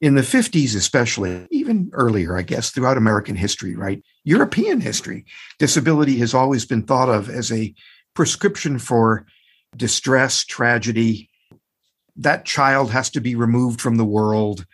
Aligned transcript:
in 0.00 0.14
the 0.14 0.22
50s, 0.22 0.76
especially, 0.76 1.46
even 1.50 1.90
earlier, 1.92 2.36
I 2.36 2.42
guess, 2.42 2.70
throughout 2.70 2.96
American 2.96 3.34
history, 3.34 3.74
right? 3.74 4.02
European 4.24 4.80
history, 4.80 5.24
disability 5.58 6.18
has 6.18 6.34
always 6.34 6.64
been 6.64 6.84
thought 6.84 7.08
of 7.08 7.28
as 7.28 7.50
a 7.50 7.74
prescription 8.14 8.78
for 8.78 9.26
distress, 9.76 10.44
tragedy. 10.44 11.28
That 12.16 12.44
child 12.44 12.90
has 12.90 13.10
to 13.10 13.20
be 13.20 13.34
removed 13.34 13.80
from 13.80 13.96
the 13.96 14.04
world, 14.04 14.66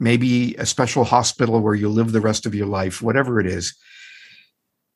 maybe 0.00 0.54
a 0.56 0.66
special 0.66 1.04
hospital 1.04 1.60
where 1.60 1.74
you 1.74 1.88
live 1.88 2.12
the 2.12 2.20
rest 2.20 2.46
of 2.46 2.54
your 2.54 2.66
life, 2.66 3.02
whatever 3.02 3.38
it 3.38 3.46
is. 3.46 3.76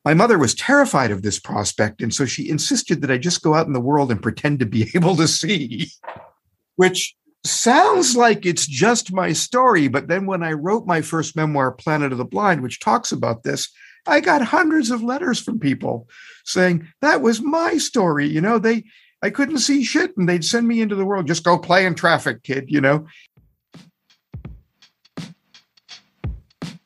My 0.03 0.15
mother 0.15 0.39
was 0.39 0.55
terrified 0.55 1.11
of 1.11 1.21
this 1.21 1.39
prospect, 1.39 2.01
and 2.01 2.11
so 2.11 2.25
she 2.25 2.49
insisted 2.49 3.01
that 3.01 3.11
I 3.11 3.19
just 3.19 3.43
go 3.43 3.53
out 3.53 3.67
in 3.67 3.73
the 3.73 3.79
world 3.79 4.09
and 4.09 4.21
pretend 4.21 4.59
to 4.59 4.65
be 4.65 4.89
able 4.95 5.15
to 5.15 5.27
see, 5.27 5.91
which 6.75 7.15
sounds 7.43 8.15
like 8.15 8.45
it's 8.45 8.67
just 8.67 9.13
my 9.13 9.33
story. 9.33 9.87
But 9.87 10.07
then 10.07 10.25
when 10.25 10.43
I 10.43 10.53
wrote 10.53 10.85
my 10.85 11.01
first 11.01 11.35
memoir, 11.35 11.71
Planet 11.71 12.11
of 12.11 12.17
the 12.17 12.25
Blind, 12.25 12.61
which 12.61 12.79
talks 12.79 13.11
about 13.11 13.43
this, 13.43 13.69
I 14.05 14.19
got 14.19 14.41
hundreds 14.41 14.89
of 14.91 15.03
letters 15.03 15.39
from 15.39 15.59
people 15.59 16.07
saying 16.45 16.87
that 17.01 17.21
was 17.21 17.41
my 17.41 17.77
story. 17.77 18.27
You 18.27 18.41
know, 18.41 18.57
they, 18.57 18.83
I 19.21 19.29
couldn't 19.29 19.59
see 19.59 19.83
shit 19.83 20.15
and 20.17 20.27
they'd 20.27 20.45
send 20.45 20.67
me 20.67 20.81
into 20.81 20.95
the 20.95 21.05
world. 21.05 21.27
Just 21.27 21.43
go 21.43 21.57
play 21.57 21.85
in 21.85 21.95
traffic, 21.95 22.43
kid, 22.43 22.65
you 22.69 22.81
know? 22.81 23.07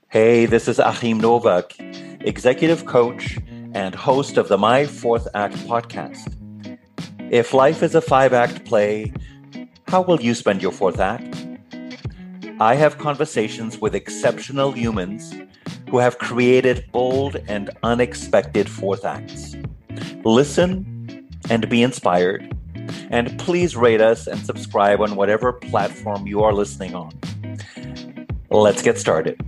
Hey, 0.09 0.45
this 0.45 0.67
is 0.67 0.79
Achim 0.79 1.19
Novak, 1.19 1.73
executive 2.21 2.85
coach 2.85 3.37
and 3.73 3.93
host 3.93 4.37
of 4.37 4.47
the 4.47 4.57
My 4.57 4.85
Fourth 4.85 5.27
Act 5.33 5.55
podcast. 5.67 6.33
If 7.31 7.53
life 7.53 7.83
is 7.83 7.95
a 7.95 8.01
five 8.01 8.31
act 8.31 8.63
play, 8.65 9.11
how 9.87 10.01
will 10.01 10.19
you 10.19 10.33
spend 10.33 10.61
your 10.61 10.71
fourth 10.71 10.99
act? 10.99 11.45
I 12.59 12.75
have 12.75 12.97
conversations 12.97 13.79
with 13.79 13.93
exceptional 13.93 14.71
humans 14.71 15.33
who 15.89 15.99
have 15.99 16.17
created 16.17 16.85
bold 16.91 17.35
and 17.47 17.69
unexpected 17.83 18.69
fourth 18.69 19.05
acts. 19.05 19.55
Listen 20.23 21.29
and 21.49 21.69
be 21.69 21.83
inspired. 21.83 22.51
And 23.09 23.37
please 23.37 23.75
rate 23.75 24.01
us 24.01 24.27
and 24.27 24.43
subscribe 24.43 25.01
on 25.01 25.15
whatever 25.15 25.53
platform 25.53 26.27
you 26.27 26.43
are 26.43 26.53
listening 26.53 26.95
on. 26.95 27.11
Let's 28.49 28.81
get 28.81 28.97
started. 28.97 29.39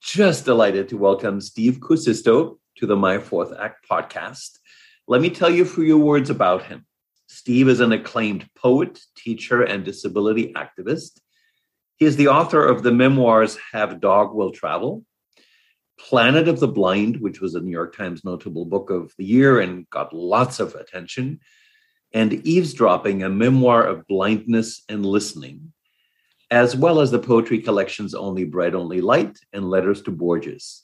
Just 0.00 0.44
delighted 0.44 0.88
to 0.90 0.96
welcome 0.96 1.40
Steve 1.40 1.80
Kuusisto 1.80 2.58
to 2.76 2.86
the 2.86 2.96
My 2.96 3.18
Fourth 3.18 3.52
Act 3.58 3.84
podcast. 3.90 4.58
Let 5.08 5.20
me 5.20 5.30
tell 5.30 5.50
you 5.50 5.62
a 5.62 5.66
few 5.66 5.98
words 5.98 6.30
about 6.30 6.64
him. 6.64 6.86
Steve 7.36 7.68
is 7.68 7.80
an 7.80 7.92
acclaimed 7.92 8.48
poet, 8.54 8.98
teacher, 9.14 9.62
and 9.62 9.84
disability 9.84 10.54
activist. 10.54 11.20
He 11.96 12.06
is 12.06 12.16
the 12.16 12.28
author 12.28 12.64
of 12.64 12.82
the 12.82 12.90
memoirs 12.90 13.58
Have 13.72 14.00
Dog 14.00 14.34
Will 14.34 14.52
Travel, 14.52 15.04
Planet 16.00 16.48
of 16.48 16.60
the 16.60 16.66
Blind, 16.66 17.20
which 17.20 17.42
was 17.42 17.54
a 17.54 17.60
New 17.60 17.70
York 17.70 17.94
Times 17.94 18.24
notable 18.24 18.64
book 18.64 18.88
of 18.88 19.12
the 19.18 19.26
year 19.26 19.60
and 19.60 19.88
got 19.90 20.14
lots 20.14 20.60
of 20.60 20.74
attention, 20.76 21.40
and 22.14 22.32
Eavesdropping, 22.32 23.22
a 23.22 23.28
memoir 23.28 23.84
of 23.84 24.06
blindness 24.06 24.82
and 24.88 25.04
listening, 25.04 25.74
as 26.50 26.74
well 26.74 27.00
as 27.00 27.10
the 27.10 27.18
poetry 27.18 27.58
collections 27.58 28.14
Only 28.14 28.44
Bread, 28.44 28.74
Only 28.74 29.02
Light 29.02 29.38
and 29.52 29.68
Letters 29.68 30.00
to 30.04 30.10
Borges. 30.10 30.82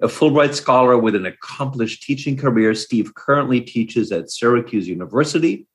A 0.00 0.08
Fulbright 0.08 0.54
scholar 0.54 0.96
with 0.96 1.14
an 1.14 1.26
accomplished 1.26 2.04
teaching 2.04 2.38
career, 2.38 2.74
Steve 2.74 3.14
currently 3.14 3.60
teaches 3.60 4.10
at 4.12 4.30
Syracuse 4.30 4.88
University, 4.88 5.66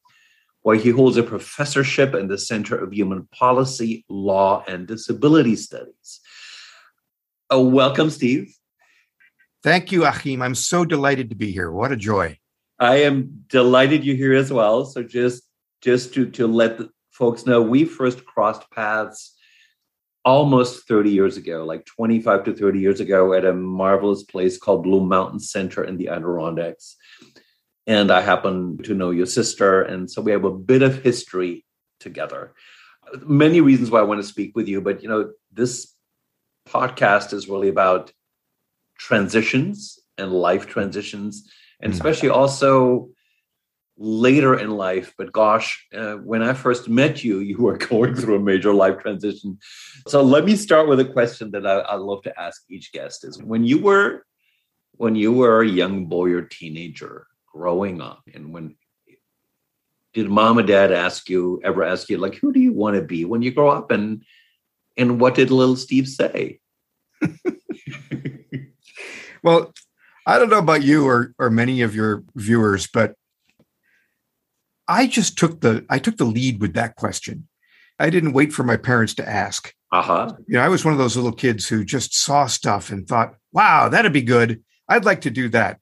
where 0.66 0.76
he 0.76 0.90
holds 0.90 1.16
a 1.16 1.22
professorship 1.22 2.16
in 2.16 2.28
the 2.28 2.40
Center 2.40 2.76
of 2.76 2.92
Human 2.92 3.28
Policy, 3.28 4.04
Law, 4.10 4.64
and 4.68 4.88
Disability 4.88 5.56
Studies. 5.56 6.22
Uh, 7.54 7.60
welcome, 7.60 8.10
Steve. 8.10 8.52
Thank 9.62 9.92
you, 9.92 10.06
Achim. 10.06 10.42
I'm 10.42 10.56
so 10.56 10.84
delighted 10.84 11.30
to 11.30 11.36
be 11.36 11.52
here. 11.52 11.72
What 11.72 11.92
a 11.92 11.96
joy. 11.96 12.40
I 12.80 13.04
am 13.04 13.44
delighted 13.48 14.04
you're 14.04 14.16
here 14.16 14.34
as 14.34 14.52
well. 14.52 14.86
So 14.86 15.04
just 15.04 15.44
just 15.82 16.16
to, 16.16 16.32
to 16.32 16.48
let 16.48 16.80
folks 17.12 17.46
know 17.46 17.62
we 17.62 17.86
first 17.86 18.26
crossed 18.26 18.68
paths 18.72 19.36
almost 20.24 20.88
30 20.88 21.12
years 21.12 21.38
ago, 21.38 21.64
like 21.64 21.86
25 21.86 22.44
to 22.46 22.54
30 22.56 22.80
years 22.80 23.00
ago, 23.02 23.34
at 23.34 23.46
a 23.46 23.54
marvelous 23.54 24.24
place 24.24 24.58
called 24.58 24.82
Blue 24.82 25.06
Mountain 25.06 25.42
Center 25.42 25.84
in 25.84 25.98
the 25.98 26.08
Adirondacks. 26.08 26.98
And 27.88 28.12
I 28.12 28.22
happen 28.22 28.80
to 28.84 28.94
know 28.94 29.12
your 29.12 29.26
sister. 29.26 29.82
And 29.82 30.10
so 30.10 30.22
we 30.22 30.32
have 30.32 30.44
a 30.44 30.52
bit 30.52 30.82
of 30.82 31.04
history 31.04 31.66
together. 32.00 32.54
Many 33.22 33.62
reasons 33.62 33.92
why 33.92 34.00
I 34.00 34.04
want 34.04 34.22
to 34.22 34.28
speak 34.28 34.56
with 34.56 34.68
you, 34.68 34.82
but 34.82 35.04
you 35.04 35.10
know, 35.10 35.32
this 35.52 35.94
podcast 36.68 37.34
is 37.34 37.48
really 37.48 37.70
about 37.70 38.12
transitions 38.98 40.00
and 40.18 40.32
life 40.32 40.68
transitions, 40.68 41.52
and 41.80 41.92
mm. 41.92 41.96
especially 41.96 42.30
also 42.30 43.10
later 43.98 44.58
in 44.58 44.72
life. 44.72 45.14
But 45.18 45.32
gosh, 45.32 45.86
uh, 45.94 46.16
when 46.16 46.42
I 46.42 46.54
first 46.54 46.90
met 46.90 47.24
you, 47.24 47.40
you 47.40 47.58
were 47.58 47.78
going 47.92 48.16
through 48.16 48.36
a 48.36 48.40
major 48.40 48.74
life 48.74 49.00
transition. 49.00 49.60
So 50.08 50.22
let 50.22 50.46
me 50.46 50.56
start 50.56 50.88
with 50.88 51.00
a 51.00 51.06
question 51.06 51.52
that 51.52 51.66
I, 51.66 51.80
I 51.80 51.96
love 51.96 52.24
to 52.24 52.40
ask 52.40 52.64
each 52.70 52.92
guest: 52.92 53.24
Is 53.24 53.42
when 53.42 53.64
you 53.64 53.80
were 53.80 54.26
when 54.94 55.16
you 55.16 55.34
were 55.34 55.62
a 55.62 55.68
young 55.68 56.06
boy 56.06 56.32
or 56.32 56.42
teenager 56.42 57.28
growing 57.56 58.02
up, 58.02 58.22
and 58.34 58.54
when 58.54 58.76
did 60.14 60.30
mom 60.30 60.58
and 60.58 60.68
dad 60.68 60.92
ask 60.92 61.30
you 61.30 61.62
ever 61.64 61.84
ask 61.84 62.10
you 62.10 62.18
like 62.18 62.36
who 62.36 62.54
do 62.54 62.60
you 62.60 62.72
want 62.72 62.96
to 62.96 63.02
be 63.02 63.26
when 63.26 63.42
you 63.42 63.52
grow 63.52 63.70
up 63.70 63.92
and 63.92 64.24
and 64.96 65.20
what 65.20 65.36
did 65.36 65.52
little 65.52 65.76
steve 65.76 66.08
say 66.08 66.58
well 69.44 69.74
i 70.26 70.40
don't 70.40 70.50
know 70.50 70.58
about 70.58 70.84
you 70.84 71.06
or 71.06 71.34
or 71.38 71.50
many 71.50 71.82
of 71.82 71.94
your 71.94 72.24
viewers 72.34 72.88
but 72.88 73.16
I 74.88 75.08
just 75.08 75.38
took 75.38 75.62
the 75.62 75.86
I 75.90 76.00
took 76.00 76.18
the 76.18 76.26
lead 76.26 76.62
with 76.62 76.74
that 76.74 76.96
question. 76.96 77.48
I 78.00 78.10
didn't 78.10 78.34
wait 78.34 78.54
for 78.54 78.64
my 78.64 78.78
parents 78.78 79.14
to 79.16 79.28
ask. 79.28 79.74
Uh-huh. 79.92 80.34
You 80.48 80.58
know, 80.58 80.62
I 80.62 80.70
was 80.70 80.84
one 80.84 80.94
of 80.94 80.98
those 80.98 81.16
little 81.16 81.32
kids 81.32 81.68
who 81.68 81.86
just 81.86 82.14
saw 82.14 82.46
stuff 82.46 82.90
and 82.90 83.08
thought, 83.08 83.36
"Wow, 83.52 83.90
that'd 83.90 84.14
be 84.14 84.22
good. 84.22 84.64
I'd 84.90 85.06
like 85.06 85.22
to 85.22 85.30
do 85.30 85.50
that." 85.50 85.80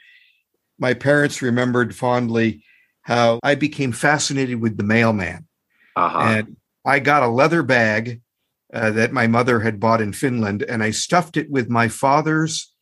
My 0.79 0.93
parents 0.93 1.41
remembered 1.41 1.95
fondly 1.95 2.63
how 3.01 3.39
I 3.43 3.55
became 3.55 3.91
fascinated 3.91 4.61
with 4.61 4.77
the 4.77 4.83
mailman. 4.83 5.47
Uh-huh. 5.95 6.19
And 6.19 6.57
I 6.85 6.99
got 6.99 7.23
a 7.23 7.27
leather 7.27 7.63
bag 7.63 8.21
uh, 8.73 8.91
that 8.91 9.11
my 9.11 9.27
mother 9.27 9.59
had 9.59 9.79
bought 9.79 10.01
in 10.01 10.13
Finland 10.13 10.63
and 10.63 10.83
I 10.83 10.91
stuffed 10.91 11.37
it 11.37 11.49
with 11.51 11.69
my 11.69 11.87
father's 11.87 12.73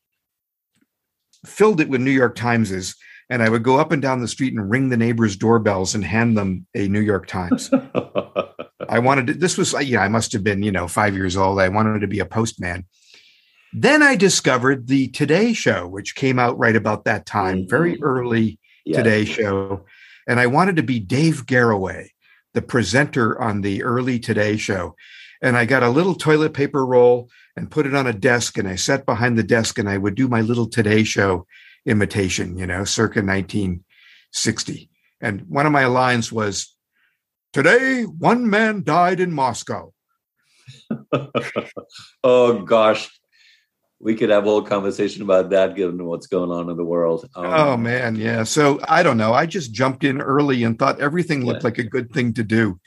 filled 1.45 1.81
it 1.81 1.89
with 1.89 2.01
New 2.01 2.11
York 2.11 2.35
Timeses 2.35 2.95
and 3.29 3.41
I 3.41 3.49
would 3.49 3.63
go 3.63 3.79
up 3.79 3.91
and 3.91 4.01
down 4.01 4.19
the 4.19 4.27
street 4.27 4.53
and 4.53 4.69
ring 4.69 4.89
the 4.89 4.97
neighbors' 4.97 5.37
doorbells 5.37 5.95
and 5.95 6.03
hand 6.03 6.37
them 6.37 6.67
a 6.75 6.87
New 6.87 6.99
York 6.99 7.27
Times. 7.27 7.71
I 8.89 8.99
wanted 8.99 9.27
to, 9.27 9.33
this 9.35 9.57
was, 9.57 9.73
yeah, 9.83 10.01
I 10.01 10.09
must 10.09 10.33
have 10.33 10.43
been, 10.43 10.63
you 10.63 10.71
know, 10.71 10.87
five 10.87 11.15
years 11.15 11.37
old. 11.37 11.59
I 11.59 11.69
wanted 11.69 12.01
to 12.01 12.07
be 12.07 12.19
a 12.19 12.25
postman. 12.25 12.85
Then 13.73 14.03
I 14.03 14.15
discovered 14.15 14.87
the 14.87 15.07
Today 15.09 15.53
Show, 15.53 15.87
which 15.87 16.15
came 16.15 16.39
out 16.39 16.57
right 16.57 16.75
about 16.75 17.05
that 17.05 17.25
time, 17.25 17.67
very 17.67 17.95
mm. 17.95 17.99
early 18.01 18.59
yes. 18.85 18.97
Today 18.97 19.25
Show. 19.25 19.85
And 20.27 20.39
I 20.39 20.47
wanted 20.47 20.75
to 20.75 20.83
be 20.83 20.99
Dave 20.99 21.45
Garroway, 21.45 22.09
the 22.53 22.61
presenter 22.61 23.39
on 23.41 23.61
the 23.61 23.83
early 23.83 24.19
Today 24.19 24.57
Show. 24.57 24.95
And 25.41 25.57
I 25.57 25.65
got 25.65 25.83
a 25.83 25.89
little 25.89 26.15
toilet 26.15 26.53
paper 26.53 26.85
roll 26.85 27.29
and 27.55 27.71
put 27.71 27.85
it 27.85 27.95
on 27.95 28.07
a 28.07 28.13
desk. 28.13 28.57
And 28.57 28.67
I 28.67 28.75
sat 28.75 29.05
behind 29.05 29.37
the 29.37 29.43
desk 29.43 29.79
and 29.79 29.89
I 29.89 29.97
would 29.97 30.15
do 30.15 30.27
my 30.27 30.41
little 30.41 30.67
Today 30.67 31.03
Show 31.03 31.47
imitation, 31.85 32.57
you 32.57 32.67
know, 32.67 32.83
circa 32.83 33.21
1960. 33.21 34.89
And 35.21 35.41
one 35.47 35.65
of 35.65 35.71
my 35.71 35.85
lines 35.85 36.31
was, 36.31 36.75
Today, 37.53 38.03
one 38.03 38.49
man 38.49 38.83
died 38.83 39.19
in 39.19 39.33
Moscow. 39.33 39.93
oh, 42.23 42.61
gosh. 42.63 43.09
We 44.01 44.15
could 44.15 44.29
have 44.31 44.43
a 44.45 44.49
whole 44.49 44.63
conversation 44.63 45.21
about 45.21 45.51
that 45.51 45.75
given 45.75 46.03
what's 46.05 46.27
going 46.27 46.49
on 46.49 46.69
in 46.69 46.77
the 46.77 46.83
world. 46.83 47.29
Um, 47.35 47.45
oh, 47.45 47.77
man. 47.77 48.15
Yeah. 48.15 48.43
So 48.43 48.79
I 48.87 49.03
don't 49.03 49.17
know. 49.17 49.33
I 49.33 49.45
just 49.45 49.73
jumped 49.73 50.03
in 50.03 50.19
early 50.21 50.63
and 50.63 50.77
thought 50.79 50.99
everything 50.99 51.45
looked 51.45 51.61
yeah. 51.61 51.67
like 51.67 51.77
a 51.77 51.83
good 51.83 52.11
thing 52.11 52.33
to 52.33 52.43
do. 52.43 52.79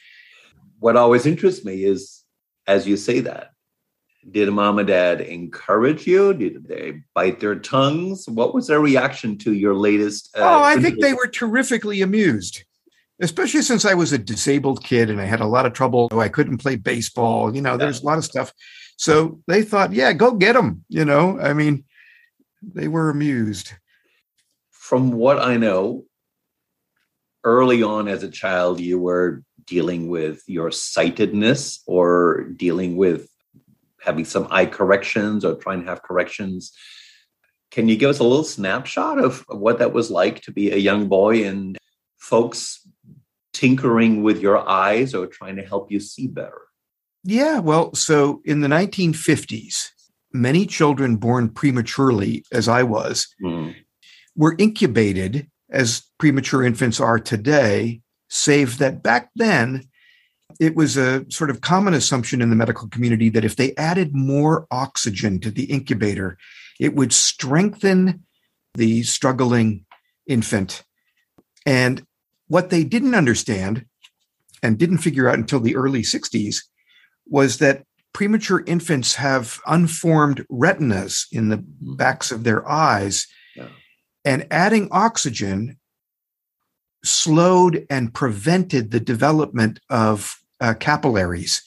What 0.80 0.96
always 0.96 1.24
interests 1.24 1.64
me 1.64 1.84
is 1.84 2.24
as 2.66 2.86
you 2.86 2.96
say 2.96 3.20
that, 3.20 3.50
did 4.30 4.50
mom 4.50 4.78
and 4.78 4.88
dad 4.88 5.20
encourage 5.20 6.06
you? 6.06 6.32
Did 6.32 6.66
they 6.66 7.02
bite 7.14 7.40
their 7.40 7.56
tongues? 7.56 8.26
What 8.26 8.54
was 8.54 8.66
their 8.66 8.80
reaction 8.80 9.36
to 9.38 9.52
your 9.52 9.74
latest? 9.74 10.34
Uh, 10.36 10.40
oh, 10.40 10.62
I 10.62 10.76
think 10.76 11.00
they 11.00 11.12
were 11.12 11.26
terrifically 11.26 12.00
amused, 12.00 12.64
especially 13.20 13.62
since 13.62 13.84
I 13.84 13.94
was 13.94 14.12
a 14.12 14.18
disabled 14.18 14.82
kid 14.82 15.10
and 15.10 15.20
I 15.20 15.26
had 15.26 15.40
a 15.40 15.46
lot 15.46 15.66
of 15.66 15.74
trouble. 15.74 16.08
I 16.12 16.28
couldn't 16.28 16.58
play 16.58 16.76
baseball. 16.76 17.54
You 17.54 17.60
know, 17.60 17.76
there's 17.76 18.02
a 18.02 18.06
lot 18.06 18.18
of 18.18 18.24
stuff. 18.24 18.52
So 18.96 19.40
they 19.46 19.62
thought, 19.62 19.92
yeah, 19.92 20.12
go 20.12 20.32
get 20.32 20.54
them. 20.54 20.84
You 20.88 21.04
know, 21.04 21.38
I 21.38 21.52
mean, 21.52 21.84
they 22.62 22.88
were 22.88 23.10
amused. 23.10 23.72
From 24.70 25.12
what 25.12 25.38
I 25.38 25.56
know, 25.56 26.04
early 27.42 27.82
on 27.82 28.08
as 28.08 28.22
a 28.22 28.30
child, 28.30 28.80
you 28.80 28.98
were 28.98 29.42
dealing 29.66 30.08
with 30.08 30.42
your 30.46 30.70
sightedness 30.70 31.82
or 31.86 32.44
dealing 32.56 32.96
with 32.96 33.28
having 34.02 34.24
some 34.24 34.46
eye 34.50 34.66
corrections 34.66 35.44
or 35.44 35.54
trying 35.54 35.82
to 35.82 35.88
have 35.88 36.02
corrections. 36.02 36.72
Can 37.70 37.88
you 37.88 37.96
give 37.96 38.10
us 38.10 38.18
a 38.18 38.24
little 38.24 38.44
snapshot 38.44 39.18
of 39.18 39.44
what 39.48 39.78
that 39.78 39.92
was 39.92 40.10
like 40.10 40.42
to 40.42 40.52
be 40.52 40.70
a 40.70 40.76
young 40.76 41.08
boy 41.08 41.46
and 41.46 41.76
folks 42.18 42.86
tinkering 43.52 44.22
with 44.22 44.40
your 44.40 44.68
eyes 44.68 45.14
or 45.14 45.26
trying 45.26 45.56
to 45.56 45.62
help 45.62 45.90
you 45.90 46.00
see 46.00 46.26
better? 46.26 46.60
Yeah, 47.24 47.58
well, 47.58 47.94
so 47.94 48.42
in 48.44 48.60
the 48.60 48.68
1950s, 48.68 49.90
many 50.32 50.66
children 50.66 51.16
born 51.16 51.48
prematurely, 51.48 52.44
as 52.52 52.68
I 52.68 52.82
was, 52.82 53.26
mm. 53.42 53.74
were 54.36 54.54
incubated 54.58 55.50
as 55.70 56.02
premature 56.18 56.62
infants 56.62 57.00
are 57.00 57.18
today, 57.18 58.02
save 58.28 58.78
that 58.78 59.02
back 59.02 59.30
then 59.34 59.88
it 60.60 60.76
was 60.76 60.96
a 60.96 61.24
sort 61.30 61.50
of 61.50 61.60
common 61.60 61.94
assumption 61.94 62.40
in 62.40 62.50
the 62.50 62.56
medical 62.56 62.88
community 62.88 63.28
that 63.30 63.44
if 63.44 63.56
they 63.56 63.74
added 63.76 64.14
more 64.14 64.66
oxygen 64.70 65.40
to 65.40 65.50
the 65.50 65.64
incubator, 65.64 66.38
it 66.78 66.94
would 66.94 67.12
strengthen 67.12 68.24
the 68.74 69.02
struggling 69.02 69.84
infant. 70.26 70.84
And 71.66 72.06
what 72.48 72.70
they 72.70 72.84
didn't 72.84 73.14
understand 73.14 73.86
and 74.62 74.78
didn't 74.78 74.98
figure 74.98 75.28
out 75.28 75.38
until 75.38 75.60
the 75.60 75.76
early 75.76 76.02
60s 76.02 76.62
was 77.26 77.58
that 77.58 77.84
premature 78.12 78.62
infants 78.66 79.14
have 79.14 79.60
unformed 79.66 80.46
retinas 80.48 81.26
in 81.32 81.48
the 81.48 81.62
backs 81.96 82.30
of 82.30 82.44
their 82.44 82.66
eyes. 82.68 83.26
Yeah. 83.56 83.68
And 84.24 84.46
adding 84.50 84.88
oxygen 84.90 85.78
slowed 87.04 87.86
and 87.90 88.14
prevented 88.14 88.90
the 88.90 89.00
development 89.00 89.80
of 89.90 90.36
uh, 90.60 90.74
capillaries, 90.74 91.62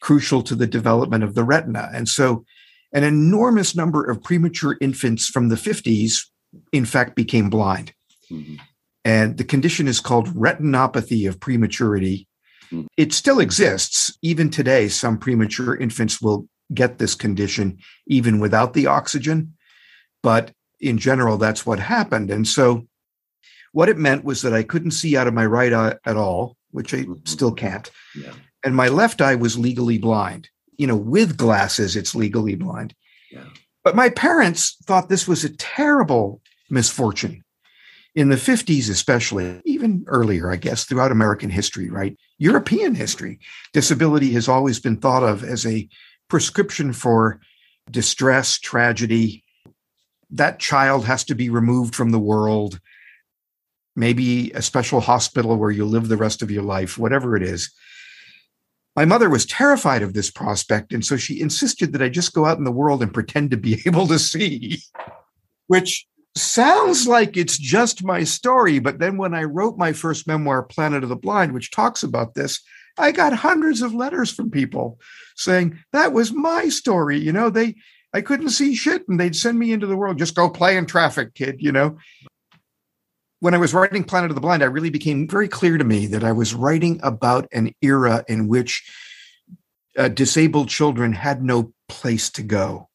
crucial 0.00 0.42
to 0.42 0.54
the 0.54 0.66
development 0.66 1.22
of 1.22 1.34
the 1.34 1.44
retina. 1.44 1.90
And 1.92 2.08
so, 2.08 2.44
an 2.92 3.04
enormous 3.04 3.76
number 3.76 4.04
of 4.04 4.22
premature 4.22 4.76
infants 4.80 5.28
from 5.28 5.48
the 5.48 5.56
50s, 5.56 6.26
in 6.72 6.84
fact, 6.84 7.14
became 7.14 7.48
blind. 7.48 7.92
Mm-hmm. 8.30 8.56
And 9.04 9.38
the 9.38 9.44
condition 9.44 9.86
is 9.86 10.00
called 10.00 10.28
retinopathy 10.28 11.28
of 11.28 11.38
prematurity. 11.38 12.26
Mm-hmm. 12.72 12.86
It 12.96 13.12
still 13.12 13.40
exists. 13.40 14.16
Even 14.22 14.50
today, 14.50 14.88
some 14.88 15.18
premature 15.18 15.76
infants 15.76 16.20
will 16.20 16.48
get 16.72 16.98
this 16.98 17.14
condition 17.14 17.78
even 18.06 18.38
without 18.38 18.74
the 18.74 18.86
oxygen. 18.86 19.54
But 20.22 20.52
in 20.80 20.98
general, 20.98 21.36
that's 21.36 21.66
what 21.66 21.78
happened. 21.78 22.30
And 22.30 22.46
so, 22.46 22.86
what 23.72 23.88
it 23.88 23.98
meant 23.98 24.24
was 24.24 24.42
that 24.42 24.52
I 24.52 24.62
couldn't 24.62 24.90
see 24.92 25.16
out 25.16 25.26
of 25.26 25.34
my 25.34 25.46
right 25.46 25.72
eye 25.72 25.94
at 26.04 26.16
all, 26.16 26.56
which 26.70 26.92
I 26.92 26.98
mm-hmm. 26.98 27.14
still 27.24 27.52
can't. 27.52 27.90
Yeah. 28.16 28.32
And 28.64 28.74
my 28.74 28.88
left 28.88 29.20
eye 29.20 29.36
was 29.36 29.58
legally 29.58 29.98
blind. 29.98 30.48
You 30.76 30.86
know, 30.86 30.96
with 30.96 31.36
glasses, 31.36 31.96
it's 31.96 32.14
legally 32.14 32.56
blind. 32.56 32.94
Yeah. 33.30 33.44
But 33.84 33.96
my 33.96 34.08
parents 34.10 34.76
thought 34.84 35.08
this 35.08 35.28
was 35.28 35.44
a 35.44 35.56
terrible 35.56 36.42
misfortune. 36.68 37.42
In 38.14 38.28
the 38.28 38.36
50s, 38.36 38.90
especially, 38.90 39.60
even 39.64 40.04
earlier, 40.08 40.50
I 40.50 40.56
guess, 40.56 40.84
throughout 40.84 41.12
American 41.12 41.48
history, 41.48 41.88
right? 41.88 42.16
European 42.40 42.94
history, 42.94 43.38
disability 43.72 44.32
has 44.32 44.48
always 44.48 44.80
been 44.80 44.96
thought 44.96 45.22
of 45.22 45.44
as 45.44 45.64
a 45.64 45.88
prescription 46.28 46.92
for 46.92 47.40
distress, 47.90 48.58
tragedy. 48.58 49.44
That 50.30 50.58
child 50.58 51.04
has 51.04 51.22
to 51.24 51.34
be 51.34 51.50
removed 51.50 51.94
from 51.94 52.10
the 52.10 52.18
world 52.18 52.80
maybe 53.96 54.50
a 54.52 54.62
special 54.62 55.00
hospital 55.00 55.56
where 55.56 55.70
you 55.70 55.84
live 55.84 56.08
the 56.08 56.16
rest 56.16 56.42
of 56.42 56.50
your 56.50 56.62
life, 56.62 56.96
whatever 56.96 57.36
it 57.36 57.42
is. 57.42 57.70
My 58.96 59.04
mother 59.04 59.28
was 59.28 59.46
terrified 59.46 60.02
of 60.02 60.14
this 60.14 60.30
prospect, 60.30 60.92
and 60.92 61.04
so 61.04 61.16
she 61.16 61.40
insisted 61.40 61.92
that 61.92 62.02
I 62.02 62.08
just 62.08 62.32
go 62.32 62.46
out 62.46 62.58
in 62.58 62.64
the 62.64 62.72
world 62.72 63.02
and 63.02 63.12
pretend 63.12 63.50
to 63.50 63.56
be 63.56 63.82
able 63.86 64.06
to 64.08 64.18
see, 64.18 64.82
which 65.66 66.06
sounds 66.36 67.06
like 67.06 67.36
it's 67.36 67.58
just 67.58 68.04
my 68.04 68.24
story. 68.24 68.78
But 68.78 68.98
then 68.98 69.16
when 69.16 69.34
I 69.34 69.44
wrote 69.44 69.78
my 69.78 69.92
first 69.92 70.26
memoir, 70.26 70.62
Planet 70.62 71.02
of 71.02 71.08
the 71.08 71.16
Blind, 71.16 71.52
which 71.52 71.70
talks 71.70 72.02
about 72.02 72.34
this, 72.34 72.60
I 72.98 73.12
got 73.12 73.32
hundreds 73.32 73.82
of 73.82 73.94
letters 73.94 74.32
from 74.32 74.50
people 74.50 74.98
saying 75.36 75.78
that 75.92 76.12
was 76.12 76.32
my 76.32 76.68
story. 76.68 77.18
You 77.18 77.32
know, 77.32 77.50
they 77.50 77.76
I 78.12 78.20
couldn't 78.20 78.50
see 78.50 78.74
shit 78.74 79.08
and 79.08 79.20
they'd 79.20 79.36
send 79.36 79.58
me 79.58 79.72
into 79.72 79.86
the 79.86 79.96
world. 79.96 80.18
Just 80.18 80.34
go 80.34 80.50
play 80.50 80.76
in 80.76 80.86
traffic, 80.86 81.34
kid, 81.34 81.56
you 81.60 81.72
know 81.72 81.96
when 83.40 83.54
I 83.54 83.58
was 83.58 83.74
writing 83.74 84.04
Planet 84.04 84.30
of 84.30 84.34
the 84.34 84.40
Blind, 84.40 84.62
I 84.62 84.66
really 84.66 84.90
became 84.90 85.26
very 85.26 85.48
clear 85.48 85.78
to 85.78 85.84
me 85.84 86.06
that 86.06 86.22
I 86.22 86.32
was 86.32 86.54
writing 86.54 87.00
about 87.02 87.48
an 87.52 87.74
era 87.82 88.22
in 88.28 88.48
which 88.48 88.88
uh, 89.98 90.08
disabled 90.08 90.68
children 90.68 91.12
had 91.12 91.42
no 91.42 91.72
place 91.88 92.30
to 92.30 92.42
go. 92.42 92.88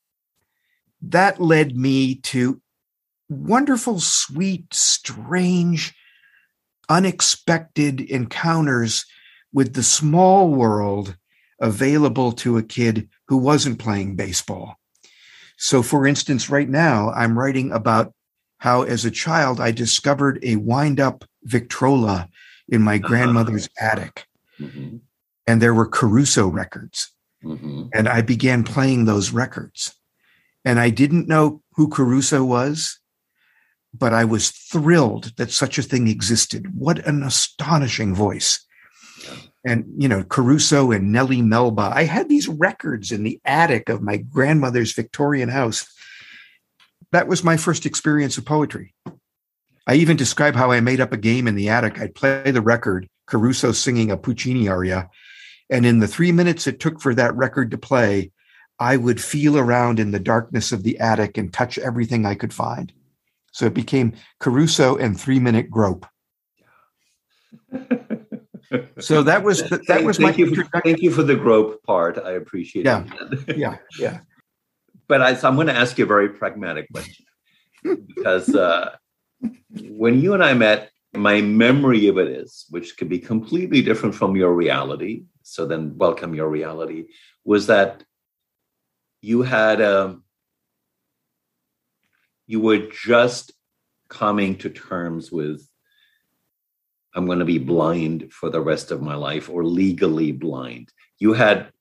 That 1.01 1.41
led 1.41 1.75
me 1.75 2.15
to 2.15 2.61
wonderful, 3.29 3.99
sweet, 3.99 4.73
strange, 4.73 5.95
unexpected 6.89 8.01
encounters 8.01 9.05
with 9.53 9.73
the 9.73 9.83
small 9.83 10.49
world 10.49 11.15
available 11.59 12.31
to 12.31 12.57
a 12.57 12.63
kid 12.63 13.09
who 13.27 13.37
wasn't 13.37 13.79
playing 13.79 14.15
baseball. 14.15 14.75
So, 15.57 15.81
for 15.81 16.05
instance, 16.05 16.49
right 16.49 16.69
now, 16.69 17.11
I'm 17.11 17.39
writing 17.39 17.71
about 17.71 18.13
how 18.57 18.83
as 18.83 19.05
a 19.05 19.11
child 19.11 19.59
I 19.59 19.71
discovered 19.71 20.39
a 20.43 20.57
wind 20.57 20.99
up 20.99 21.23
Victrola 21.43 22.29
in 22.67 22.81
my 22.81 22.95
uh-huh. 22.95 23.07
grandmother's 23.07 23.69
attic. 23.79 24.25
Mm-hmm. 24.59 24.97
And 25.47 25.61
there 25.61 25.73
were 25.73 25.87
Caruso 25.87 26.47
records. 26.47 27.11
Mm-hmm. 27.43 27.87
And 27.93 28.09
I 28.09 28.21
began 28.21 28.63
playing 28.63 29.05
those 29.05 29.31
records. 29.31 29.93
And 30.63 30.79
I 30.79 30.89
didn't 30.89 31.27
know 31.27 31.61
who 31.75 31.87
Caruso 31.87 32.43
was, 32.43 32.99
but 33.97 34.13
I 34.13 34.25
was 34.25 34.49
thrilled 34.49 35.35
that 35.37 35.51
such 35.51 35.77
a 35.77 35.83
thing 35.83 36.07
existed. 36.07 36.67
What 36.75 37.05
an 37.05 37.23
astonishing 37.23 38.15
voice. 38.15 38.65
And, 39.65 39.85
you 39.97 40.07
know, 40.07 40.23
Caruso 40.23 40.91
and 40.91 41.11
Nellie 41.11 41.41
Melba. 41.41 41.91
I 41.93 42.03
had 42.03 42.29
these 42.29 42.47
records 42.47 43.11
in 43.11 43.23
the 43.23 43.39
attic 43.45 43.89
of 43.89 44.01
my 44.01 44.17
grandmother's 44.17 44.93
Victorian 44.93 45.49
house 45.49 45.87
that 47.15 47.29
was 47.29 47.45
my 47.45 47.55
first 47.55 47.85
experience 47.85 48.37
of 48.37 48.43
poetry. 48.43 48.93
I 49.87 49.95
even 49.95 50.17
describe 50.17 50.53
how 50.53 50.71
I 50.71 50.81
made 50.81 50.99
up 50.99 51.13
a 51.13 51.17
game 51.17 51.47
in 51.47 51.55
the 51.55 51.69
attic. 51.69 51.97
I'd 51.97 52.13
play 52.13 52.51
the 52.51 52.61
record, 52.61 53.07
Caruso 53.25 53.71
singing 53.71 54.11
a 54.11 54.17
Puccini 54.17 54.67
aria. 54.67 55.09
And 55.69 55.85
in 55.85 55.99
the 55.99 56.09
three 56.09 56.33
minutes 56.33 56.67
it 56.67 56.81
took 56.81 56.99
for 56.99 57.15
that 57.15 57.33
record 57.35 57.71
to 57.71 57.77
play, 57.77 58.31
I 58.79 58.97
would 58.97 59.21
feel 59.21 59.57
around 59.57 59.97
in 59.97 60.11
the 60.11 60.19
darkness 60.19 60.73
of 60.73 60.83
the 60.83 60.99
attic 60.99 61.37
and 61.37 61.53
touch 61.53 61.77
everything 61.77 62.25
I 62.25 62.35
could 62.35 62.53
find. 62.53 62.91
So 63.55 63.65
it 63.65 63.73
became 63.73 64.13
Caruso 64.39 64.97
and 64.97 65.19
three 65.19 65.39
minute 65.39 65.69
grope. 65.69 66.05
so 68.99 69.23
that 69.23 69.43
was 69.43 69.63
that 69.69 69.85
thank, 69.85 70.05
was 70.05 70.17
thank 70.17 70.37
my 70.37 70.43
you 70.43 70.55
for, 70.55 70.81
thank 70.83 71.01
you 71.01 71.09
for 71.11 71.23
the 71.23 71.35
grope 71.35 71.81
part. 71.83 72.17
I 72.17 72.31
appreciate 72.31 72.85
yeah. 72.85 73.05
it. 73.31 73.57
yeah, 73.57 73.77
yeah 73.97 74.19
but 75.07 75.21
I, 75.21 75.35
so 75.35 75.47
I'm 75.47 75.55
going 75.55 75.67
to 75.67 75.75
ask 75.75 75.97
you 75.97 76.05
a 76.05 76.07
very 76.07 76.29
pragmatic 76.29 76.87
question 76.91 77.25
because 77.83 78.53
uh, 78.55 78.95
when 79.89 80.21
you 80.21 80.33
and 80.33 80.43
I 80.43 80.53
met, 80.53 80.91
my 81.13 81.41
memory 81.41 82.07
of 82.07 82.17
it 82.17 82.27
is, 82.27 82.65
which 82.69 82.97
could 82.97 83.07
be 83.07 83.19
completely 83.19 83.81
different 83.81 84.15
from 84.15 84.35
your 84.35 84.53
reality. 84.53 85.23
So 85.43 85.65
then, 85.65 85.97
welcome 85.97 86.33
your 86.33 86.49
reality. 86.49 87.05
Was 87.45 87.67
that 87.67 88.03
you 89.21 89.43
had 89.43 89.81
um, 89.81 90.24
you 92.47 92.59
were 92.59 92.87
just 93.05 93.51
coming 94.09 94.57
to 94.57 94.69
terms 94.69 95.31
with 95.31 95.67
I'm 97.13 97.25
going 97.25 97.39
to 97.39 97.45
be 97.45 97.59
blind 97.59 98.31
for 98.33 98.49
the 98.49 98.59
rest 98.59 98.91
of 98.91 99.01
my 99.01 99.15
life 99.15 99.49
or 99.49 99.63
legally 99.63 100.31
blind. 100.33 100.91
You 101.17 101.33
had 101.33 101.71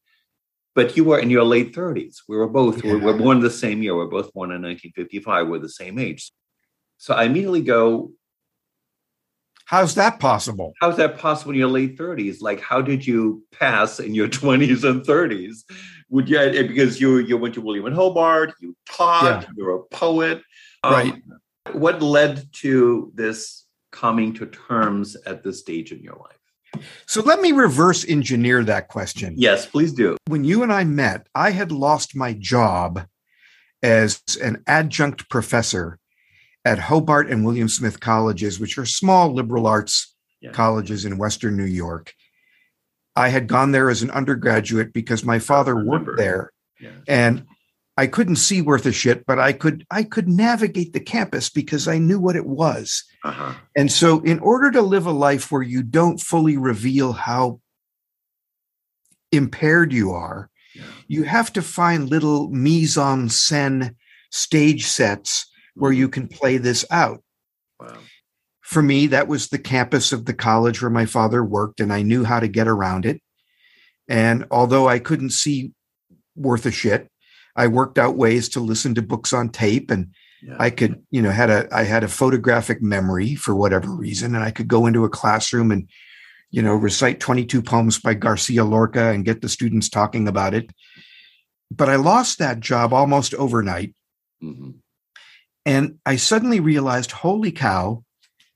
but 0.74 0.96
you 0.96 1.04
were 1.04 1.20
in 1.20 1.30
your 1.30 1.44
late 1.44 1.72
30s. 1.72 2.22
We 2.28 2.36
were 2.36 2.48
both, 2.48 2.84
yeah. 2.84 2.94
we 2.94 3.00
were 3.00 3.16
born 3.16 3.40
the 3.40 3.50
same 3.50 3.82
year. 3.82 3.94
We 3.94 4.02
are 4.02 4.08
both 4.08 4.32
born 4.32 4.50
in 4.50 4.62
1955. 4.62 5.48
We're 5.48 5.58
the 5.60 5.68
same 5.68 5.98
age. 5.98 6.32
So 6.98 7.14
I 7.14 7.24
immediately 7.24 7.62
go, 7.62 8.10
How's 9.66 9.94
that 9.94 10.20
possible? 10.20 10.74
How's 10.80 10.96
that 10.98 11.18
possible 11.18 11.52
in 11.52 11.58
your 11.58 11.68
late 11.68 11.96
30s? 11.96 12.40
Like, 12.40 12.60
how 12.60 12.82
did 12.82 13.06
you 13.06 13.42
pass 13.58 13.98
in 13.98 14.14
your 14.14 14.28
20s 14.28 14.88
and 14.88 15.04
30s? 15.04 15.64
Would 16.10 16.28
you, 16.28 16.38
eh, 16.38 16.62
because 16.62 17.00
you 17.00 17.18
you 17.18 17.36
went 17.36 17.54
to 17.54 17.60
William 17.60 17.86
and 17.86 17.94
Hobart, 17.94 18.54
you 18.60 18.76
taught, 18.88 19.42
yeah. 19.42 19.48
you're 19.56 19.76
a 19.76 19.82
poet. 19.84 20.42
Um, 20.82 20.92
right. 20.92 21.14
What 21.72 22.02
led 22.02 22.46
to 22.60 23.10
this 23.14 23.64
coming 23.90 24.34
to 24.34 24.46
terms 24.46 25.16
at 25.26 25.42
this 25.42 25.60
stage 25.60 25.92
in 25.92 26.00
your 26.02 26.16
life? 26.16 26.84
So 27.06 27.22
let 27.22 27.40
me 27.40 27.52
reverse 27.52 28.04
engineer 28.04 28.64
that 28.64 28.88
question. 28.88 29.34
Yes, 29.36 29.64
please 29.64 29.92
do. 29.92 30.16
When 30.26 30.44
you 30.44 30.62
and 30.62 30.72
I 30.72 30.84
met, 30.84 31.26
I 31.34 31.50
had 31.50 31.72
lost 31.72 32.16
my 32.16 32.32
job 32.34 33.06
as 33.82 34.22
an 34.42 34.62
adjunct 34.66 35.28
professor 35.30 35.98
at 36.64 36.78
Hobart 36.78 37.30
and 37.30 37.44
William 37.44 37.68
Smith 37.68 38.00
colleges, 38.00 38.58
which 38.58 38.78
are 38.78 38.86
small 38.86 39.32
liberal 39.32 39.66
arts 39.66 40.14
yeah. 40.40 40.50
colleges 40.52 41.04
in 41.04 41.18
Western 41.18 41.56
New 41.56 41.64
York. 41.64 42.14
I 43.16 43.28
had 43.28 43.46
gone 43.46 43.72
there 43.72 43.90
as 43.90 44.02
an 44.02 44.10
undergraduate 44.10 44.92
because 44.92 45.24
my 45.24 45.38
father 45.38 45.84
worked 45.84 46.16
there. 46.16 46.52
Yeah. 46.80 46.90
And 47.06 47.46
I 47.96 48.08
couldn't 48.08 48.36
see 48.36 48.60
worth 48.60 48.86
a 48.86 48.92
shit, 48.92 49.24
but 49.24 49.38
I 49.38 49.52
could 49.52 49.86
I 49.90 50.02
could 50.02 50.28
navigate 50.28 50.92
the 50.92 51.00
campus 51.00 51.48
because 51.48 51.86
I 51.86 51.98
knew 51.98 52.18
what 52.18 52.34
it 52.34 52.46
was. 52.46 53.04
Uh-huh. 53.22 53.54
And 53.76 53.92
so 53.92 54.20
in 54.20 54.40
order 54.40 54.72
to 54.72 54.82
live 54.82 55.06
a 55.06 55.12
life 55.12 55.52
where 55.52 55.62
you 55.62 55.82
don't 55.82 56.20
fully 56.20 56.56
reveal 56.56 57.12
how 57.12 57.60
impaired 59.30 59.92
you 59.92 60.10
are, 60.12 60.50
yeah. 60.74 60.82
you 61.06 61.22
have 61.22 61.52
to 61.52 61.62
find 61.62 62.10
little 62.10 62.50
mise 62.50 62.98
en 62.98 63.28
scène 63.28 63.94
stage 64.30 64.86
sets 64.86 65.46
where 65.74 65.90
mm-hmm. 65.90 66.00
you 66.00 66.08
can 66.08 66.28
play 66.28 66.56
this 66.56 66.84
out. 66.90 67.22
Wow. 67.80 67.98
For 68.62 68.82
me, 68.82 69.08
that 69.08 69.28
was 69.28 69.48
the 69.48 69.58
campus 69.58 70.12
of 70.12 70.24
the 70.24 70.32
college 70.32 70.80
where 70.80 70.90
my 70.90 71.06
father 71.06 71.44
worked, 71.44 71.80
and 71.80 71.92
I 71.92 72.02
knew 72.02 72.24
how 72.24 72.40
to 72.40 72.48
get 72.48 72.66
around 72.66 73.04
it. 73.04 73.20
And 74.08 74.46
although 74.50 74.88
I 74.88 74.98
couldn't 74.98 75.30
see 75.30 75.72
worth 76.34 76.66
a 76.66 76.70
shit, 76.70 77.08
I 77.56 77.68
worked 77.68 77.98
out 77.98 78.16
ways 78.16 78.48
to 78.50 78.60
listen 78.60 78.94
to 78.94 79.02
books 79.02 79.32
on 79.32 79.50
tape 79.50 79.90
and 79.90 80.08
yeah. 80.42 80.56
I 80.58 80.70
could, 80.70 81.02
you 81.10 81.22
know, 81.22 81.30
had 81.30 81.48
a 81.48 81.68
I 81.74 81.84
had 81.84 82.04
a 82.04 82.08
photographic 82.08 82.82
memory 82.82 83.34
for 83.34 83.54
whatever 83.54 83.90
reason, 83.90 84.34
and 84.34 84.44
I 84.44 84.50
could 84.50 84.68
go 84.68 84.86
into 84.86 85.04
a 85.04 85.08
classroom 85.08 85.70
and, 85.70 85.88
you 86.50 86.60
know, 86.60 86.74
recite 86.74 87.18
22 87.18 87.62
poems 87.62 87.98
by 87.98 88.12
Garcia 88.12 88.64
Lorca 88.64 89.10
and 89.10 89.24
get 89.24 89.40
the 89.40 89.48
students 89.48 89.88
talking 89.88 90.28
about 90.28 90.52
it. 90.52 90.70
But 91.70 91.88
I 91.88 91.96
lost 91.96 92.38
that 92.38 92.60
job 92.60 92.92
almost 92.92 93.32
overnight. 93.34 93.94
Mm-hmm. 94.42 94.70
And 95.66 95.98
I 96.04 96.16
suddenly 96.16 96.60
realized, 96.60 97.10
holy 97.10 97.52
cow. 97.52 98.04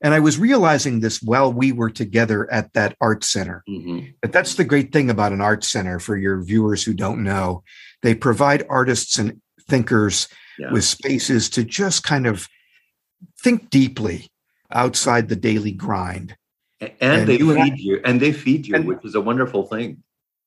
And 0.01 0.13
I 0.13 0.19
was 0.19 0.37
realizing 0.37 0.99
this 0.99 1.21
while 1.21 1.51
we 1.51 1.71
were 1.71 1.89
together 1.89 2.49
at 2.51 2.71
that 2.73 2.95
art 3.01 3.23
center. 3.23 3.63
Mm-hmm. 3.67 4.11
But 4.21 4.31
that's 4.31 4.55
the 4.55 4.63
great 4.63 4.93
thing 4.93 5.09
about 5.09 5.33
an 5.33 5.41
art 5.41 5.63
center 5.63 5.99
for 5.99 6.15
your 6.15 6.41
viewers 6.41 6.83
who 6.83 6.93
don't 6.93 7.23
know 7.23 7.63
they 8.01 8.15
provide 8.15 8.65
artists 8.69 9.17
and 9.17 9.41
thinkers 9.67 10.27
yeah. 10.57 10.71
with 10.71 10.83
spaces 10.83 11.49
to 11.51 11.63
just 11.63 12.03
kind 12.03 12.25
of 12.25 12.47
think 13.41 13.69
deeply 13.69 14.29
outside 14.71 15.29
the 15.29 15.35
daily 15.35 15.71
grind. 15.71 16.35
And, 16.79 16.91
and 17.01 17.27
they 17.27 17.37
feed 17.37 17.49
and 17.49 17.59
I, 17.59 17.75
you, 17.75 18.01
and 18.05 18.21
they 18.21 18.31
feed 18.31 18.67
you, 18.67 18.75
and, 18.75 18.85
which 18.85 19.03
is 19.03 19.15
a 19.15 19.21
wonderful 19.21 19.65
thing. 19.65 20.03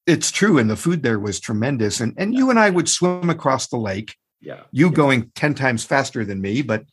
It's 0.07 0.31
true, 0.31 0.59
and 0.59 0.71
the 0.71 0.77
food 0.77 1.03
there 1.03 1.19
was 1.19 1.41
tremendous. 1.41 2.01
And 2.01 2.15
and 2.17 2.33
yeah. 2.33 2.39
you 2.39 2.51
and 2.51 2.59
I 2.59 2.71
would 2.71 2.89
swim 2.89 3.29
across 3.29 3.69
the 3.69 3.77
lake. 3.77 4.17
Yeah, 4.43 4.63
you 4.73 4.89
yeah. 4.89 4.93
going 4.93 5.31
ten 5.35 5.55
times 5.55 5.85
faster 5.85 6.25
than 6.25 6.41
me, 6.41 6.63
but 6.63 6.85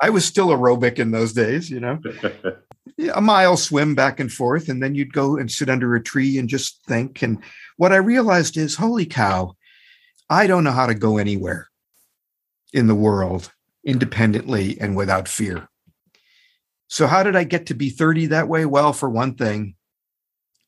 I 0.00 0.10
was 0.10 0.24
still 0.24 0.48
aerobic 0.48 0.98
in 0.98 1.10
those 1.10 1.32
days. 1.32 1.70
You 1.70 1.80
know, 1.80 2.00
a 3.14 3.20
mile 3.20 3.56
swim 3.56 3.94
back 3.94 4.20
and 4.20 4.32
forth, 4.32 4.68
and 4.68 4.82
then 4.82 4.94
you'd 4.94 5.12
go 5.12 5.36
and 5.36 5.50
sit 5.50 5.68
under 5.68 5.94
a 5.94 6.02
tree 6.02 6.38
and 6.38 6.48
just 6.48 6.84
think. 6.86 7.22
And 7.22 7.38
what 7.76 7.92
I 7.92 7.96
realized 7.96 8.56
is, 8.56 8.76
holy 8.76 9.06
cow, 9.06 9.54
I 10.30 10.46
don't 10.46 10.64
know 10.64 10.72
how 10.72 10.86
to 10.86 10.94
go 10.94 11.18
anywhere 11.18 11.68
in 12.72 12.86
the 12.86 12.94
world 12.94 13.52
independently 13.84 14.78
and 14.80 14.96
without 14.96 15.28
fear. 15.28 15.68
So, 16.88 17.06
how 17.06 17.22
did 17.22 17.36
I 17.36 17.44
get 17.44 17.66
to 17.66 17.74
be 17.74 17.90
30 17.90 18.26
that 18.26 18.48
way? 18.48 18.64
Well, 18.64 18.92
for 18.92 19.10
one 19.10 19.34
thing, 19.34 19.74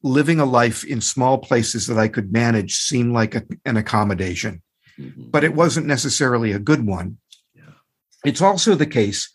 living 0.02 0.40
a 0.40 0.44
life 0.44 0.84
in 0.84 1.00
small 1.00 1.38
places 1.38 1.86
that 1.86 1.98
I 1.98 2.08
could 2.08 2.32
manage 2.32 2.74
seemed 2.74 3.12
like 3.12 3.34
a, 3.34 3.42
an 3.64 3.76
accommodation, 3.76 4.62
mm-hmm. 5.00 5.30
but 5.30 5.44
it 5.44 5.54
wasn't 5.54 5.86
necessarily 5.86 6.52
a 6.52 6.58
good 6.58 6.86
one. 6.86 7.18
Yeah. 7.54 7.62
It's 8.24 8.42
also 8.42 8.74
the 8.74 8.86
case, 8.86 9.30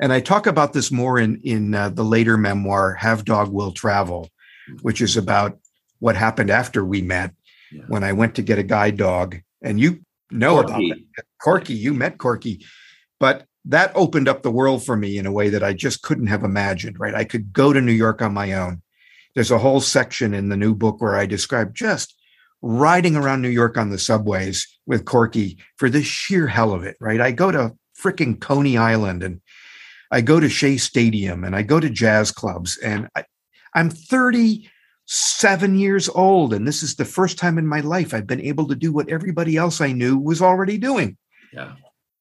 and 0.00 0.12
I 0.12 0.20
talk 0.20 0.46
about 0.46 0.72
this 0.72 0.90
more 0.90 1.18
in, 1.18 1.40
in 1.44 1.74
uh, 1.74 1.90
the 1.90 2.04
later 2.04 2.36
memoir, 2.36 2.94
Have 2.94 3.24
Dog 3.24 3.50
Will 3.50 3.72
Travel, 3.72 4.30
mm-hmm. 4.68 4.78
which 4.82 5.00
is 5.00 5.16
about 5.16 5.58
what 5.98 6.16
happened 6.16 6.50
after 6.50 6.84
we 6.84 7.02
met 7.02 7.34
yeah. 7.70 7.82
when 7.88 8.04
I 8.04 8.12
went 8.12 8.34
to 8.36 8.42
get 8.42 8.58
a 8.58 8.62
guide 8.62 8.96
dog 8.96 9.36
and 9.62 9.78
you 9.78 10.00
know 10.30 10.62
Corky. 10.62 10.90
about 10.90 10.98
that. 11.16 11.24
Corky, 11.42 11.74
you 11.74 11.94
met 11.94 12.18
Corky, 12.18 12.64
but 13.18 13.46
that 13.66 13.92
opened 13.94 14.28
up 14.28 14.42
the 14.42 14.50
world 14.50 14.84
for 14.84 14.96
me 14.96 15.18
in 15.18 15.26
a 15.26 15.32
way 15.32 15.50
that 15.50 15.62
I 15.62 15.74
just 15.74 16.02
couldn't 16.02 16.28
have 16.28 16.44
imagined. 16.44 16.98
Right, 16.98 17.14
I 17.14 17.24
could 17.24 17.52
go 17.52 17.72
to 17.72 17.80
New 17.80 17.92
York 17.92 18.22
on 18.22 18.32
my 18.32 18.54
own. 18.54 18.82
There's 19.34 19.50
a 19.50 19.58
whole 19.58 19.80
section 19.80 20.34
in 20.34 20.48
the 20.48 20.56
new 20.56 20.74
book 20.74 21.00
where 21.00 21.16
I 21.16 21.26
describe 21.26 21.74
just 21.74 22.16
riding 22.62 23.16
around 23.16 23.42
New 23.42 23.48
York 23.48 23.76
on 23.76 23.90
the 23.90 23.98
subways 23.98 24.66
with 24.86 25.04
Corky 25.04 25.58
for 25.76 25.88
the 25.88 26.02
sheer 26.02 26.46
hell 26.46 26.72
of 26.72 26.84
it. 26.84 26.96
Right, 27.00 27.20
I 27.20 27.32
go 27.32 27.50
to 27.50 27.74
freaking 27.98 28.40
Coney 28.40 28.76
Island 28.76 29.22
and 29.22 29.40
I 30.10 30.20
go 30.20 30.40
to 30.40 30.48
Shea 30.48 30.76
Stadium 30.76 31.44
and 31.44 31.54
I 31.54 31.62
go 31.62 31.78
to 31.80 31.90
jazz 31.90 32.32
clubs 32.32 32.78
and 32.78 33.08
I, 33.16 33.24
I'm 33.74 33.90
30 33.90 34.68
seven 35.12 35.74
years 35.74 36.08
old. 36.08 36.54
And 36.54 36.66
this 36.66 36.84
is 36.84 36.94
the 36.94 37.04
first 37.04 37.36
time 37.36 37.58
in 37.58 37.66
my 37.66 37.80
life 37.80 38.14
I've 38.14 38.28
been 38.28 38.40
able 38.40 38.68
to 38.68 38.76
do 38.76 38.92
what 38.92 39.08
everybody 39.08 39.56
else 39.56 39.80
I 39.80 39.90
knew 39.90 40.16
was 40.16 40.40
already 40.40 40.78
doing. 40.78 41.16
Yeah. 41.52 41.72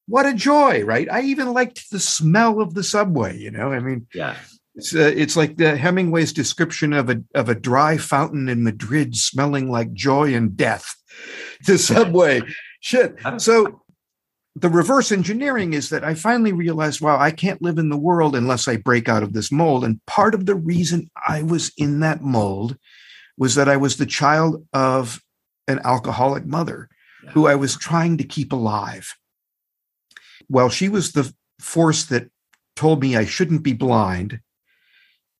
What 0.07 0.25
a 0.25 0.33
joy, 0.33 0.83
right? 0.83 1.07
I 1.11 1.21
even 1.21 1.53
liked 1.53 1.91
the 1.91 1.99
smell 1.99 2.59
of 2.61 2.73
the 2.73 2.83
subway, 2.83 3.37
you 3.37 3.51
know? 3.51 3.71
I 3.71 3.79
mean, 3.79 4.07
yeah. 4.11 4.35
It's, 4.79 4.95
uh, 4.95 5.11
it's 5.15 5.35
like 5.35 5.57
the 5.57 5.75
Hemingway's 5.75 6.31
description 6.31 6.93
of 6.93 7.09
a 7.09 7.21
of 7.35 7.49
a 7.49 7.55
dry 7.55 7.97
fountain 7.97 8.47
in 8.47 8.63
Madrid 8.63 9.15
smelling 9.15 9.69
like 9.69 9.93
joy 9.93 10.33
and 10.33 10.55
death. 10.55 10.95
The 11.65 11.77
subway, 11.77 12.41
shit. 12.79 13.17
So 13.39 13.81
the 14.55 14.69
reverse 14.69 15.11
engineering 15.11 15.73
is 15.73 15.89
that 15.89 16.05
I 16.05 16.13
finally 16.13 16.53
realized, 16.53 17.01
wow, 17.01 17.19
I 17.19 17.31
can't 17.31 17.61
live 17.61 17.77
in 17.77 17.89
the 17.89 17.97
world 17.97 18.33
unless 18.33 18.69
I 18.69 18.77
break 18.77 19.09
out 19.09 19.23
of 19.23 19.33
this 19.33 19.51
mold. 19.51 19.83
And 19.83 19.99
part 20.05 20.33
of 20.33 20.45
the 20.45 20.55
reason 20.55 21.09
I 21.27 21.43
was 21.43 21.73
in 21.75 21.99
that 21.99 22.21
mold 22.21 22.77
was 23.37 23.55
that 23.55 23.67
I 23.67 23.75
was 23.75 23.97
the 23.97 24.05
child 24.05 24.65
of 24.71 25.21
an 25.67 25.79
alcoholic 25.83 26.45
mother 26.45 26.87
yeah. 27.23 27.31
who 27.31 27.47
I 27.47 27.55
was 27.55 27.75
trying 27.75 28.17
to 28.17 28.23
keep 28.23 28.53
alive. 28.53 29.15
Well, 30.47 30.69
she 30.69 30.87
was 30.87 31.11
the 31.11 31.33
force 31.59 32.05
that 32.05 32.29
told 32.75 33.01
me 33.01 33.17
I 33.17 33.25
shouldn't 33.25 33.63
be 33.63 33.73
blind. 33.73 34.39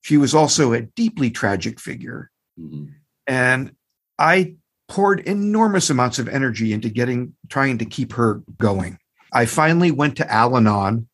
She 0.02 0.18
was 0.18 0.34
also 0.34 0.74
a 0.74 0.82
deeply 0.82 1.30
tragic 1.30 1.80
figure. 1.80 2.32
Mm-hmm. 2.60 2.86
And 3.28 3.72
I 4.18 4.56
poured 4.88 5.22
enormous 5.22 5.90
amounts 5.90 6.20
of 6.20 6.28
energy 6.28 6.74
into 6.74 6.90
getting 6.90 7.36
trying 7.48 7.78
to 7.78 7.86
keep 7.86 8.14
her 8.14 8.42
going. 8.58 8.98
I 9.32 9.46
finally 9.46 9.92
went 9.92 10.18
to 10.18 10.32
Al 10.32 10.58
Anon, 10.58 11.08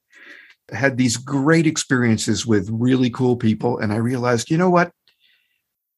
had 0.72 0.98
these 0.98 1.18
great 1.18 1.68
experiences 1.68 2.46
with 2.46 2.70
really 2.72 3.10
cool 3.10 3.36
people, 3.36 3.78
and 3.78 3.92
I 3.92 3.98
realized, 3.98 4.50
you 4.50 4.58
know 4.58 4.70
what? 4.70 4.92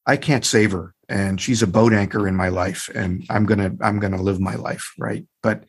I 0.06 0.18
can't 0.18 0.46
save 0.46 0.72
her, 0.72 0.94
and 1.08 1.40
she's 1.40 1.62
a 1.62 1.68
boat 1.68 1.94
anchor 1.94 2.28
in 2.28 2.36
my 2.36 2.50
life, 2.50 2.90
and 2.96 3.26
I'm 3.30 3.46
gonna 3.46 3.72
I'm 3.82 4.00
gonna 4.00 4.22
live 4.22 4.40
my 4.40 4.56
life 4.56 4.94
right. 4.98 5.26
But 5.44 5.66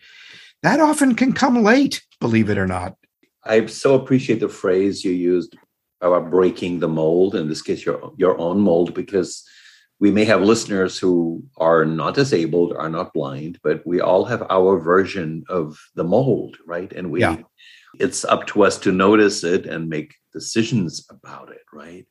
that 0.63 0.81
often 0.81 1.15
can 1.15 1.33
come 1.33 1.63
late, 1.63 2.03
believe 2.21 2.49
it 2.49 2.59
or 2.59 2.67
not. 2.67 2.95
I 3.45 3.67
so 3.67 3.95
appreciate 3.95 4.41
the 4.41 4.49
phrase 4.49 5.05
you 5.05 5.13
used 5.13 5.57
about 6.01 6.31
breaking 6.31 6.81
the 6.81 6.89
mold. 6.89 7.35
In 7.35 7.49
this 7.49 7.63
case, 7.63 7.85
your 7.85 8.13
your 8.17 8.39
own 8.39 8.61
mold, 8.61 8.95
because 8.95 9.45
we 10.01 10.11
may 10.11 10.25
have 10.25 10.43
listeners 10.43 10.99
who 10.99 11.43
are 11.57 11.85
not 11.85 12.15
disabled, 12.15 12.73
are 12.73 12.89
not 12.89 13.13
blind, 13.13 13.59
but 13.63 13.85
we 13.85 14.01
all 14.01 14.25
have 14.25 14.47
our 14.49 14.79
version 14.79 15.45
of 15.49 15.79
the 15.97 16.05
mold, 16.05 16.57
right? 16.67 16.93
And 16.93 17.11
we, 17.11 17.21
yeah. 17.21 17.39
it's 17.99 18.25
up 18.25 18.47
to 18.49 18.63
us 18.63 18.79
to 18.79 18.93
notice 18.93 19.43
it 19.43 19.67
and 19.67 19.89
make 19.89 20.15
decisions 20.33 21.05
about 21.11 21.51
it, 21.51 21.63
right? 21.73 22.07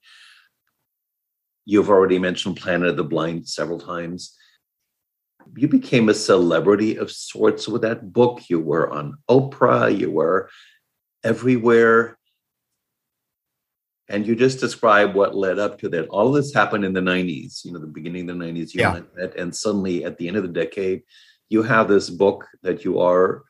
You've 1.64 1.90
already 1.90 2.20
mentioned 2.20 2.58
Planet 2.58 2.90
of 2.90 2.98
the 2.98 3.04
Blind 3.06 3.48
several 3.48 3.80
times. 3.80 4.36
You 5.56 5.70
became 5.70 6.10
a 6.10 6.14
celebrity 6.14 6.98
of 6.98 7.10
sorts 7.10 7.70
with 7.70 7.84
that 7.84 8.12
book. 8.12 8.50
You 8.50 8.60
were 8.60 8.90
on 8.90 9.18
Oprah, 9.30 9.98
you 9.98 10.12
were 10.12 10.50
everywhere 11.24 12.17
and 14.10 14.26
you 14.26 14.36
just 14.36 14.60
describe 14.60 15.16
what 15.16 15.36
led 15.36 15.60
up 15.60 15.80
to 15.80 15.90
that. 15.90 16.08
All 16.08 16.32
this 16.32 16.54
happened 16.54 16.86
in 16.86 16.94
the 16.94 17.02
90s, 17.02 17.66
you 17.66 17.74
know, 17.74 17.80
the 17.80 17.88
beginning 17.88 18.30
of 18.30 18.38
the 18.38 18.46
90s, 18.46 18.74
you 18.74 18.82
yeah. 18.82 19.02
met, 19.16 19.36
and 19.36 19.54
suddenly 19.56 20.06
at 20.06 20.18
the 20.18 20.28
end 20.28 20.38
of 20.38 20.44
the 20.44 20.50
decade, 20.50 21.04
you 21.50 21.64
have 21.64 21.88
this 21.88 22.10
book 22.10 22.48
that 22.64 22.86
you 22.86 23.00
are, 23.00 23.44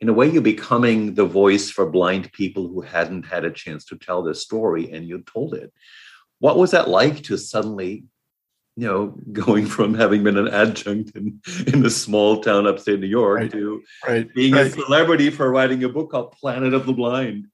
in 0.00 0.08
a 0.08 0.12
way, 0.12 0.28
you're 0.28 0.42
becoming 0.42 1.14
the 1.14 1.24
voice 1.24 1.70
for 1.70 1.90
blind 1.90 2.32
people 2.32 2.68
who 2.68 2.80
hadn't 2.80 3.26
had 3.26 3.44
a 3.44 3.50
chance 3.50 3.84
to 3.86 3.96
tell 3.96 4.22
their 4.22 4.34
story, 4.34 4.90
and 4.92 5.06
you 5.06 5.22
told 5.22 5.54
it. 5.54 5.72
What 6.38 6.58
was 6.58 6.72
that 6.72 6.88
like 6.88 7.22
to 7.24 7.36
suddenly, 7.36 8.04
you 8.76 8.86
know, 8.86 9.16
going 9.32 9.66
from 9.66 9.94
having 9.94 10.22
been 10.22 10.38
an 10.38 10.48
adjunct 10.48 11.16
in, 11.16 11.40
in 11.66 11.84
a 11.84 11.90
small 11.90 12.40
town 12.40 12.66
upstate 12.66 13.00
New 13.00 13.06
York 13.06 13.40
right. 13.40 13.52
to 13.52 13.82
right. 14.06 14.34
being 14.34 14.54
right. 14.54 14.66
a 14.66 14.70
celebrity 14.70 15.30
for 15.30 15.50
writing 15.50 15.82
a 15.82 15.88
book 15.88 16.10
called 16.10 16.32
Planet 16.32 16.72
of 16.72 16.86
the 16.86 16.92
Blind? 16.92 17.46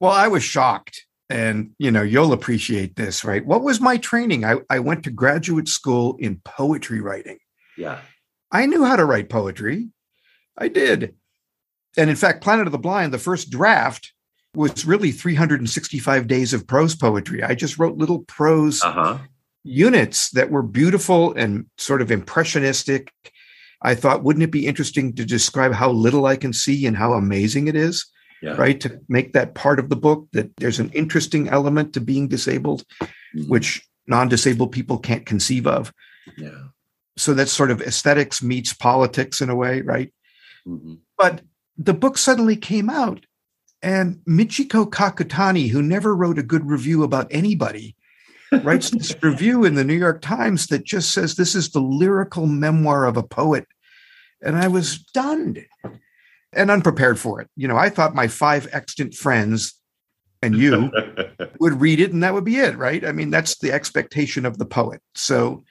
Well, 0.00 0.12
I 0.12 0.28
was 0.28 0.44
shocked 0.44 1.06
and 1.30 1.70
you 1.78 1.90
know 1.90 2.02
you'll 2.02 2.32
appreciate 2.32 2.96
this 2.96 3.24
right? 3.24 3.44
What 3.44 3.62
was 3.62 3.80
my 3.80 3.96
training? 3.96 4.44
I, 4.44 4.56
I 4.70 4.78
went 4.78 5.04
to 5.04 5.10
graduate 5.10 5.68
school 5.68 6.16
in 6.18 6.40
poetry 6.44 7.00
writing. 7.00 7.38
Yeah. 7.76 8.00
I 8.50 8.66
knew 8.66 8.84
how 8.84 8.96
to 8.96 9.04
write 9.04 9.28
poetry. 9.28 9.90
I 10.56 10.68
did. 10.68 11.14
And 11.96 12.10
in 12.10 12.16
fact 12.16 12.42
planet 12.42 12.66
of 12.66 12.72
the 12.72 12.78
blind 12.78 13.12
the 13.12 13.18
first 13.18 13.50
draft 13.50 14.12
was 14.54 14.84
really 14.84 15.12
365 15.12 16.26
days 16.26 16.52
of 16.52 16.66
prose 16.66 16.96
poetry. 16.96 17.42
I 17.42 17.54
just 17.54 17.78
wrote 17.78 17.98
little 17.98 18.20
prose 18.20 18.82
uh-huh. 18.82 19.18
units 19.62 20.30
that 20.30 20.50
were 20.50 20.62
beautiful 20.62 21.34
and 21.34 21.66
sort 21.76 22.02
of 22.02 22.10
impressionistic. 22.10 23.12
I 23.82 23.94
thought, 23.94 24.24
wouldn't 24.24 24.42
it 24.42 24.50
be 24.50 24.66
interesting 24.66 25.14
to 25.14 25.24
describe 25.24 25.72
how 25.72 25.90
little 25.90 26.26
I 26.26 26.36
can 26.36 26.52
see 26.52 26.86
and 26.86 26.96
how 26.96 27.12
amazing 27.12 27.68
it 27.68 27.76
is? 27.76 28.06
Yeah. 28.42 28.54
Right. 28.54 28.80
To 28.82 29.00
make 29.08 29.32
that 29.32 29.54
part 29.54 29.78
of 29.80 29.88
the 29.88 29.96
book 29.96 30.28
that 30.32 30.54
there's 30.56 30.78
an 30.78 30.90
interesting 30.90 31.48
element 31.48 31.92
to 31.94 32.00
being 32.00 32.28
disabled, 32.28 32.84
Mhm. 33.34 33.48
which 33.48 33.82
non 34.06 34.28
disabled 34.28 34.72
people 34.72 34.98
can't 34.98 35.26
conceive 35.26 35.66
of. 35.66 35.92
yeah. 36.36 36.68
So 37.16 37.34
that's 37.34 37.50
sort 37.50 37.72
of 37.72 37.82
aesthetics 37.82 38.42
meets 38.42 38.72
politics 38.72 39.40
in 39.40 39.50
a 39.50 39.56
way. 39.56 39.80
Right. 39.80 40.12
Mhm. 40.66 40.98
But 41.16 41.42
the 41.76 41.94
book 41.94 42.16
suddenly 42.16 42.54
came 42.56 42.88
out, 42.88 43.26
and 43.82 44.20
Michiko 44.28 44.88
Kakutani, 44.88 45.70
who 45.70 45.82
never 45.82 46.14
wrote 46.14 46.38
a 46.38 46.42
good 46.44 46.66
review 46.70 47.02
about 47.02 47.26
anybody, 47.30 47.96
writes 48.62 48.90
this 48.90 49.14
review 49.22 49.64
in 49.64 49.74
the 49.74 49.84
New 49.84 49.94
York 49.98 50.20
Times 50.22 50.68
that 50.68 50.84
just 50.84 51.12
says 51.12 51.34
this 51.34 51.54
is 51.56 51.70
the 51.70 51.80
lyrical 51.80 52.46
memoir 52.46 53.04
of 53.04 53.16
a 53.16 53.22
poet. 53.22 53.66
And 54.42 54.56
I 54.56 54.68
was 54.68 54.88
stunned 54.90 55.64
and 56.52 56.70
unprepared 56.70 57.18
for 57.18 57.40
it. 57.40 57.48
You 57.56 57.68
know, 57.68 57.76
I 57.76 57.88
thought 57.88 58.14
my 58.14 58.28
five 58.28 58.68
extant 58.72 59.14
friends 59.14 59.74
and 60.42 60.56
you 60.56 60.90
would 61.60 61.80
read 61.80 62.00
it 62.00 62.12
and 62.12 62.22
that 62.22 62.34
would 62.34 62.44
be 62.44 62.56
it, 62.56 62.76
right? 62.76 63.04
I 63.04 63.12
mean, 63.12 63.30
that's 63.30 63.58
the 63.58 63.72
expectation 63.72 64.46
of 64.46 64.58
the 64.58 64.66
poet. 64.66 65.00
So 65.14 65.62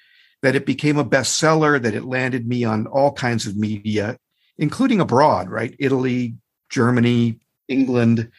that 0.44 0.56
it 0.56 0.66
became 0.66 0.98
a 0.98 1.06
bestseller, 1.06 1.82
that 1.82 1.96
it 1.96 2.06
landed 2.06 2.48
me 2.48 2.64
on 2.64 2.88
all 2.88 3.12
kinds 3.12 3.48
of 3.48 3.58
media, 3.58 4.18
including 4.58 5.00
abroad, 5.00 5.50
right? 5.50 5.76
Italy, 5.80 6.36
Germany, 6.70 7.40
England. 7.68 8.30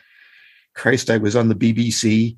Christ, 0.75 1.11
I 1.11 1.17
was 1.17 1.35
on 1.35 1.49
the 1.49 1.55
BBC. 1.55 2.37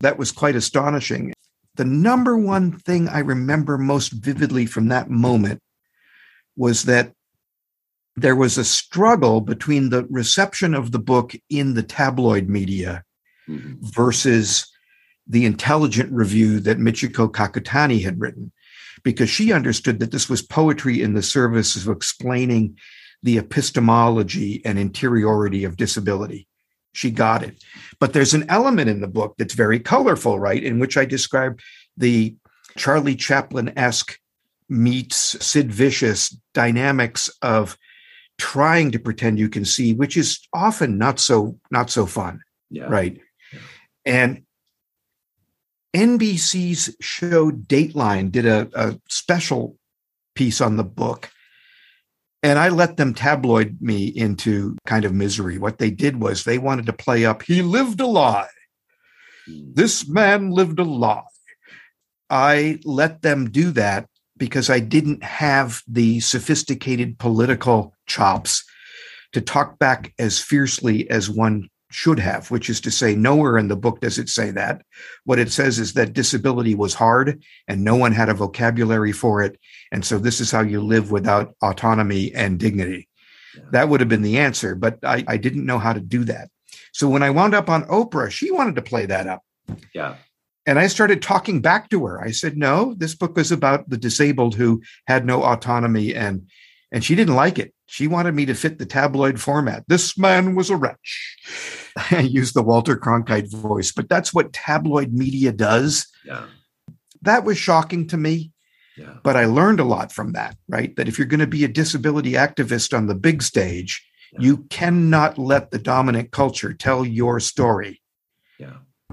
That 0.00 0.16
was 0.16 0.30
quite 0.30 0.54
astonishing. 0.54 1.32
The 1.74 1.84
number 1.84 2.36
one 2.36 2.78
thing 2.78 3.08
I 3.08 3.20
remember 3.20 3.78
most 3.78 4.12
vividly 4.12 4.66
from 4.66 4.88
that 4.88 5.10
moment 5.10 5.60
was 6.56 6.84
that 6.84 7.12
there 8.20 8.36
was 8.36 8.58
a 8.58 8.64
struggle 8.64 9.40
between 9.40 9.90
the 9.90 10.06
reception 10.10 10.74
of 10.74 10.92
the 10.92 10.98
book 10.98 11.34
in 11.48 11.74
the 11.74 11.82
tabloid 11.82 12.48
media 12.48 13.02
Mhm. 13.48 13.78
versus 13.80 14.66
the 15.26 15.44
intelligent 15.46 16.12
review 16.12 16.60
that 16.60 16.78
Michiko 16.78 17.30
Kakutani 17.30 18.02
had 18.02 18.20
written, 18.20 18.52
because 19.02 19.30
she 19.30 19.52
understood 19.52 20.00
that 20.00 20.10
this 20.10 20.28
was 20.28 20.42
poetry 20.42 21.02
in 21.02 21.14
the 21.14 21.22
service 21.22 21.76
of 21.76 21.88
explaining 21.88 22.76
the 23.22 23.38
epistemology 23.38 24.60
and 24.64 24.78
interiority 24.78 25.64
of 25.64 25.76
disability. 25.76 26.46
She 26.92 27.10
got 27.10 27.42
it. 27.42 27.62
But 28.00 28.12
there's 28.12 28.34
an 28.34 28.46
element 28.48 28.90
in 28.90 29.00
the 29.00 29.06
book 29.08 29.34
that's 29.38 29.54
very 29.54 29.78
colorful, 29.78 30.38
right? 30.38 30.62
In 30.62 30.78
which 30.78 30.96
I 30.96 31.04
describe 31.04 31.60
the 31.96 32.34
Charlie 32.76 33.16
Chaplin 33.16 33.72
esque 33.76 34.18
meets 34.68 35.16
Sid 35.44 35.72
Vicious 35.72 36.36
dynamics 36.54 37.30
of 37.42 37.78
trying 38.40 38.90
to 38.92 38.98
pretend 38.98 39.38
you 39.38 39.48
can 39.48 39.64
see, 39.64 39.92
which 39.92 40.16
is 40.16 40.40
often 40.52 40.98
not 40.98 41.20
so 41.20 41.58
not 41.70 41.90
so 41.90 42.06
fun 42.06 42.40
Yeah. 42.70 42.88
right? 42.88 43.20
Yeah. 43.52 43.58
And 44.06 44.42
NBC's 45.94 46.96
show 47.00 47.50
Dateline 47.50 48.30
did 48.32 48.46
a, 48.46 48.68
a 48.74 48.98
special 49.08 49.76
piece 50.34 50.60
on 50.60 50.76
the 50.76 50.84
book. 50.84 51.30
And 52.42 52.58
I 52.58 52.68
let 52.70 52.96
them 52.96 53.12
tabloid 53.12 53.76
me 53.82 54.06
into 54.06 54.76
kind 54.86 55.04
of 55.04 55.12
misery. 55.12 55.58
What 55.58 55.78
they 55.78 55.90
did 55.90 56.20
was 56.20 56.44
they 56.44 56.58
wanted 56.58 56.86
to 56.86 56.92
play 56.94 57.26
up, 57.26 57.42
he 57.42 57.60
lived 57.62 58.00
a 58.00 58.06
lie. 58.06 58.48
Mhm. 59.48 59.74
This 59.74 60.08
man 60.08 60.50
lived 60.50 60.78
a 60.78 60.84
lie. 60.84 61.22
I 62.30 62.78
let 62.84 63.22
them 63.22 63.50
do 63.50 63.72
that 63.72 64.08
because 64.40 64.70
I 64.70 64.80
didn't 64.80 65.22
have 65.22 65.82
the 65.86 66.18
sophisticated 66.18 67.18
political 67.18 67.94
chops 68.06 68.64
to 69.32 69.40
talk 69.40 69.78
back 69.78 70.12
as 70.18 70.40
fiercely 70.40 71.08
as 71.08 71.30
one 71.30 71.68
should 71.90 72.18
have, 72.18 72.50
which 72.50 72.70
is 72.70 72.80
to 72.80 72.90
say, 72.90 73.14
nowhere 73.14 73.58
in 73.58 73.68
the 73.68 73.76
book 73.76 74.00
does 74.00 74.18
it 74.18 74.28
say 74.28 74.50
that. 74.52 74.82
What 75.24 75.38
it 75.38 75.52
says 75.52 75.78
is 75.78 75.92
that 75.92 76.14
disability 76.14 76.74
was 76.74 76.94
hard 76.94 77.42
and 77.68 77.84
no 77.84 77.96
one 77.96 78.12
had 78.12 78.28
a 78.28 78.34
vocabulary 78.34 79.12
for 79.12 79.42
it. 79.42 79.58
And 79.92 80.04
so 80.04 80.18
this 80.18 80.40
is 80.40 80.50
how 80.50 80.62
you 80.62 80.80
live 80.80 81.10
without 81.10 81.54
autonomy 81.62 82.32
and 82.34 82.58
dignity. 82.58 83.08
Yeah. 83.54 83.64
That 83.72 83.88
would 83.88 84.00
have 84.00 84.08
been 84.08 84.22
the 84.22 84.38
answer, 84.38 84.74
but 84.74 84.98
I, 85.04 85.24
I 85.28 85.36
didn't 85.36 85.66
know 85.66 85.78
how 85.78 85.92
to 85.92 86.00
do 86.00 86.24
that. 86.24 86.48
So 86.92 87.08
when 87.08 87.22
I 87.22 87.30
wound 87.30 87.54
up 87.54 87.68
on 87.68 87.84
Oprah, 87.84 88.30
she 88.30 88.50
wanted 88.50 88.76
to 88.76 88.82
play 88.82 89.06
that 89.06 89.26
up. 89.26 89.42
Yeah. 89.94 90.16
And 90.70 90.78
I 90.78 90.86
started 90.86 91.20
talking 91.20 91.60
back 91.60 91.88
to 91.90 92.06
her. 92.06 92.20
I 92.22 92.30
said, 92.30 92.56
"No, 92.56 92.94
this 92.94 93.16
book 93.16 93.34
was 93.34 93.50
about 93.50 93.90
the 93.90 93.96
disabled 93.96 94.54
who 94.54 94.80
had 95.08 95.26
no 95.26 95.42
autonomy 95.42 96.14
and 96.14 96.46
and 96.92 97.02
she 97.04 97.16
didn't 97.16 97.34
like 97.34 97.58
it. 97.58 97.74
She 97.86 98.06
wanted 98.06 98.36
me 98.36 98.46
to 98.46 98.54
fit 98.54 98.78
the 98.78 98.86
tabloid 98.86 99.40
format. 99.40 99.82
This 99.88 100.16
man 100.16 100.54
was 100.54 100.70
a 100.70 100.76
wretch. 100.76 101.36
I 102.12 102.20
used 102.20 102.54
the 102.54 102.62
Walter 102.62 102.96
Cronkite 102.96 103.50
voice, 103.52 103.90
but 103.90 104.08
that's 104.08 104.32
what 104.32 104.52
tabloid 104.52 105.12
media 105.12 105.50
does. 105.50 106.06
Yeah. 106.24 106.46
That 107.22 107.42
was 107.44 107.58
shocking 107.58 108.06
to 108.06 108.16
me, 108.16 108.52
Yeah. 108.96 109.14
but 109.24 109.36
I 109.36 109.46
learned 109.46 109.80
a 109.80 109.84
lot 109.84 110.12
from 110.12 110.34
that, 110.34 110.56
right? 110.68 110.94
That 110.94 111.08
if 111.08 111.18
you're 111.18 111.26
going 111.26 111.40
to 111.40 111.48
be 111.48 111.64
a 111.64 111.68
disability 111.68 112.32
activist 112.34 112.96
on 112.96 113.08
the 113.08 113.16
big 113.16 113.42
stage, 113.42 114.06
Yeah. 114.32 114.38
you 114.42 114.56
cannot 114.70 115.36
let 115.36 115.72
the 115.72 115.80
dominant 115.80 116.30
culture 116.30 116.72
tell 116.74 117.04
your 117.04 117.40
story. 117.40 117.99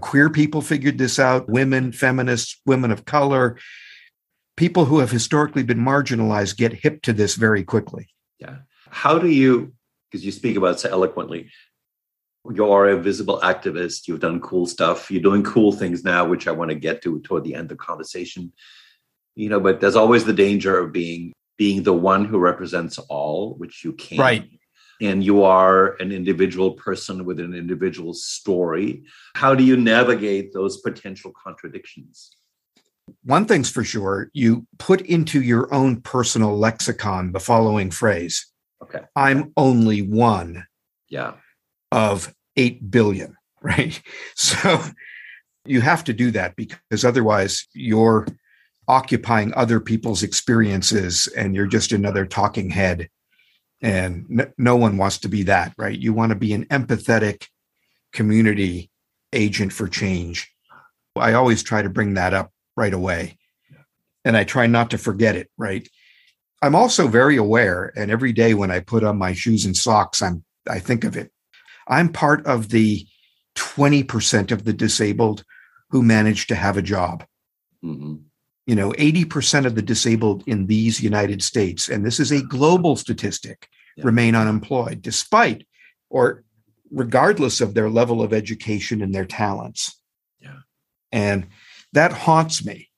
Queer 0.01 0.29
people 0.29 0.61
figured 0.61 0.97
this 0.97 1.19
out 1.19 1.47
women 1.49 1.91
feminists 1.91 2.59
women 2.65 2.91
of 2.91 3.05
color 3.05 3.57
people 4.55 4.85
who 4.85 4.99
have 4.99 5.11
historically 5.11 5.63
been 5.63 5.79
marginalized 5.79 6.57
get 6.57 6.73
hip 6.73 7.01
to 7.01 7.13
this 7.13 7.35
very 7.35 7.63
quickly 7.63 8.07
Yeah. 8.39 8.57
How 8.89 9.19
do 9.19 9.27
you, 9.27 9.73
because 10.09 10.25
you 10.25 10.31
speak 10.31 10.57
about 10.57 10.75
it 10.75 10.79
so 10.79 10.89
eloquently, 10.89 11.49
you're 12.49 12.87
a 12.87 12.97
visible 12.97 13.39
activist, 13.43 14.07
you've 14.07 14.21
done 14.21 14.39
cool 14.39 14.65
stuff, 14.65 15.11
you're 15.11 15.21
doing 15.21 15.43
cool 15.43 15.71
things 15.71 16.03
now, 16.03 16.25
which 16.25 16.47
I 16.47 16.51
want 16.51 16.69
to 16.69 16.75
get 16.75 17.01
to 17.03 17.19
toward 17.21 17.43
the 17.43 17.55
end 17.55 17.63
of 17.63 17.77
the 17.77 17.83
conversation. 17.83 18.53
You 19.35 19.49
know, 19.49 19.59
but 19.59 19.81
there's 19.81 19.95
always 19.95 20.25
the 20.25 20.33
danger 20.33 20.79
of 20.79 20.91
being 20.91 21.33
being 21.57 21.83
the 21.83 21.93
one 21.93 22.25
who 22.25 22.37
represents 22.37 22.97
all, 22.97 23.55
which 23.55 23.83
you 23.83 23.93
can't. 23.93 24.19
Right. 24.19 24.49
And 25.01 25.23
you 25.23 25.43
are 25.43 25.95
an 26.01 26.11
individual 26.11 26.71
person 26.71 27.23
with 27.25 27.39
an 27.39 27.53
individual 27.53 28.13
story. 28.13 29.03
How 29.35 29.53
do 29.53 29.63
you 29.63 29.77
navigate 29.77 30.53
those 30.53 30.77
potential 30.77 31.31
contradictions? 31.43 32.31
one 33.23 33.45
thing's 33.45 33.69
for 33.69 33.85
sure 33.85 34.29
you 34.33 34.67
put 34.79 34.99
into 34.99 35.41
your 35.41 35.73
own 35.73 36.01
personal 36.01 36.57
lexicon 36.57 37.31
the 37.31 37.39
following 37.39 37.89
phrase 37.89 38.45
Okay. 38.83 38.99
i'm 39.15 39.53
only 39.55 40.01
one 40.01 40.67
Yeah. 41.07 41.35
of 41.89 42.35
8 42.57 42.91
billion 42.91 43.37
right 43.61 44.01
so 44.35 44.81
you 45.63 45.79
have 45.79 46.03
to 46.03 46.11
do 46.11 46.31
that 46.31 46.57
because 46.57 47.05
otherwise 47.05 47.65
you're 47.73 48.27
occupying 48.89 49.53
other 49.53 49.79
people's 49.79 50.21
experiences 50.21 51.27
and 51.27 51.55
you're 51.55 51.65
just 51.65 51.93
another 51.93 52.25
talking 52.25 52.69
head 52.69 53.09
and 53.81 54.51
no 54.57 54.75
one 54.75 54.97
wants 54.97 55.19
to 55.19 55.29
be 55.29 55.43
that 55.43 55.73
right? 55.77 55.97
You 55.97 56.13
want 56.13 56.31
to 56.31 56.35
be 56.35 56.53
an 56.53 56.65
empathetic 56.65 57.47
community 58.13 58.89
agent 59.33 59.73
for 59.73 59.87
change. 59.87 60.51
I 61.15 61.33
always 61.33 61.63
try 61.63 61.81
to 61.81 61.89
bring 61.89 62.15
that 62.15 62.33
up 62.33 62.51
right 62.75 62.93
away. 62.93 63.37
And 64.25 64.35
i 64.35 64.43
try 64.43 64.67
not 64.67 64.91
to 64.91 64.97
forget 64.97 65.35
it 65.35 65.49
right? 65.57 65.87
I'm 66.61 66.75
also 66.75 67.07
very 67.07 67.37
aware 67.37 67.93
and 67.95 68.09
every 68.11 68.33
day 68.33 68.53
when 68.53 68.71
i 68.71 68.79
put 68.79 69.03
on 69.03 69.17
my 69.17 69.33
shoes 69.33 69.63
and 69.65 69.77
socks 69.77 70.21
i'm 70.21 70.43
i 70.69 70.79
think 70.79 71.03
of 71.03 71.15
it. 71.15 71.31
I'm 71.87 72.11
part 72.11 72.45
of 72.45 72.69
the 72.69 73.07
20% 73.55 74.51
of 74.51 74.65
the 74.65 74.73
disabled 74.73 75.43
who 75.89 76.03
manage 76.03 76.47
to 76.47 76.55
have 76.55 76.77
a 76.77 76.81
job. 76.81 77.25
Mhm. 77.83 78.26
You 78.67 78.75
know 78.75 78.91
80% 78.91 79.65
of 79.65 79.73
the 79.75 79.81
disabled 79.81 80.43
in 80.45 80.67
these 80.67 81.01
united 81.01 81.41
states 81.41 81.89
and 81.89 82.05
this 82.05 82.19
is 82.19 82.31
a 82.31 82.43
global 82.43 82.95
statistic 82.95 83.67
Yeah. 83.95 84.05
remain 84.05 84.35
unemployed 84.35 85.01
despite 85.01 85.65
or 86.09 86.43
regardless 86.91 87.59
of 87.61 87.73
their 87.73 87.89
level 87.89 88.21
of 88.21 88.31
education 88.33 89.01
and 89.01 89.15
their 89.15 89.25
talents 89.25 89.99
Yeah. 90.39 90.59
and 91.11 91.47
that 91.93 92.11
haunts 92.11 92.63
me 92.65 92.89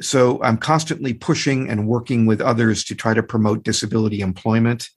so 0.00 0.42
i'm 0.42 0.56
constantly 0.58 1.14
pushing 1.14 1.68
and 1.68 1.86
working 1.86 2.26
with 2.26 2.40
others 2.40 2.82
to 2.84 2.94
try 2.96 3.14
to 3.14 3.22
promote 3.22 3.62
disability 3.62 4.20
employment 4.20 4.88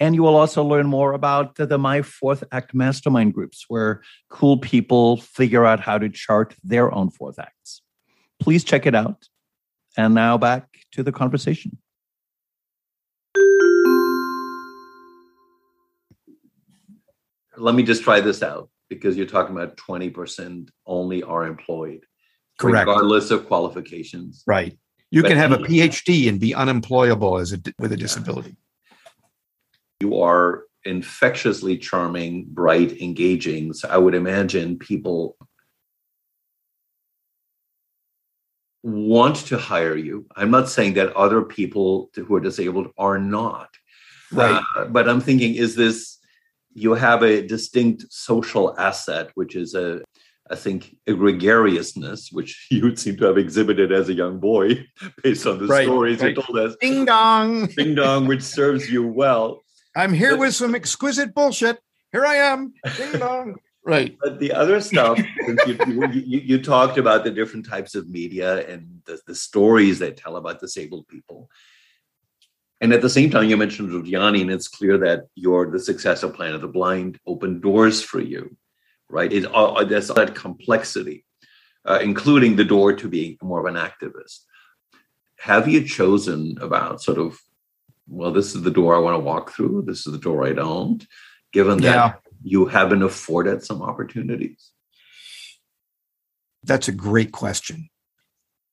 And 0.00 0.14
you 0.14 0.22
will 0.22 0.36
also 0.36 0.62
learn 0.62 0.86
more 0.86 1.12
about 1.12 1.56
the, 1.56 1.66
the 1.66 1.78
My 1.78 2.02
Fourth 2.02 2.44
Act 2.52 2.72
mastermind 2.72 3.34
groups, 3.34 3.64
where 3.68 4.02
cool 4.28 4.58
people 4.58 5.16
figure 5.16 5.66
out 5.66 5.80
how 5.80 5.98
to 5.98 6.08
chart 6.08 6.54
their 6.62 6.94
own 6.94 7.10
fourth 7.10 7.38
acts. 7.38 7.82
Please 8.38 8.62
check 8.62 8.86
it 8.86 8.94
out. 8.94 9.28
And 9.96 10.14
now 10.14 10.38
back 10.38 10.68
to 10.92 11.02
the 11.02 11.10
conversation. 11.10 11.78
Let 17.58 17.74
me 17.74 17.82
just 17.82 18.02
try 18.02 18.20
this 18.20 18.42
out 18.42 18.68
because 18.88 19.16
you're 19.16 19.26
talking 19.26 19.54
about 19.56 19.76
20% 19.76 20.68
only 20.86 21.22
are 21.22 21.46
employed 21.46 22.04
Correct. 22.58 22.86
regardless 22.88 23.30
of 23.30 23.46
qualifications 23.46 24.42
Right. 24.46 24.78
You 25.10 25.22
But 25.22 25.28
can 25.28 25.38
have 25.38 25.52
a 25.52 25.58
PhD 25.58 26.28
and 26.28 26.38
be 26.38 26.54
unemployable 26.54 27.38
as 27.38 27.52
a 27.52 27.58
with 27.78 27.92
a 27.92 27.96
disability. 27.96 28.56
you 30.00 30.20
are 30.20 30.64
infectiously 30.84 31.76
charming 31.76 32.44
bright 32.48 32.92
engaging 33.02 33.72
so 33.72 33.88
i 33.88 33.96
would 33.96 34.14
imagine 34.14 34.78
people 34.78 35.36
want 38.84 39.34
to 39.36 39.58
hire 39.58 39.96
you 39.96 40.24
i'm 40.36 40.50
not 40.52 40.68
saying 40.68 40.94
that 40.94 41.12
other 41.16 41.42
people 41.42 42.10
who 42.14 42.34
are 42.34 42.40
disabled 42.40 42.88
are 42.96 43.18
not 43.18 43.68
Right. 44.30 44.62
Uh, 44.76 44.84
but 44.84 45.08
i'm 45.08 45.20
thinking 45.20 45.54
is 45.56 45.74
this 45.74 46.17
you 46.74 46.94
have 46.94 47.22
a 47.22 47.46
distinct 47.46 48.04
social 48.10 48.78
asset 48.78 49.30
which 49.34 49.56
is 49.56 49.74
a 49.74 50.02
I 50.50 50.56
think 50.56 50.96
a 51.06 51.12
gregariousness, 51.12 52.30
which 52.32 52.66
you 52.70 52.96
seem 52.96 53.16
to 53.18 53.26
have 53.26 53.38
exhibited 53.38 53.92
as 53.92 54.08
a 54.08 54.14
young 54.14 54.38
boy, 54.38 54.86
based 55.22 55.46
on 55.46 55.58
the 55.58 55.66
Right, 55.66 55.84
stories 55.84 56.20
right. 56.20 56.34
you 56.34 56.42
told 56.42 56.58
us. 56.58 56.76
Ding 56.80 57.04
dong. 57.04 57.66
Ding 57.76 57.94
dong, 57.94 58.26
which 58.26 58.42
serves 58.42 58.90
you 58.90 59.06
well. 59.06 59.62
I'm 59.96 60.12
here 60.12 60.36
with 60.36 60.54
some 60.54 60.74
exquisite 60.74 61.34
bullshit. 61.34 61.80
Here 62.12 62.24
I 62.24 62.36
am. 62.36 62.72
Ding 62.96 63.18
dong. 63.18 63.56
Right. 63.84 64.16
But 64.22 64.38
the 64.38 64.52
other 64.52 64.80
stuff, 64.80 65.18
since 65.46 65.66
you, 65.66 65.78
you, 65.86 66.08
you, 66.08 66.38
you 66.40 66.62
talked 66.62 66.98
about 66.98 67.24
the 67.24 67.30
different 67.30 67.66
types 67.66 67.94
of 67.94 68.08
media 68.08 68.66
and 68.68 69.00
the, 69.06 69.18
the 69.26 69.34
stories 69.34 69.98
they 69.98 70.12
tell 70.12 70.36
about 70.36 70.60
disabled 70.60 71.08
people. 71.08 71.50
And 72.80 72.92
at 72.92 73.02
the 73.02 73.10
same 73.10 73.30
time, 73.30 73.48
you 73.50 73.56
mentioned 73.56 73.90
Giuliani, 73.90 74.40
and 74.40 74.50
it's 74.50 74.68
clear 74.68 74.98
that 74.98 75.26
your 75.34 75.70
the 75.70 75.80
success 75.80 76.22
of 76.22 76.34
Planet 76.34 76.56
of 76.56 76.60
the 76.62 76.68
Blind 76.68 77.18
opened 77.26 77.60
doors 77.62 78.02
for 78.02 78.20
you, 78.20 78.56
right? 79.08 79.32
It, 79.32 79.46
uh, 79.52 79.82
there's 79.84 80.08
that 80.08 80.34
complexity, 80.34 81.24
uh, 81.84 81.98
including 82.02 82.54
the 82.54 82.64
door 82.64 82.92
to 82.94 83.08
being 83.08 83.36
more 83.42 83.60
of 83.60 83.66
an 83.66 83.80
activist. 83.80 84.40
Have 85.40 85.68
you 85.68 85.84
chosen 85.84 86.56
about 86.60 87.02
sort 87.02 87.18
of, 87.18 87.38
well, 88.06 88.32
this 88.32 88.54
is 88.54 88.62
the 88.62 88.70
door 88.70 88.94
I 88.94 89.00
want 89.00 89.14
to 89.16 89.24
walk 89.24 89.52
through, 89.52 89.82
this 89.86 90.06
is 90.06 90.12
the 90.12 90.18
door 90.18 90.46
I 90.46 90.52
don't, 90.52 91.04
given 91.52 91.78
that 91.78 91.94
Yeah. 91.94 92.14
you 92.42 92.66
have 92.66 92.90
been 92.90 93.02
afforded 93.02 93.64
some 93.64 93.82
opportunities? 93.82 94.70
That's 96.62 96.88
a 96.88 96.92
great 96.92 97.32
question. 97.32 97.88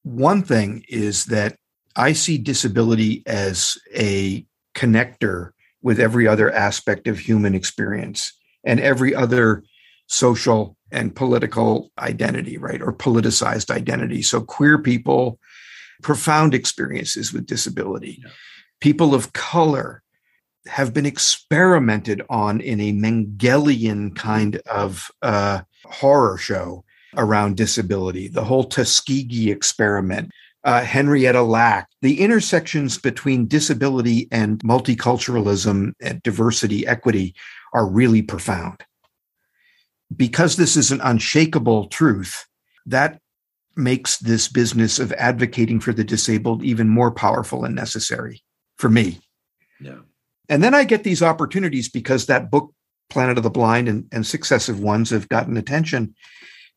One 0.03 0.43
thing 0.43 0.85
is 0.89 1.25
that 1.25 1.57
I 1.95 2.13
see 2.13 2.37
disability 2.37 3.23
as 3.25 3.77
a 3.95 4.45
connector 4.75 5.51
with 5.81 5.99
every 5.99 6.27
other 6.27 6.51
aspect 6.51 7.07
of 7.07 7.19
human 7.19 7.55
experience 7.55 8.33
and 8.63 8.79
every 8.79 9.13
other 9.15 9.63
social 10.07 10.75
and 10.91 11.15
political 11.15 11.91
identity, 11.99 12.57
right? 12.57 12.81
Or 12.81 12.93
politicized 12.93 13.69
identity. 13.69 14.21
So, 14.21 14.41
queer 14.41 14.77
people, 14.77 15.39
profound 16.01 16.53
experiences 16.53 17.31
with 17.33 17.45
disability, 17.45 18.19
Yeah. 18.23 18.31
people 18.81 19.15
of 19.15 19.33
color 19.33 20.01
have 20.67 20.93
been 20.93 21.05
experimented 21.05 22.21
on 22.29 22.59
in 22.59 22.79
a 22.81 22.91
Mengelian 22.91 24.15
kind 24.15 24.57
of 24.65 25.09
uh, 25.21 25.61
horror 25.85 26.37
show 26.37 26.83
around 27.15 27.55
disability, 27.55 28.27
the 28.27 28.43
whole 28.43 28.63
Tuskegee 28.65 29.51
experiment, 29.51 30.31
uh, 30.65 30.83
Henrietta 30.83 31.43
Lack, 31.43 31.87
the 32.01 32.19
intersections 32.19 32.97
between 32.97 33.47
disability 33.47 34.27
and 34.31 34.59
multiculturalism 34.59 35.93
and 36.01 36.23
diversity, 36.23 36.85
equity 36.87 37.35
are 37.73 37.87
really 37.87 38.21
profound. 38.21 38.83
Because 40.15 40.55
this 40.55 40.75
is 40.75 40.91
an 40.91 41.01
unshakable 41.01 41.87
truth, 41.87 42.45
that 42.85 43.19
makes 43.75 44.17
this 44.17 44.47
business 44.47 44.99
of 44.99 45.11
advocating 45.13 45.79
for 45.79 45.93
the 45.93 46.03
disabled 46.03 46.63
even 46.63 46.89
more 46.89 47.11
powerful 47.11 47.63
and 47.63 47.75
necessary 47.75 48.41
for 48.77 48.89
me. 48.89 49.19
Yeah. 49.79 49.99
And 50.49 50.63
then 50.63 50.73
I 50.73 50.83
get 50.83 51.03
these 51.03 51.21
opportunities 51.21 51.89
because 51.89 52.25
that 52.25 52.49
book, 52.49 52.73
Planet 53.09 53.37
of 53.37 53.43
the 53.43 53.49
Blind, 53.49 53.87
and, 53.87 54.07
and 54.11 54.25
successive 54.25 54.79
ones 54.79 55.09
have 55.09 55.29
gotten 55.29 55.57
attention. 55.57 56.15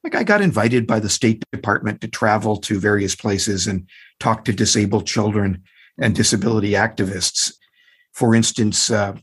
Like 0.05 0.15
I 0.15 0.23
got 0.23 0.41
invited 0.41 0.87
by 0.87 1.01
the 1.01 1.09
State 1.09 1.45
Department 1.53 2.01
to 2.01 2.09
travel 2.09 2.57
to 2.59 2.79
various 2.79 3.15
places 3.15 3.67
and 3.67 3.89
talk 4.21 4.45
to 4.45 4.53
disabled 4.53 5.07
children 5.07 5.63
and 5.99 6.15
disability 6.15 6.73
activists. 6.73 7.53
For 8.13 8.35
instance, 8.35 8.91
uh, 8.91 9.17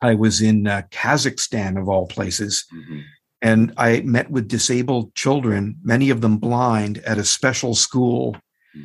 I 0.00 0.14
was 0.14 0.40
in 0.40 0.66
uh, 0.66 0.82
Kazakhstan, 0.90 1.80
of 1.80 1.88
all 1.88 2.06
places, 2.06 2.64
Mhm. 2.74 3.02
and 3.40 3.72
I 3.76 4.00
met 4.00 4.30
with 4.30 4.48
disabled 4.48 5.14
children, 5.14 5.76
many 5.82 6.10
of 6.10 6.20
them 6.22 6.38
blind, 6.38 6.98
at 6.98 7.18
a 7.18 7.24
special 7.24 7.74
school. 7.74 8.36
Mm. 8.76 8.84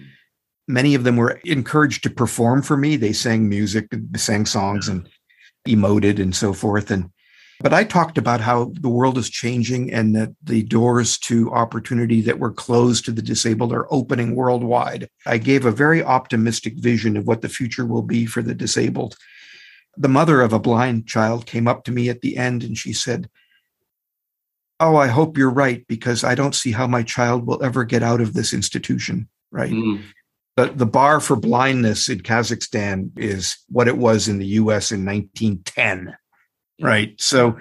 Many 0.68 0.96
of 0.96 1.04
them 1.04 1.16
were 1.16 1.40
encouraged 1.46 2.04
to 2.04 2.10
perform 2.10 2.62
for 2.62 2.78
me. 2.78 2.98
They 2.98 3.14
sang 3.14 3.50
music, 3.50 3.88
sang 4.16 4.46
songs, 4.46 4.88
and 4.88 5.08
emoted 5.68 6.20
and 6.22 6.36
so 6.36 6.54
forth. 6.54 6.92
And 6.92 7.10
but 7.60 7.74
I 7.74 7.84
talked 7.84 8.18
about 8.18 8.42
how 8.42 8.72
the 8.80 8.90
world 8.90 9.18
is 9.18 9.30
changing 9.30 9.92
and 9.92 10.16
that 10.16 10.36
the 10.44 10.64
doors 10.64 11.18
to 11.20 11.52
opportunity 11.52 12.22
that 12.22 12.40
were 12.40 12.52
closed 12.52 13.06
to 13.06 13.12
the 13.12 13.22
disabled 13.22 13.74
are 13.74 13.92
opening 13.92 14.36
worldwide. 14.36 15.10
I 15.26 15.40
gave 15.40 15.66
a 15.66 15.72
very 15.72 16.04
optimistic 16.04 16.76
vision 16.78 17.18
of 17.18 17.26
what 17.26 17.42
the 17.42 17.50
future 17.50 17.86
will 17.86 18.04
be 18.04 18.26
for 18.26 18.44
the 18.44 18.54
disabled. 18.54 19.16
The 19.98 20.08
mother 20.08 20.42
of 20.42 20.54
a 20.54 20.60
blind 20.60 21.08
child 21.08 21.48
came 21.48 21.68
up 21.68 21.84
to 21.86 21.92
me 21.92 22.10
at 22.10 22.22
the 22.22 22.38
end 22.38 22.64
and 22.64 22.78
she 22.78 22.94
said, 22.94 23.28
Oh, 24.80 24.96
I 24.96 25.08
hope 25.08 25.40
you're 25.40 25.50
right 25.50 25.84
because 25.88 26.24
I 26.24 26.36
don't 26.36 26.54
see 26.54 26.72
how 26.72 26.86
my 26.86 27.02
child 27.02 27.48
will 27.48 27.64
ever 27.64 27.84
get 27.84 28.04
out 28.04 28.22
of 28.22 28.34
this 28.34 28.54
institution. 28.54 29.28
Right. 29.50 29.72
Mm. 29.72 30.04
The, 30.56 30.68
the 30.68 30.86
bar 30.86 31.20
for 31.20 31.36
blindness 31.36 32.10
in 32.10 32.20
Kazakhstan 32.20 33.18
is 33.18 33.58
what 33.70 33.88
it 33.88 33.98
was 33.98 34.28
in 34.28 34.38
the 34.38 34.46
US 34.46 34.92
in 34.92 35.04
1910 35.04 36.16
right? 36.82 37.20
So 37.20 37.58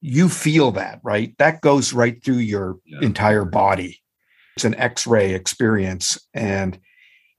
you 0.00 0.28
feel 0.28 0.72
that 0.72 1.00
right? 1.02 1.34
That 1.38 1.60
goes 1.60 1.92
right 1.92 2.22
through 2.22 2.38
your 2.38 2.76
Yeah. 2.84 3.00
entire 3.02 3.44
body. 3.44 4.02
It's 4.56 4.64
an 4.64 4.74
x-ray 4.76 5.34
experience 5.34 6.18
and 6.32 6.78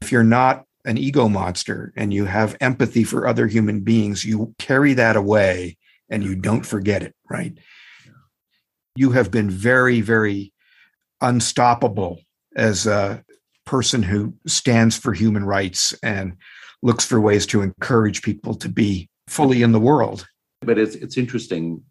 if 0.02 0.12
you're 0.12 0.24
not 0.24 0.66
an 0.86 0.98
ego 0.98 1.28
monster 1.28 1.92
and 1.96 2.13
you 2.13 2.26
have 2.26 2.56
empathy 2.62 3.04
for 3.04 3.28
other 3.28 3.48
human 3.48 3.82
beings 3.82 4.24
you 4.24 4.54
carry 4.60 4.94
that 4.94 5.16
away 5.16 5.78
and 6.10 6.24
you 6.24 6.36
don't 6.36 6.66
forget 6.66 7.04
it 7.04 7.16
right? 7.30 7.58
You 8.96 9.12
have 9.12 9.32
been 9.32 9.50
very 9.50 10.02
very 10.02 10.54
unstoppable 11.22 12.22
as 12.56 12.86
a 12.88 13.24
person 13.66 14.04
who 14.04 14.34
stands 14.46 14.96
for 14.98 15.13
human 15.13 15.44
rights 15.44 15.94
and 16.04 16.38
looks 16.82 17.06
for 17.06 17.20
ways 17.20 17.46
to 17.48 17.62
encourage 17.62 18.22
people 18.22 18.54
to 18.56 18.70
be 18.70 19.10
fully 19.28 19.62
in 19.62 19.72
the 19.72 19.80
world. 19.80 20.28
But 20.62 20.78
it's 20.78 20.96
it's 20.96 21.18
interesting 21.18 21.84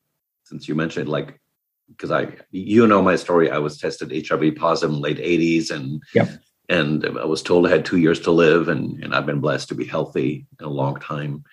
since 0.44 0.68
you 0.68 0.74
mentioned 0.74 1.08
like 1.08 1.40
because 1.88 2.10
I, 2.10 2.28
you 2.50 2.86
know, 2.86 3.00
my 3.02 3.16
story. 3.16 3.50
I 3.50 3.58
was 3.58 3.78
tested 3.78 4.12
HIV 4.26 4.56
positive 4.56 4.94
in 4.94 5.00
late 5.00 5.18
'80s, 5.18 5.70
and 5.70 6.02
Yep. 6.14 6.30
and 6.68 7.04
I 7.18 7.24
was 7.24 7.42
told 7.42 7.66
I 7.66 7.70
had 7.70 7.84
two 7.84 7.98
years 7.98 8.20
to 8.20 8.32
live, 8.32 8.68
and 8.68 9.02
and 9.02 9.14
I've 9.14 9.26
been 9.26 9.40
blessed 9.40 9.68
to 9.68 9.74
be 9.74 9.84
healthy 9.84 10.46
in 10.58 10.66
a 10.66 10.70
long 10.70 10.96
time, 10.96 11.44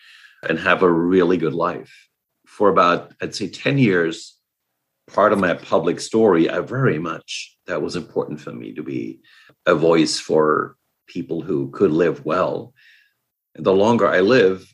and 0.47 0.57
have 0.57 0.83
a 0.83 0.91
really 0.91 1.37
good 1.37 1.53
life. 1.53 1.91
For 2.47 2.69
about, 2.69 3.13
I'd 3.21 3.35
say, 3.35 3.47
ten 3.47 3.77
years, 3.77 4.35
part 5.07 5.33
of 5.33 5.39
my 5.39 5.53
public 5.53 5.99
story, 5.99 6.49
I 6.49 6.59
very 6.59 6.99
much 6.99 7.55
that 7.67 7.81
was 7.81 7.95
important 7.95 8.41
for 8.41 8.51
me 8.51 8.73
to 8.73 8.83
be 8.83 9.19
a 9.65 9.75
voice 9.75 10.19
for 10.19 10.77
people 11.07 11.41
who 11.41 11.69
could 11.71 11.91
live 11.91 12.25
well. 12.25 12.73
The 13.55 13.73
longer 13.73 14.07
I 14.07 14.21
live, 14.21 14.72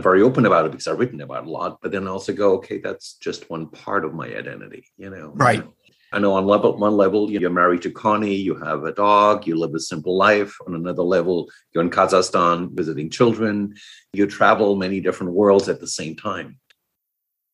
very 0.00 0.22
open 0.22 0.46
about 0.46 0.66
it 0.66 0.72
because 0.72 0.86
I've 0.86 0.98
written 0.98 1.20
about 1.20 1.46
a 1.46 1.50
lot, 1.50 1.78
but 1.80 1.90
then 1.90 2.06
also 2.06 2.32
go, 2.32 2.54
okay, 2.54 2.78
that's 2.78 3.14
just 3.14 3.48
one 3.48 3.68
part 3.68 4.04
of 4.04 4.14
my 4.14 4.26
identity, 4.26 4.86
you 4.96 5.10
know. 5.10 5.32
Right. 5.34 5.64
I 6.12 6.18
know 6.20 6.34
on 6.34 6.46
level 6.46 6.76
one 6.78 6.96
level 6.96 7.30
you're 7.30 7.50
married 7.50 7.82
to 7.82 7.90
Connie, 7.90 8.34
you 8.34 8.54
have 8.54 8.84
a 8.84 8.92
dog, 8.92 9.46
you 9.46 9.58
live 9.58 9.74
a 9.74 9.80
simple 9.80 10.16
life. 10.16 10.56
On 10.66 10.74
another 10.74 11.02
level, 11.02 11.50
you're 11.72 11.82
in 11.82 11.90
Kazakhstan 11.90 12.70
visiting 12.72 13.10
children, 13.10 13.74
you 14.12 14.26
travel 14.26 14.76
many 14.76 15.00
different 15.00 15.32
worlds 15.32 15.68
at 15.68 15.80
the 15.80 15.88
same 15.88 16.14
time. 16.14 16.58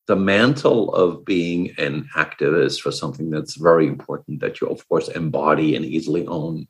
The 0.06 0.16
mantle 0.16 0.92
of 0.94 1.24
being 1.24 1.72
an 1.78 2.08
activist 2.14 2.80
for 2.80 2.92
something 2.92 3.30
that's 3.30 3.54
very 3.54 3.86
important 3.86 4.40
that 4.40 4.60
you 4.60 4.66
of 4.66 4.86
course 4.88 5.08
embody 5.08 5.74
and 5.76 5.84
easily 5.84 6.26
own. 6.26 6.66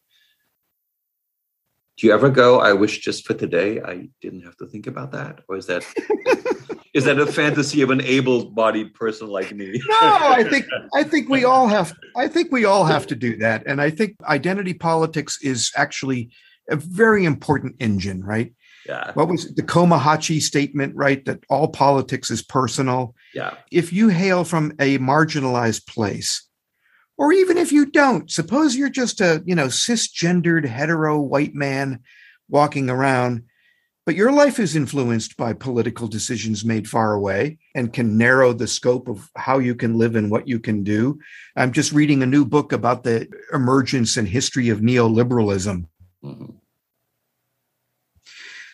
Do 1.98 2.06
you 2.06 2.12
ever 2.12 2.30
go, 2.30 2.60
I 2.60 2.72
wish 2.72 3.00
just 3.00 3.26
for 3.26 3.34
today 3.34 3.80
I 3.80 4.08
didn't 4.20 4.42
have 4.42 4.56
to 4.56 4.66
think 4.66 4.86
about 4.86 5.12
that? 5.12 5.40
Or 5.48 5.56
is 5.56 5.66
that 5.66 5.84
is 6.94 7.04
that 7.04 7.18
a 7.18 7.26
fantasy 7.26 7.82
of 7.82 7.90
an 7.90 8.00
able-bodied 8.00 8.94
person 8.94 9.28
like 9.28 9.52
me? 9.52 9.80
no, 9.88 9.98
I 10.00 10.44
think 10.48 10.66
I 10.94 11.02
think 11.02 11.28
we 11.28 11.44
all 11.44 11.68
have 11.68 11.92
I 12.16 12.28
think 12.28 12.50
we 12.50 12.64
all 12.64 12.84
have 12.84 13.06
to 13.08 13.14
do 13.14 13.36
that. 13.38 13.64
And 13.66 13.80
I 13.80 13.90
think 13.90 14.16
identity 14.24 14.74
politics 14.74 15.38
is 15.42 15.70
actually 15.76 16.30
a 16.70 16.76
very 16.76 17.24
important 17.24 17.76
engine, 17.80 18.24
right? 18.24 18.52
Yeah. 18.86 19.12
What 19.14 19.28
was 19.28 19.46
it? 19.46 19.56
the 19.56 19.62
Combahee 19.62 20.40
statement, 20.40 20.94
right? 20.96 21.24
That 21.24 21.44
all 21.48 21.68
politics 21.68 22.30
is 22.30 22.42
personal. 22.42 23.14
Yeah. 23.34 23.54
If 23.70 23.92
you 23.92 24.08
hail 24.08 24.44
from 24.44 24.72
a 24.80 24.98
marginalized 24.98 25.86
place, 25.86 26.48
or 27.18 27.32
even 27.32 27.58
if 27.58 27.72
you 27.72 27.86
don't, 27.86 28.30
suppose 28.30 28.74
you're 28.76 28.88
just 28.90 29.20
a, 29.20 29.42
you 29.46 29.54
know, 29.54 29.66
cisgendered 29.66 30.64
hetero 30.66 31.20
white 31.20 31.54
man 31.54 32.00
walking 32.48 32.90
around, 32.90 33.44
but 34.04 34.16
your 34.16 34.32
life 34.32 34.58
is 34.58 34.74
influenced 34.74 35.36
by 35.36 35.52
political 35.52 36.08
decisions 36.08 36.64
made 36.64 36.88
far 36.88 37.12
away 37.12 37.58
and 37.74 37.92
can 37.92 38.18
narrow 38.18 38.52
the 38.52 38.66
scope 38.66 39.08
of 39.08 39.30
how 39.36 39.58
you 39.58 39.74
can 39.74 39.96
live 39.96 40.16
and 40.16 40.30
what 40.30 40.48
you 40.48 40.58
can 40.58 40.82
do. 40.82 41.20
I'm 41.54 41.72
just 41.72 41.92
reading 41.92 42.22
a 42.22 42.26
new 42.26 42.44
book 42.44 42.72
about 42.72 43.04
the 43.04 43.28
emergence 43.52 44.16
and 44.16 44.26
history 44.26 44.70
of 44.70 44.80
neoliberalism 44.80 45.86
Mhm. 46.24 46.54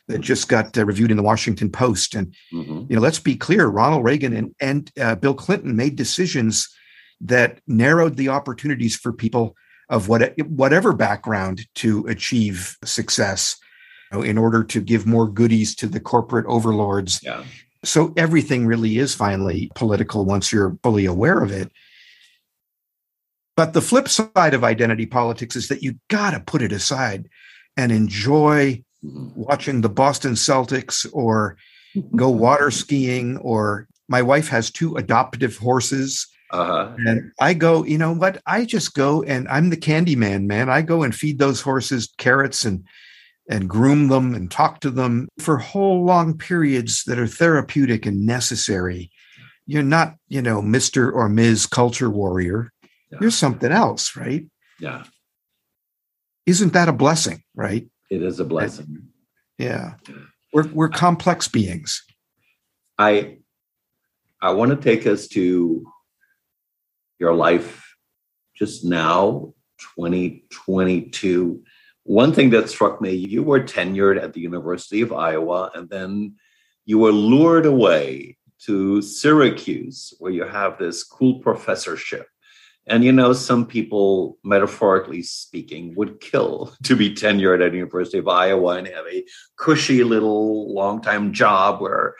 that 0.06 0.20
just 0.20 0.48
got 0.48 0.76
uh, 0.78 0.86
reviewed 0.86 1.10
in 1.10 1.16
the 1.18 1.22
Washington 1.22 1.70
Post. 1.70 2.14
And 2.14 2.34
Mhm. 2.52 2.88
you 2.88 2.96
know, 2.96 3.02
let's 3.02 3.18
be 3.18 3.36
clear: 3.36 3.66
Ronald 3.66 4.04
Reagan 4.04 4.32
and 4.34 4.54
and 4.60 4.90
uh, 4.98 5.14
Bill 5.16 5.34
Clinton 5.34 5.76
made 5.76 5.96
decisions 5.96 6.68
that 7.20 7.60
narrowed 7.66 8.16
the 8.16 8.28
opportunities 8.28 8.96
for 8.96 9.12
people 9.12 9.56
of 9.88 10.08
what 10.08 10.36
whatever 10.46 10.92
background 10.92 11.66
to 11.74 12.06
achieve 12.06 12.76
success 12.84 13.56
you 14.12 14.18
know, 14.18 14.24
in 14.24 14.38
order 14.38 14.62
to 14.64 14.80
give 14.80 15.06
more 15.06 15.28
goodies 15.28 15.74
to 15.76 15.86
the 15.86 16.00
corporate 16.00 16.46
overlords. 16.46 17.20
Yeah. 17.22 17.44
So 17.84 18.12
everything 18.16 18.66
really 18.66 18.98
is 18.98 19.14
finally 19.14 19.70
political 19.74 20.24
once 20.24 20.52
you're 20.52 20.76
fully 20.82 21.06
aware 21.06 21.42
of 21.42 21.50
it. 21.52 21.70
But 23.56 23.72
the 23.72 23.80
flip 23.80 24.08
side 24.08 24.54
of 24.54 24.62
identity 24.62 25.06
politics 25.06 25.56
is 25.56 25.68
that 25.68 25.82
you 25.82 25.96
got 26.08 26.30
to 26.32 26.40
put 26.40 26.62
it 26.62 26.72
aside 26.72 27.28
and 27.76 27.90
enjoy 27.92 28.82
Mhm. 29.04 29.36
watching 29.36 29.80
the 29.80 29.88
Boston 29.88 30.32
Celtics 30.32 31.06
or 31.12 31.56
go 32.16 32.28
water 32.28 32.70
skiing 32.82 33.36
or 33.38 33.86
my 34.08 34.22
wife 34.22 34.48
has 34.48 34.70
two 34.72 34.96
adoptive 34.96 35.56
horses 35.56 36.26
Uh-huh. 36.50 36.94
and 36.98 37.30
I 37.40 37.52
go, 37.54 37.84
you 37.84 37.98
know 37.98 38.12
what? 38.12 38.40
I 38.46 38.64
just 38.64 38.94
go 38.94 39.22
and 39.22 39.46
I'm 39.48 39.70
the 39.70 39.76
candy 39.76 40.16
man, 40.16 40.46
man. 40.46 40.70
I 40.70 40.82
go 40.82 41.02
and 41.02 41.14
feed 41.14 41.38
those 41.38 41.60
horses 41.60 42.12
carrots 42.16 42.64
and 42.64 42.84
and 43.50 43.68
groom 43.68 44.08
them 44.08 44.34
and 44.34 44.50
talk 44.50 44.80
to 44.80 44.90
them 44.90 45.28
for 45.38 45.58
whole 45.58 46.04
long 46.04 46.36
periods 46.36 47.04
that 47.04 47.18
are 47.18 47.26
therapeutic 47.26 48.04
and 48.06 48.26
necessary. 48.26 49.10
You're 49.66 49.82
not, 49.82 50.16
you 50.28 50.42
know, 50.42 50.60
Mr. 50.60 51.12
or 51.12 51.28
Ms. 51.28 51.66
culture 51.66 52.10
warrior. 52.10 52.72
Yeah. 53.10 53.18
You're 53.22 53.30
something 53.30 53.72
else, 53.72 54.16
right? 54.16 54.46
yeah. 54.78 55.04
Isn't 56.46 56.72
that 56.72 56.88
a 56.88 56.94
blessing, 56.94 57.42
right? 57.54 57.86
It 58.10 58.22
is 58.22 58.40
a 58.40 58.44
blessing. 58.44 59.08
Yeah. 59.58 59.94
We're 60.54 60.66
we're 60.68 60.88
complex 60.88 61.46
beings. 61.46 62.02
I 62.98 63.38
I 64.40 64.52
want 64.52 64.70
to 64.70 64.76
take 64.76 65.06
us 65.06 65.28
to 65.28 65.84
your 67.18 67.34
life 67.34 67.94
just 68.56 68.84
now, 68.84 69.54
2022. 69.96 71.62
One 72.04 72.32
thing 72.32 72.50
that 72.50 72.70
struck 72.70 73.00
me, 73.00 73.12
you 73.12 73.42
were 73.42 73.60
tenured 73.60 74.22
at 74.22 74.32
the 74.32 74.40
University 74.40 75.00
of 75.00 75.12
Iowa, 75.12 75.70
and 75.74 75.88
then 75.88 76.36
you 76.86 76.98
were 76.98 77.12
lured 77.12 77.66
away 77.66 78.36
to 78.66 79.02
Syracuse, 79.02 80.14
where 80.18 80.32
you 80.32 80.44
have 80.44 80.78
this 80.78 81.04
cool 81.04 81.38
professorship. 81.40 82.26
And 82.86 83.04
you 83.04 83.12
know, 83.12 83.34
some 83.34 83.66
people, 83.66 84.38
metaphorically 84.42 85.22
speaking, 85.22 85.94
would 85.96 86.20
kill 86.20 86.74
to 86.84 86.96
be 86.96 87.14
tenured 87.14 87.64
at 87.64 87.72
the 87.72 87.76
University 87.76 88.18
of 88.18 88.28
Iowa 88.28 88.76
and 88.76 88.86
have 88.88 89.06
a 89.06 89.24
cushy 89.56 90.02
little 90.02 90.72
long-time 90.74 91.32
job 91.32 91.80
where 91.80 92.14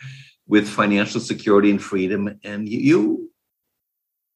with 0.46 0.68
financial 0.68 1.20
security 1.20 1.70
and 1.70 1.82
freedom. 1.82 2.38
And 2.44 2.68
you 2.68 3.27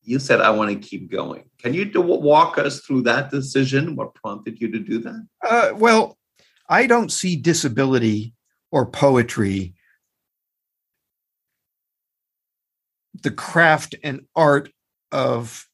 you 0.03 0.19
said, 0.19 0.41
I 0.41 0.51
want 0.51 0.71
to 0.71 0.89
keep 0.89 1.11
going. 1.11 1.45
Can 1.61 1.75
you 1.75 1.85
do, 1.85 2.01
walk 2.01 2.59
us 2.59 2.81
through 2.81 3.03
that 3.03 3.31
decision? 3.31 3.97
What 3.97 4.15
prompted 4.15 4.61
you 4.61 4.71
to 4.73 4.79
do 4.79 4.99
that? 4.99 5.27
Uh, 5.43 5.73
well, 5.77 6.19
I 6.69 6.87
don't 6.87 7.13
see 7.13 7.37
disability 7.37 8.35
or 8.71 8.87
poetry, 8.87 9.75
the 13.23 13.31
craft 13.31 13.95
and 14.03 14.23
art 14.35 14.71
of 15.13 15.69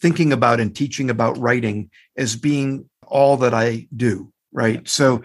thinking 0.00 0.32
about 0.32 0.60
and 0.60 0.76
teaching 0.76 1.08
about 1.08 1.38
writing 1.38 1.90
as 2.16 2.36
being 2.36 2.90
all 3.06 3.38
that 3.38 3.54
I 3.54 3.88
do. 3.96 4.32
Right. 4.52 4.86
So 4.88 5.22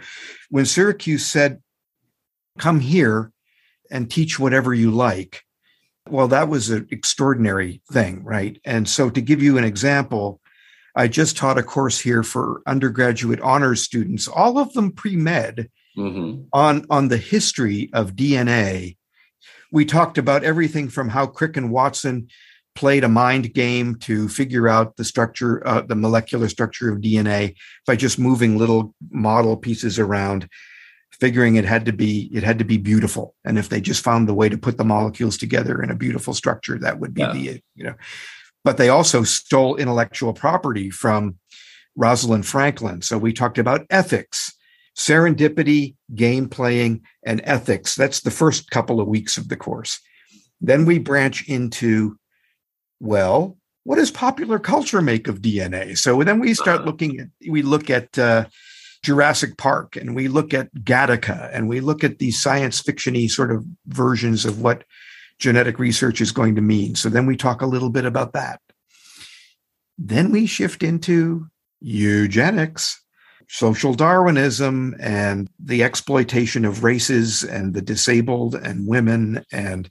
when 0.49 0.65
Syracuse 0.65 1.25
said, 1.25 1.61
come 2.59 2.79
here 2.79 3.31
and 3.89 4.09
teach 4.09 4.39
whatever 4.39 4.73
you 4.73 4.91
like, 4.91 5.43
well, 6.09 6.27
that 6.29 6.49
was 6.49 6.69
an 6.69 6.87
extraordinary 6.91 7.81
thing. 7.91 8.23
Right. 8.23 8.59
And 8.65 8.87
so 8.87 9.09
to 9.09 9.21
give 9.21 9.41
you 9.41 9.57
an 9.57 9.63
example, 9.63 10.41
I 10.95 11.07
just 11.07 11.37
taught 11.37 11.57
a 11.57 11.63
course 11.63 11.99
here 11.99 12.23
for 12.23 12.61
undergraduate 12.67 13.39
honors 13.41 13.81
students, 13.81 14.27
all 14.27 14.57
of 14.57 14.73
them 14.73 14.91
pre 14.91 15.15
med, 15.15 15.69
Mm-hmm. 15.97 16.43
on, 16.53 16.85
on 16.89 17.09
the 17.09 17.17
history 17.17 17.89
of 17.91 18.15
DNA. 18.15 18.95
We 19.73 19.83
talked 19.83 20.17
about 20.17 20.45
everything 20.45 20.87
from 20.87 21.09
how 21.09 21.27
Crick 21.27 21.57
and 21.57 21.69
Watson 21.69 22.29
played 22.75 23.03
a 23.03 23.09
mind 23.09 23.53
game 23.53 23.95
to 23.95 24.29
figure 24.29 24.69
out 24.69 24.95
the 24.95 25.03
structure, 25.03 25.65
uh, 25.67 25.81
the 25.81 25.95
molecular 25.95 26.47
structure 26.47 26.89
of 26.89 27.01
DNA 27.01 27.55
by 27.85 27.97
just 27.97 28.17
moving 28.17 28.57
little 28.57 28.95
model 29.09 29.57
pieces 29.57 29.99
around, 29.99 30.47
figuring 31.11 31.55
it 31.55 31.65
had 31.65 31.85
to 31.85 31.93
be 31.93 32.29
it 32.33 32.43
had 32.43 32.57
to 32.59 32.65
be 32.65 32.77
beautiful. 32.77 33.35
And 33.45 33.57
if 33.57 33.69
they 33.69 33.81
just 33.81 34.03
found 34.03 34.27
the 34.27 34.33
way 34.33 34.49
to 34.49 34.57
put 34.57 34.77
the 34.77 34.85
molecules 34.85 35.37
together 35.37 35.81
in 35.81 35.91
a 35.91 35.95
beautiful 35.95 36.33
structure, 36.33 36.77
that 36.79 36.99
would 36.99 37.13
be 37.13 37.21
Yeah. 37.21 37.33
the 37.33 37.61
you 37.75 37.83
know. 37.83 37.95
But 38.63 38.77
they 38.77 38.89
also 38.89 39.23
stole 39.23 39.75
intellectual 39.75 40.33
property 40.33 40.89
from 40.89 41.37
Rosalind 41.95 42.45
Franklin. 42.45 43.01
So 43.01 43.17
we 43.17 43.33
talked 43.33 43.57
about 43.57 43.85
ethics, 43.89 44.53
serendipity, 44.97 45.95
game 46.15 46.47
playing, 46.47 47.01
and 47.25 47.41
ethics. 47.43 47.95
That's 47.95 48.21
the 48.21 48.31
first 48.31 48.69
couple 48.69 48.99
of 49.01 49.07
weeks 49.07 49.37
of 49.37 49.49
the 49.49 49.57
course. 49.57 49.99
Then 50.61 50.85
we 50.85 50.99
branch 50.99 51.47
into, 51.49 52.17
well, 52.99 53.57
what 53.83 53.95
does 53.95 54.11
popular 54.11 54.59
culture 54.59 55.01
make 55.01 55.27
of 55.27 55.41
DNA? 55.41 55.97
So 55.97 56.23
then 56.23 56.39
we 56.39 56.53
start 56.53 56.81
Uh-huh. 56.81 56.85
looking 56.85 57.19
at, 57.19 57.27
we 57.49 57.63
look 57.63 57.89
at 57.89 58.17
uh, 58.19 58.45
Jurassic 59.03 59.57
Park 59.57 59.95
and 59.95 60.15
we 60.15 60.27
look 60.27 60.53
at 60.53 60.73
Gattaca 60.75 61.49
and 61.53 61.67
we 61.67 61.79
look 61.79 62.03
at 62.03 62.19
these 62.19 62.41
science 62.41 62.81
fictiony 62.81 63.29
sort 63.29 63.51
of 63.51 63.65
versions 63.87 64.45
of 64.45 64.61
what 64.61 64.83
genetic 65.39 65.79
research 65.79 66.21
is 66.21 66.31
going 66.31 66.55
to 66.55 66.61
mean. 66.61 66.95
So 66.95 67.09
then 67.09 67.25
we 67.25 67.35
talk 67.35 67.61
a 67.61 67.67
little 67.67 67.89
bit 67.89 68.05
about 68.05 68.33
that. 68.33 68.61
Then 69.97 70.31
we 70.31 70.45
shift 70.45 70.83
into 70.83 71.47
eugenics, 71.79 73.01
social 73.47 73.93
Darwinism, 73.93 74.95
and 74.99 75.49
the 75.59 75.83
exploitation 75.83 76.63
of 76.63 76.83
races 76.83 77.43
and 77.43 77.73
the 77.73 77.81
disabled 77.81 78.55
and 78.55 78.87
women 78.87 79.43
and 79.51 79.89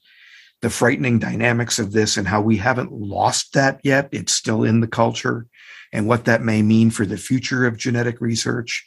the 0.62 0.70
frightening 0.70 1.18
dynamics 1.18 1.78
of 1.78 1.92
this 1.92 2.16
and 2.16 2.28
how 2.28 2.40
we 2.40 2.56
haven't 2.56 2.92
lost 2.92 3.54
that 3.54 3.80
yet. 3.82 4.08
It's 4.12 4.32
still 4.32 4.62
in 4.62 4.80
the 4.80 4.88
culture 4.88 5.46
and 5.92 6.06
what 6.06 6.26
that 6.26 6.42
may 6.42 6.62
mean 6.62 6.90
for 6.90 7.04
the 7.04 7.16
future 7.16 7.66
of 7.66 7.76
genetic 7.76 8.20
research, 8.20 8.86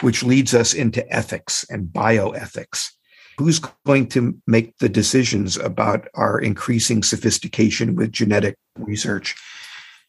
which 0.00 0.22
leads 0.22 0.54
us 0.54 0.74
into 0.74 1.08
ethics 1.12 1.64
and 1.70 1.88
bioethics. 1.88 2.90
Who's 3.38 3.60
going 3.84 4.08
to 4.10 4.36
make 4.46 4.78
the 4.78 4.88
decisions 4.88 5.56
about 5.56 6.08
our 6.14 6.40
increasing 6.40 7.02
sophistication 7.02 7.96
with 7.96 8.12
genetic 8.12 8.56
research? 8.76 9.34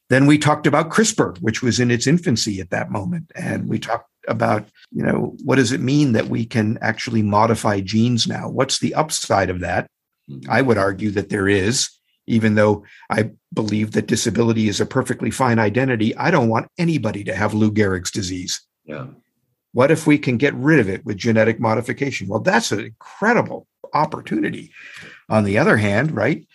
Then 0.09 0.27
we 0.27 0.37
talked 0.37 0.67
about 0.67 0.89
CRISPR, 0.89 1.39
which 1.39 1.63
was 1.63 1.79
in 1.79 1.89
its 1.89 2.05
infancy 2.05 2.61
at 2.61 2.69
that 2.69 2.91
moment. 2.91 3.31
And 3.35 3.67
we 3.67 3.79
talked 3.79 4.09
about, 4.27 4.67
you 4.91 5.03
know, 5.03 5.35
what 5.43 5.55
does 5.55 5.71
it 5.71 5.81
mean 5.81 6.11
that 6.11 6.27
we 6.27 6.45
can 6.45 6.77
actually 6.81 7.23
modify 7.23 7.79
genes 7.79 8.27
now? 8.27 8.47
What's 8.47 8.79
the 8.79 8.93
upside 8.93 9.49
of 9.49 9.61
that? 9.61 9.87
Mm-hmm. 10.29 10.49
I 10.49 10.61
would 10.61 10.77
argue 10.77 11.09
that 11.11 11.29
there 11.29 11.47
is, 11.47 11.89
even 12.27 12.55
though 12.55 12.83
I 13.09 13.31
believe 13.53 13.91
that 13.91 14.07
disability 14.07 14.67
is 14.67 14.79
a 14.79 14.85
perfectly 14.85 15.31
fine 15.31 15.57
identity. 15.57 16.15
I 16.15 16.29
don't 16.29 16.49
want 16.49 16.67
anybody 16.77 17.23
to 17.23 17.35
have 17.35 17.53
Lou 17.53 17.71
Gehrig's 17.71 18.11
disease. 18.11 18.61
Yeah. 18.83 19.07
What 19.75 19.91
if 19.91 20.07
we 20.07 20.17
can 20.17 20.37
get 20.37 20.53
rid 20.53 20.79
of 20.79 20.87
it 20.87 21.03
with 21.03 21.17
genetic 21.17 21.59
modification? 21.59 22.29
Well, 22.29 22.39
that's 22.39 22.71
an 22.71 22.79
incredible 22.79 23.67
opportunity. 23.93 24.71
On 25.27 25.43
the 25.43 25.57
other 25.57 25.75
hand, 25.75 26.11
right? 26.11 26.47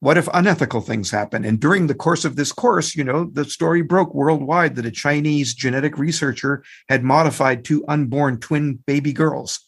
What 0.00 0.18
if 0.18 0.28
unethical 0.34 0.80
things 0.80 1.12
happen? 1.12 1.44
And 1.44 1.60
during 1.60 1.86
the 1.86 1.94
course 1.94 2.24
of 2.24 2.34
this 2.34 2.50
course, 2.50 2.96
you 2.96 3.04
know, 3.04 3.30
the 3.32 3.44
story 3.44 3.82
broke 3.82 4.12
worldwide 4.16 4.74
that 4.74 4.84
a 4.84 4.90
Chinese 4.90 5.54
genetic 5.54 5.96
researcher 5.96 6.64
had 6.88 7.04
modified 7.04 7.64
two 7.64 7.84
unborn 7.86 8.40
twin 8.40 8.80
baby 8.84 9.12
girls. 9.12 9.60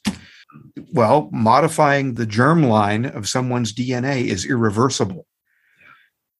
Well, 0.92 1.30
modifying 1.32 2.14
the 2.14 2.26
germline 2.26 3.14
of 3.14 3.28
someone's 3.28 3.72
DNA 3.72 4.24
is 4.24 4.44
irreversible. 4.44 5.24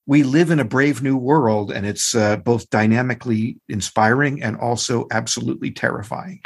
We 0.06 0.24
live 0.24 0.50
in 0.50 0.58
a 0.58 0.64
brave 0.64 1.02
new 1.02 1.16
world, 1.16 1.70
and 1.70 1.86
it's 1.86 2.14
uh, 2.14 2.36
both 2.36 2.68
dynamically 2.70 3.58
inspiring 3.68 4.42
and 4.42 4.56
also 4.56 5.06
absolutely 5.12 5.70
terrifying. 5.70 6.40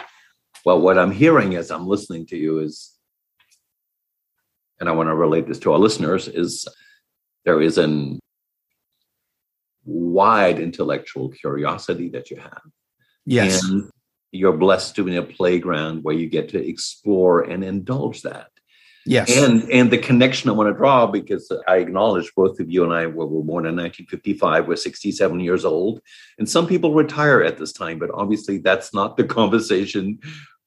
Well, 0.65 0.81
what 0.81 0.99
I'm 0.99 1.13
hearing 1.13 1.55
as 1.55 1.71
I'm 1.71 1.87
listening 1.87 2.27
to 2.27 2.37
you 2.37 2.59
is, 2.59 2.93
and 4.79 4.89
I 4.89 4.93
want 4.93 5.09
to 5.09 5.15
relate 5.15 5.47
this 5.49 5.59
to 5.61 5.73
our 5.73 5.79
listeners, 5.79 6.29
is 6.29 6.69
there 7.45 7.63
is 7.63 7.79
an 7.79 8.19
wide 9.87 10.59
intellectual 10.59 11.31
curiosity 11.31 12.09
that 12.11 12.31
you 12.31 12.37
have. 12.37 12.63
Yes. 13.25 13.65
And 13.65 13.89
you're 14.33 14.57
blessed 14.57 14.97
to 14.97 15.05
be 15.05 15.13
in 15.13 15.23
a 15.23 15.27
playground 15.27 16.03
where 16.03 16.15
you 16.15 16.29
get 16.29 16.49
to 16.51 16.69
explore 16.69 17.43
and 17.43 17.65
indulge 17.65 18.23
that. 18.23 18.49
Yes. 19.07 19.37
And 19.37 19.71
and 19.71 19.91
the 19.91 19.99
connection 19.99 20.51
I 20.51 20.53
want 20.53 20.69
to 20.69 20.77
draw 20.77 21.07
because 21.07 21.51
I 21.69 21.77
acknowledge 21.77 22.33
both 22.35 22.59
of 22.59 22.69
you 22.69 22.83
and 22.83 22.93
I 22.93 23.07
were, 23.07 23.27
were 23.27 23.43
born 23.43 23.65
in 23.65 23.77
1955. 23.77 24.67
We're 24.67 24.75
67 24.77 25.41
years 25.41 25.65
old, 25.65 26.01
and 26.39 26.49
some 26.49 26.67
people 26.67 26.93
retire 26.93 27.43
at 27.43 27.57
this 27.57 27.73
time, 27.73 28.01
but 28.01 28.11
obviously 28.13 28.59
that's 28.59 28.93
not 28.93 29.17
the 29.17 29.25
conversation 29.39 30.19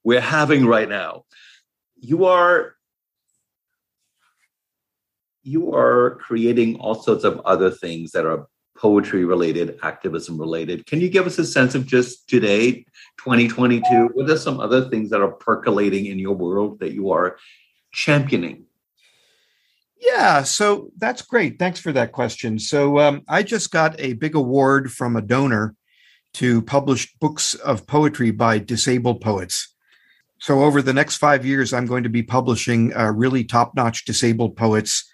we're 0.04 0.22
having 0.22 0.64
right 0.64 0.88
now. 0.88 1.24
You 1.96 2.24
are 2.24 2.76
you 5.42 5.74
are 5.74 6.16
creating 6.16 6.76
all 6.76 6.94
sorts 6.94 7.24
of 7.24 7.40
other 7.40 7.70
things 7.70 8.12
that 8.12 8.24
are 8.24 8.46
poetry 8.76 9.26
related, 9.26 9.78
activism 9.82 10.38
related. 10.38 10.86
Can 10.86 11.00
you 11.00 11.10
give 11.10 11.26
us 11.26 11.38
a 11.38 11.44
sense 11.44 11.74
of 11.74 11.86
just 11.86 12.26
today, 12.28 12.86
2022? 13.18 14.10
What 14.14 14.30
are 14.30 14.38
some 14.38 14.60
other 14.60 14.88
things 14.88 15.10
that 15.10 15.20
are 15.20 15.32
percolating 15.32 16.06
in 16.06 16.18
your 16.18 16.34
world 16.34 16.80
that 16.80 16.92
you 16.92 17.10
are 17.10 17.36
championing? 17.92 18.64
Yeah, 20.00 20.42
so 20.44 20.90
that's 20.96 21.22
great. 21.22 21.58
Thanks 21.58 21.78
for 21.78 21.92
that 21.92 22.12
question. 22.12 22.58
So 22.58 22.98
um, 22.98 23.22
I 23.28 23.42
just 23.42 23.70
got 23.70 24.00
a 24.00 24.14
big 24.14 24.34
award 24.34 24.90
from 24.92 25.16
a 25.16 25.22
donor 25.22 25.74
to 26.34 26.62
publish 26.62 27.14
books 27.14 27.54
of 27.54 27.86
poetry 27.86 28.30
by 28.30 28.58
disabled 28.58 29.20
poets. 29.20 29.74
So 30.38 30.62
over 30.62 30.80
the 30.80 30.94
next 30.94 31.16
five 31.16 31.44
years, 31.44 31.72
I'm 31.74 31.86
going 31.86 32.04
to 32.04 32.08
be 32.08 32.22
publishing 32.22 32.96
uh, 32.96 33.12
really 33.12 33.44
top-notch 33.44 34.06
disabled 34.06 34.56
poets 34.56 35.10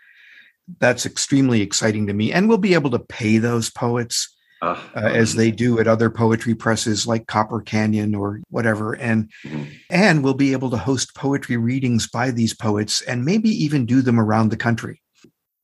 that's 0.79 1.07
extremely 1.07 1.63
exciting 1.63 2.07
to 2.07 2.13
me. 2.13 2.33
And 2.33 2.49
we'll 2.49 2.59
be 2.59 2.75
able 2.75 2.91
to 2.91 2.99
pay 2.99 3.39
those 3.39 3.71
poets 3.71 4.36
uh, 4.63 4.81
uh, 4.95 5.01
as 5.01 5.35
they 5.35 5.51
do 5.51 5.79
at 5.79 5.87
other 5.87 6.11
poetry 6.11 6.55
presses 6.55 7.07
like 7.07 7.27
Copper 7.27 7.61
Canyon 7.61 8.15
or 8.15 8.41
whatever. 8.49 8.95
And 8.95 9.31
mm-hmm. 9.45 9.65
and 9.91 10.23
we'll 10.23 10.35
be 10.35 10.53
able 10.53 10.71
to 10.71 10.77
host 10.77 11.15
poetry 11.15 11.57
readings 11.57 12.09
by 12.09 12.31
these 12.31 12.55
poets 12.55 13.03
and 13.03 13.25
maybe 13.25 13.51
even 13.51 13.87
do 13.87 14.03
them 14.03 14.19
around 14.19 14.51
the 14.51 14.57
country. 14.57 15.03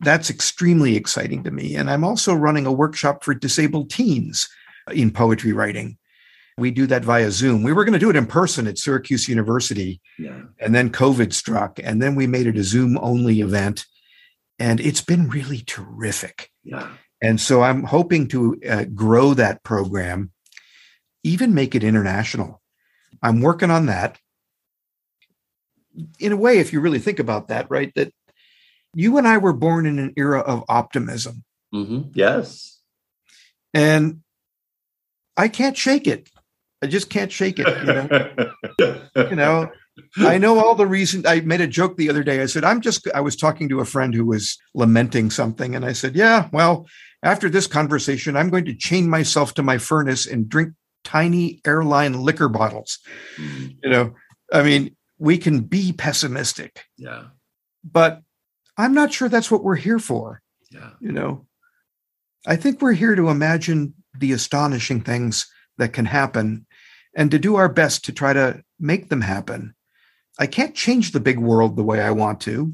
That's 0.01 0.31
extremely 0.31 0.97
exciting 0.97 1.45
to 1.45 1.51
me. 1.51 1.77
And 1.77 1.89
I'm 1.89 2.05
also 2.05 2.35
running 2.35 2.67
a 2.67 2.73
workshop 2.73 3.23
for 3.25 3.35
disabled 3.35 3.91
teens 3.91 4.49
in 4.93 5.11
poetry 5.11 5.53
writing. 5.53 5.97
We 6.59 6.71
do 6.71 6.87
that 6.89 7.05
via 7.05 7.31
Zoom. 7.31 7.63
We 7.63 7.73
were 7.73 7.85
going 7.85 7.95
to 7.95 7.99
do 7.99 8.11
it 8.11 8.17
in 8.17 8.27
person 8.27 8.67
at 8.67 8.79
Syracuse 8.79 9.29
University. 9.29 10.01
Yeah. 10.19 10.43
And 10.59 10.75
then 10.75 10.91
COVID 10.91 11.33
struck. 11.33 11.79
And 11.83 12.03
then 12.03 12.15
we 12.15 12.27
made 12.27 12.47
it 12.47 12.59
a 12.59 12.65
Zoom 12.65 12.99
only 12.99 13.41
event 13.41 13.87
and 14.63 14.81
it's 14.81 15.01
been 15.01 15.29
really 15.29 15.59
terrific. 15.67 16.51
Yeah. 16.63 16.89
And 17.23 17.41
so 17.41 17.63
I'm 17.63 17.85
hoping 17.85 18.27
to 18.29 18.61
uh, 18.69 18.85
grow 18.93 19.33
that 19.35 19.63
program, 19.63 20.33
even 21.23 21.55
make 21.55 21.77
it 21.77 21.85
international. 21.85 22.61
I'm 23.23 23.41
working 23.41 23.71
on 23.71 23.87
that. 23.87 24.19
In 26.19 26.33
a 26.33 26.37
way, 26.37 26.59
if 26.59 26.73
you 26.73 26.81
really 26.81 26.99
think 26.99 27.21
about 27.21 27.49
that, 27.49 27.71
right, 27.71 27.93
that 27.95 28.13
you 28.95 29.19
and 29.19 29.29
I 29.29 29.39
were 29.39 29.53
born 29.53 29.87
in 29.87 30.01
an 30.01 30.13
era 30.17 30.41
of 30.41 30.65
optimism. 30.69 31.45
Mm-hmm. 31.73 32.11
Yes. 32.15 32.81
And 33.73 34.23
I 35.37 35.49
can't 35.49 35.77
shake 35.77 36.09
it. 36.09 36.29
I 36.83 36.89
just 36.89 37.09
can't 37.09 37.31
shake 37.31 37.61
it. 37.61 37.69
You 37.69 37.87
know, 37.87 39.01
you 39.31 39.37
know 39.37 39.71
I 40.19 40.39
know 40.39 40.59
all 40.59 40.75
the 40.75 40.87
reason. 40.87 41.27
I 41.27 41.41
made 41.41 41.61
a 41.61 41.67
joke 41.67 41.97
the 41.97 42.11
other 42.11 42.23
day. 42.23 42.43
I 42.43 42.47
said, 42.47 42.65
I'm 42.65 42.81
just, 42.81 43.07
I 43.15 43.21
was 43.21 43.37
talking 43.37 43.69
to 43.69 43.81
a 43.81 43.85
friend 43.85 44.15
who 44.15 44.25
was 44.25 44.59
lamenting 44.75 45.31
something. 45.31 45.75
And 45.75 45.85
I 45.85 45.93
said, 45.93 46.17
Yeah, 46.17 46.49
well, 46.53 46.87
after 47.23 47.49
this 47.49 47.67
conversation, 47.67 48.37
I'm 48.37 48.51
going 48.51 48.65
to 48.65 48.75
chain 48.75 49.09
myself 49.09 49.55
to 49.55 49.63
my 49.63 49.79
furnace 49.79 50.27
and 50.27 50.49
drink 50.49 50.73
tiny 51.05 51.61
airline 51.67 52.21
liquor 52.23 52.49
bottles. 52.49 52.99
Mm. 53.39 53.77
You 53.83 53.91
know, 53.91 54.15
I 54.53 54.63
mean, 54.63 54.97
we 55.19 55.39
can 55.39 55.61
be 55.61 55.93
pessimistic. 55.93 56.85
Yeah. 56.97 57.25
But 57.85 58.23
I'm 58.77 58.95
not 58.95 59.13
sure 59.13 59.29
that's 59.29 59.51
what 59.51 59.65
we're 59.65 59.77
here 59.77 59.99
for. 59.99 60.43
Yeah. 60.71 60.91
You 61.01 61.13
know, 61.13 61.47
I 62.47 62.57
think 62.57 62.81
we're 62.81 62.93
here 62.93 63.15
to 63.15 63.29
imagine 63.29 63.95
the 64.19 64.33
astonishing 64.33 65.01
things 65.01 65.51
that 65.79 65.93
can 65.93 66.07
happen 66.07 66.67
and 67.15 67.31
to 67.31 67.39
do 67.39 67.57
our 67.57 67.69
best 67.69 68.05
to 68.07 68.13
try 68.13 68.33
to 68.33 68.63
make 68.81 69.09
them 69.09 69.21
happen. 69.21 69.75
I 70.39 70.47
can't 70.47 70.75
change 70.75 71.13
the 71.13 71.21
big 71.21 71.39
world 71.39 71.77
the 71.77 71.83
way 71.83 72.01
I 72.01 72.11
want 72.11 72.41
to. 72.43 72.73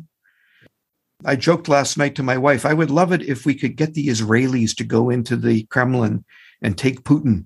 I 1.24 1.36
joked 1.36 1.68
last 1.68 1.98
night 1.98 2.14
to 2.16 2.22
my 2.22 2.38
wife, 2.38 2.64
I 2.64 2.74
would 2.74 2.90
love 2.90 3.12
it 3.12 3.22
if 3.22 3.44
we 3.44 3.54
could 3.54 3.76
get 3.76 3.94
the 3.94 4.08
Israelis 4.08 4.74
to 4.76 4.84
go 4.84 5.10
into 5.10 5.36
the 5.36 5.64
Kremlin 5.64 6.24
and 6.62 6.76
take 6.76 7.04
Putin. 7.04 7.44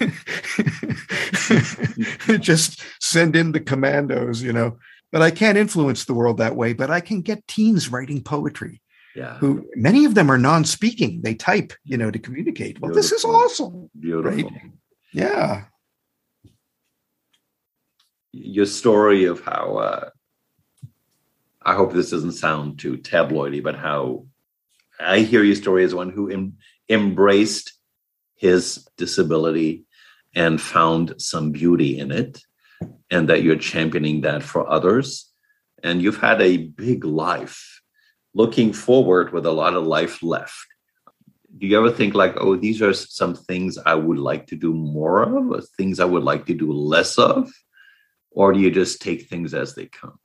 Just 2.40 2.82
send 3.00 3.36
in 3.36 3.52
the 3.52 3.60
commandos, 3.60 4.42
you 4.42 4.52
know. 4.52 4.78
But 5.10 5.22
I 5.22 5.30
can't 5.30 5.58
influence 5.58 6.04
the 6.04 6.14
world 6.14 6.38
that 6.38 6.56
way, 6.56 6.74
but 6.74 6.90
I 6.90 7.00
can 7.00 7.22
get 7.22 7.46
teens 7.48 7.90
writing 7.90 8.22
poetry. 8.22 8.80
Yeah. 9.16 9.38
Who 9.38 9.66
many 9.74 10.04
of 10.04 10.14
them 10.14 10.30
are 10.30 10.38
non-speaking. 10.38 11.22
They 11.22 11.34
type, 11.34 11.72
you 11.84 11.96
know, 11.96 12.10
to 12.10 12.18
communicate. 12.18 12.80
Well, 12.80 12.90
Beautiful. 12.90 13.02
this 13.02 13.12
is 13.12 13.24
awesome. 13.24 13.90
Beautiful. 13.98 14.50
Right? 14.50 14.62
Yeah 15.12 15.64
your 18.32 18.66
story 18.66 19.24
of 19.24 19.40
how 19.40 19.76
uh, 19.76 20.10
I 21.68 21.74
hope 21.74 21.92
this 21.92 22.10
doesn't 22.10 22.32
sound 22.32 22.78
too 22.78 22.96
tabloidy, 22.96 23.62
but 23.62 23.76
how 23.76 24.26
I 24.98 25.20
hear 25.20 25.42
your 25.42 25.54
story 25.54 25.84
as 25.84 25.94
one 25.94 26.10
who 26.10 26.30
em- 26.30 26.56
embraced 26.88 27.74
his 28.36 28.88
disability 28.96 29.84
and 30.34 30.60
found 30.60 31.20
some 31.20 31.52
beauty 31.52 31.98
in 31.98 32.10
it, 32.10 32.40
and 33.10 33.28
that 33.28 33.42
you're 33.42 33.56
championing 33.56 34.22
that 34.22 34.42
for 34.42 34.68
others. 34.68 35.30
And 35.82 36.00
you've 36.00 36.20
had 36.20 36.40
a 36.40 36.56
big 36.56 37.04
life 37.04 37.82
looking 38.32 38.72
forward 38.72 39.32
with 39.32 39.44
a 39.44 39.52
lot 39.52 39.74
of 39.74 39.86
life 39.86 40.22
left. 40.22 40.66
Do 41.58 41.66
you 41.66 41.78
ever 41.78 41.90
think, 41.90 42.14
like, 42.14 42.34
oh, 42.38 42.56
these 42.56 42.80
are 42.80 42.94
some 42.94 43.34
things 43.34 43.76
I 43.78 43.94
would 43.94 44.18
like 44.18 44.46
to 44.46 44.56
do 44.56 44.72
more 44.72 45.22
of, 45.22 45.50
or 45.50 45.60
things 45.76 46.00
I 46.00 46.06
would 46.06 46.24
like 46.24 46.46
to 46.46 46.54
do 46.54 46.72
less 46.72 47.18
of? 47.18 47.50
or 48.30 48.52
do 48.52 48.60
you 48.60 48.70
just 48.70 49.02
take 49.02 49.28
things 49.28 49.52
as 49.52 49.74
they 49.74 49.86
come? 49.86 50.18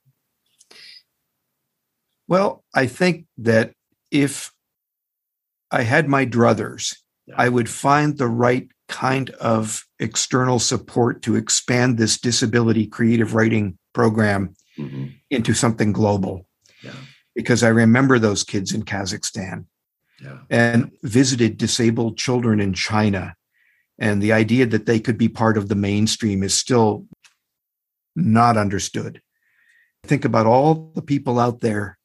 Well, 2.34 2.64
I 2.74 2.88
think 2.88 3.28
that 3.38 3.74
if 4.10 4.52
I 5.70 5.84
had 5.84 6.10
my 6.10 6.26
druthers, 6.26 6.98
yeah. 7.28 7.36
I 7.38 7.48
would 7.48 7.70
find 7.70 8.18
the 8.18 8.28
right 8.28 8.68
kind 8.88 9.30
of 9.40 9.86
external 10.00 10.58
support 10.58 11.22
to 11.22 11.36
expand 11.36 12.00
this 12.00 12.18
disability 12.20 12.88
creative 12.88 13.36
writing 13.36 13.78
program 13.94 14.56
mm-hmm. 14.80 15.10
into 15.30 15.54
something 15.54 15.92
global. 15.94 16.48
Yeah. 16.82 16.96
because 17.36 17.62
I 17.62 17.70
remember 17.70 18.18
those 18.18 18.44
kids 18.44 18.74
in 18.74 18.82
Kazakhstan 18.84 19.66
Yeah. 20.20 20.40
and 20.50 20.92
visited 21.04 21.58
disabled 21.58 22.18
children 22.18 22.60
in 22.60 22.74
China. 22.74 23.36
And 24.00 24.24
the 24.24 24.34
idea 24.34 24.66
that 24.66 24.88
they 24.88 25.00
could 25.00 25.20
be 25.20 25.30
part 25.30 25.56
of 25.56 25.70
the 25.70 25.76
mainstream 25.90 26.42
is 26.42 26.56
still 26.56 27.06
not 28.16 28.58
understood. 28.58 29.22
Think 30.04 30.26
about 30.26 30.48
all 30.48 30.92
the 30.96 31.04
people 31.04 31.40
out 31.40 31.62
there 31.62 32.00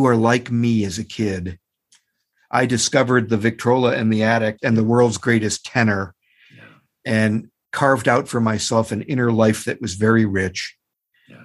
who 0.00 0.06
are 0.06 0.16
like 0.16 0.50
me 0.50 0.82
as 0.86 0.98
a 0.98 1.04
kid. 1.04 1.58
I 2.50 2.64
discovered 2.64 3.28
the 3.28 3.36
Victrola 3.36 3.94
and 3.94 4.10
the 4.10 4.22
attic 4.22 4.56
and 4.62 4.74
the 4.74 4.82
world's 4.82 5.18
greatest 5.18 5.66
tenor 5.66 6.14
Yeah. 6.50 6.62
and 7.04 7.50
carved 7.70 8.08
out 8.08 8.26
for 8.26 8.40
myself 8.40 8.92
an 8.92 9.02
inner 9.02 9.30
life 9.30 9.66
that 9.66 9.82
was 9.82 9.96
very 9.96 10.24
rich. 10.24 10.74
Yeah. 11.28 11.42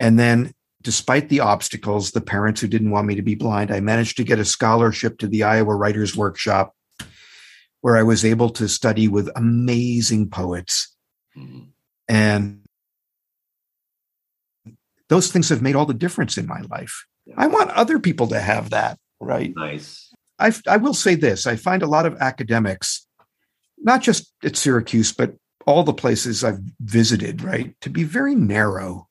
And 0.00 0.18
then, 0.18 0.52
despite 0.82 1.28
the 1.28 1.38
obstacles, 1.38 2.10
the 2.10 2.20
parents 2.20 2.60
who 2.60 2.66
didn't 2.66 2.90
want 2.90 3.06
me 3.06 3.14
to 3.14 3.22
be 3.22 3.36
blind, 3.36 3.70
I 3.70 3.78
managed 3.78 4.16
to 4.16 4.24
get 4.24 4.40
a 4.40 4.44
scholarship 4.44 5.18
to 5.18 5.28
the 5.28 5.44
Iowa 5.44 5.76
Writers 5.76 6.16
Workshop 6.16 6.74
where 7.82 7.96
I 7.96 8.02
was 8.02 8.24
able 8.24 8.50
to 8.50 8.68
study 8.68 9.06
with 9.06 9.30
amazing 9.36 10.28
poets. 10.28 10.96
Mhm. 11.36 11.68
And 12.08 12.64
those 15.08 15.30
things 15.30 15.50
have 15.50 15.62
made 15.62 15.76
all 15.76 15.86
the 15.86 15.94
difference 15.94 16.36
in 16.36 16.48
my 16.48 16.62
life. 16.62 17.06
I 17.36 17.46
want 17.46 17.70
other 17.70 17.98
people 17.98 18.26
to 18.28 18.40
have 18.40 18.70
that, 18.70 18.98
right? 19.20 19.52
Nice. 19.56 20.12
I, 20.38 20.52
I 20.66 20.76
will 20.76 20.94
say 20.94 21.14
this 21.14 21.46
I 21.46 21.56
find 21.56 21.82
a 21.82 21.88
lot 21.88 22.06
of 22.06 22.16
academics, 22.16 23.06
not 23.78 24.02
just 24.02 24.32
at 24.44 24.56
Syracuse, 24.56 25.12
but 25.12 25.34
all 25.66 25.84
the 25.84 25.92
places 25.92 26.42
I've 26.42 26.60
visited, 26.80 27.42
right, 27.42 27.74
to 27.80 27.90
be 27.90 28.04
very 28.04 28.34
narrow. 28.34 29.08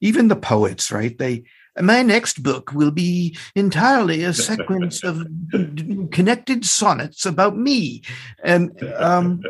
Even 0.00 0.28
the 0.28 0.36
poets, 0.36 0.90
right? 0.90 1.16
They, 1.16 1.44
my 1.78 2.02
next 2.02 2.42
book 2.42 2.72
will 2.72 2.90
be 2.90 3.36
entirely 3.54 4.24
a 4.24 4.32
sequence 4.32 5.04
of 5.04 5.26
connected 6.10 6.64
sonnets 6.64 7.24
about 7.24 7.56
me. 7.56 8.02
And, 8.42 8.72
um, 8.96 9.42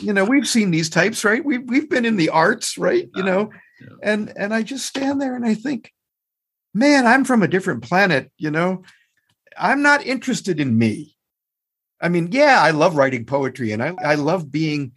you 0.00 0.12
know, 0.12 0.24
we've 0.24 0.46
seen 0.46 0.70
these 0.70 0.88
types, 0.88 1.24
right? 1.24 1.44
We've, 1.44 1.68
we've 1.68 1.90
been 1.90 2.04
in 2.04 2.16
the 2.16 2.28
arts, 2.28 2.78
right? 2.78 3.08
You 3.14 3.24
know, 3.24 3.50
and, 4.02 4.32
and 4.36 4.54
I 4.54 4.62
just 4.62 4.86
stand 4.86 5.20
there 5.20 5.34
and 5.34 5.44
I 5.44 5.54
think, 5.54 5.92
man, 6.78 7.06
I'm 7.06 7.24
from 7.24 7.42
a 7.42 7.48
different 7.48 7.82
planet, 7.82 8.30
you 8.38 8.50
know, 8.50 8.82
I'm 9.58 9.82
not 9.82 10.06
interested 10.06 10.60
in 10.60 10.78
me. 10.78 11.16
I 12.00 12.08
mean, 12.08 12.28
yeah, 12.30 12.60
I 12.62 12.70
love 12.70 12.94
writing 12.96 13.24
poetry 13.24 13.72
and 13.72 13.82
I, 13.82 13.94
I 14.02 14.14
love 14.14 14.52
being, 14.52 14.92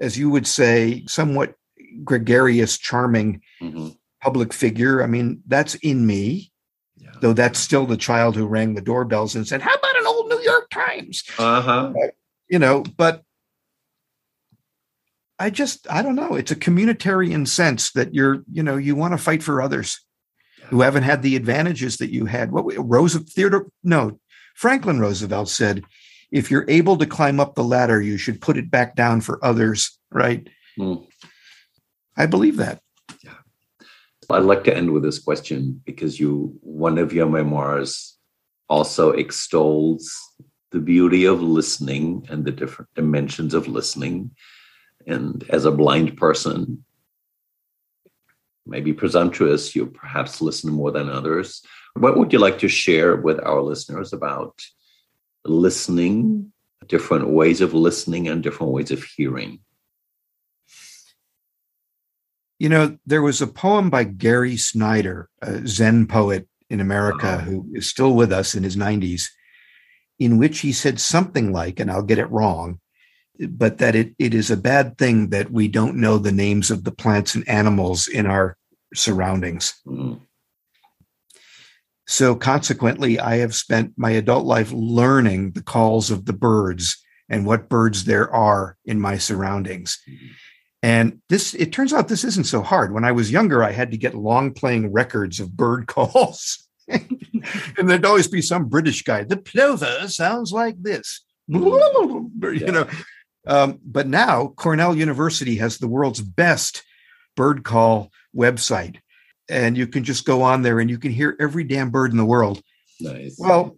as 0.00 0.18
you 0.18 0.30
would 0.30 0.46
say, 0.46 1.04
somewhat 1.06 1.54
gregarious, 2.02 2.78
charming 2.78 3.42
Mhm. 3.60 3.96
public 4.22 4.52
figure. 4.54 5.02
I 5.02 5.06
mean, 5.06 5.42
that's 5.46 5.74
in 5.76 6.06
me, 6.06 6.50
Yeah. 6.96 7.10
though 7.20 7.34
that's 7.34 7.58
still 7.58 7.84
the 7.86 7.98
child 7.98 8.34
who 8.36 8.46
rang 8.46 8.74
the 8.74 8.80
doorbells 8.80 9.36
and 9.36 9.46
said, 9.46 9.60
How 9.60 9.74
about 9.74 9.98
an 9.98 10.06
old 10.06 10.28
New 10.30 10.40
York 10.40 10.70
Times? 10.70 11.22
Uh-huh. 11.38 11.92
You 12.48 12.58
know, 12.58 12.82
but 12.96 13.22
I 15.38 15.50
just, 15.50 15.86
I 15.90 16.00
don't 16.00 16.14
know. 16.16 16.34
It's 16.34 16.50
a 16.50 16.56
communitarian 16.56 17.46
sense 17.46 17.92
that 17.92 18.14
you're, 18.14 18.42
you 18.50 18.62
know, 18.62 18.76
you 18.78 18.96
want 18.96 19.12
to 19.12 19.18
fight 19.18 19.42
for 19.42 19.60
others 19.60 20.00
who 20.68 20.80
haven't 20.80 21.04
had 21.04 21.22
the 21.22 21.36
advantages 21.36 21.96
that 21.98 22.12
you 22.12 22.26
had. 22.26 22.52
What 22.52 22.64
Roosevelt, 22.76 23.30
Theodore, 23.30 23.68
no, 23.82 24.18
Franklin 24.54 25.00
Roosevelt 25.00 25.48
said, 25.48 25.84
if 26.32 26.50
you're 26.50 26.68
able 26.68 26.96
to 26.96 27.06
climb 27.06 27.38
up 27.38 27.54
the 27.54 27.64
ladder, 27.64 28.00
you 28.00 28.16
should 28.18 28.40
put 28.40 28.56
it 28.56 28.70
back 28.70 28.96
down 28.96 29.20
for 29.20 29.44
others, 29.44 29.98
right? 30.10 30.48
Hmm. 30.76 30.94
I 32.16 32.26
believe 32.26 32.56
that. 32.56 32.80
Yeah. 33.22 33.34
I'd 34.30 34.42
like 34.42 34.64
to 34.64 34.76
end 34.76 34.92
with 34.92 35.02
this 35.02 35.18
question 35.18 35.82
because 35.84 36.18
you, 36.18 36.56
one 36.60 36.98
of 36.98 37.12
your 37.12 37.26
memoirs 37.26 38.16
also 38.68 39.10
extols 39.10 40.10
the 40.72 40.80
beauty 40.80 41.26
of 41.26 41.40
listening 41.40 42.26
and 42.28 42.44
the 42.44 42.50
different 42.50 42.90
dimensions 42.94 43.54
of 43.54 43.68
listening. 43.68 44.32
And 45.06 45.44
as 45.50 45.64
a 45.64 45.70
blind 45.70 46.16
person, 46.16 46.84
maybe 48.66 48.92
presumptuous, 48.92 49.74
you 49.76 49.86
perhaps 49.86 50.40
listen 50.40 50.72
more 50.72 50.90
than 50.90 51.08
others. 51.08 51.62
What 51.94 52.18
would 52.18 52.32
you 52.32 52.38
like 52.38 52.58
to 52.58 52.68
share 52.68 53.16
with 53.16 53.40
our 53.40 53.62
listeners 53.62 54.12
about 54.12 54.60
listening, 55.44 56.52
different 56.86 57.28
ways 57.28 57.60
of 57.60 57.74
listening, 57.74 58.28
and 58.28 58.42
different 58.42 58.72
ways 58.72 58.90
of 58.90 59.02
hearing? 59.02 59.60
You 62.58 62.68
know, 62.70 62.98
there 63.06 63.22
was 63.22 63.42
a 63.42 63.46
poem 63.46 63.90
by 63.90 64.04
Gary 64.04 64.56
Snyder, 64.56 65.28
a 65.42 65.66
Zen 65.66 66.06
poet 66.06 66.48
in 66.70 66.80
America 66.80 67.38
Oh. 67.40 67.44
who 67.44 67.70
is 67.74 67.86
still 67.88 68.14
with 68.14 68.32
us 68.32 68.54
in 68.54 68.62
his 68.62 68.76
90s, 68.76 69.28
in 70.18 70.38
which 70.38 70.60
he 70.60 70.72
said 70.72 70.98
something 70.98 71.52
like, 71.52 71.78
and 71.78 71.90
I'll 71.90 72.02
get 72.02 72.18
it 72.18 72.30
wrong, 72.30 72.80
but 73.48 73.78
that 73.78 73.94
it, 73.94 74.14
it 74.18 74.34
is 74.34 74.50
a 74.50 74.56
bad 74.56 74.96
thing 74.98 75.30
that 75.30 75.50
we 75.50 75.68
don't 75.68 75.96
know 75.96 76.18
the 76.18 76.32
names 76.32 76.70
of 76.70 76.84
the 76.84 76.92
plants 76.92 77.34
and 77.34 77.48
animals 77.48 78.08
in 78.08 78.26
our 78.26 78.56
surroundings. 78.94 79.74
Mm, 79.86 80.20
So 82.06 82.36
consequently, 82.36 83.18
I 83.18 83.36
have 83.38 83.54
spent 83.54 83.92
my 83.96 84.10
adult 84.10 84.44
life 84.46 84.70
learning 84.72 85.52
the 85.52 85.62
calls 85.62 86.10
of 86.10 86.24
the 86.24 86.32
birds 86.32 86.96
and 87.28 87.44
what 87.44 87.68
birds 87.68 88.04
there 88.04 88.32
are 88.32 88.76
in 88.84 89.00
my 89.00 89.18
surroundings. 89.18 89.98
Mhm. 90.08 90.30
And 90.82 91.20
this, 91.28 91.52
it 91.54 91.72
turns 91.72 91.92
out 91.92 92.06
this 92.06 92.22
isn't 92.22 92.44
so 92.46 92.62
hard. 92.62 92.92
When 92.92 93.04
I 93.04 93.10
was 93.10 93.32
younger, 93.32 93.64
I 93.64 93.72
had 93.72 93.90
to 93.90 93.96
get 93.96 94.14
long 94.14 94.52
playing 94.52 94.92
records 94.92 95.40
of 95.40 95.56
bird 95.56 95.86
calls. 95.94 96.68
and 96.88 97.88
there'd 97.90 98.04
always 98.04 98.28
be 98.28 98.40
some 98.42 98.68
British 98.68 99.02
guy. 99.02 99.24
The 99.24 99.36
plover 99.38 100.06
sounds 100.08 100.52
like 100.52 100.80
this. 100.80 101.24
you 101.48 101.60
know. 102.72 102.86
Um, 103.46 103.78
but 103.84 104.08
now 104.08 104.48
Cornell 104.48 104.96
University 104.96 105.56
has 105.56 105.78
the 105.78 105.88
world's 105.88 106.20
best 106.20 106.82
bird 107.36 107.64
call 107.64 108.10
website. 108.34 108.98
And 109.48 109.76
you 109.76 109.86
can 109.86 110.02
just 110.02 110.24
go 110.24 110.42
on 110.42 110.62
there 110.62 110.80
and 110.80 110.90
you 110.90 110.98
can 110.98 111.12
hear 111.12 111.36
every 111.38 111.62
damn 111.62 111.90
bird 111.90 112.10
in 112.10 112.16
the 112.16 112.24
world. 112.24 112.60
nice. 113.00 113.36
Well, 113.38 113.76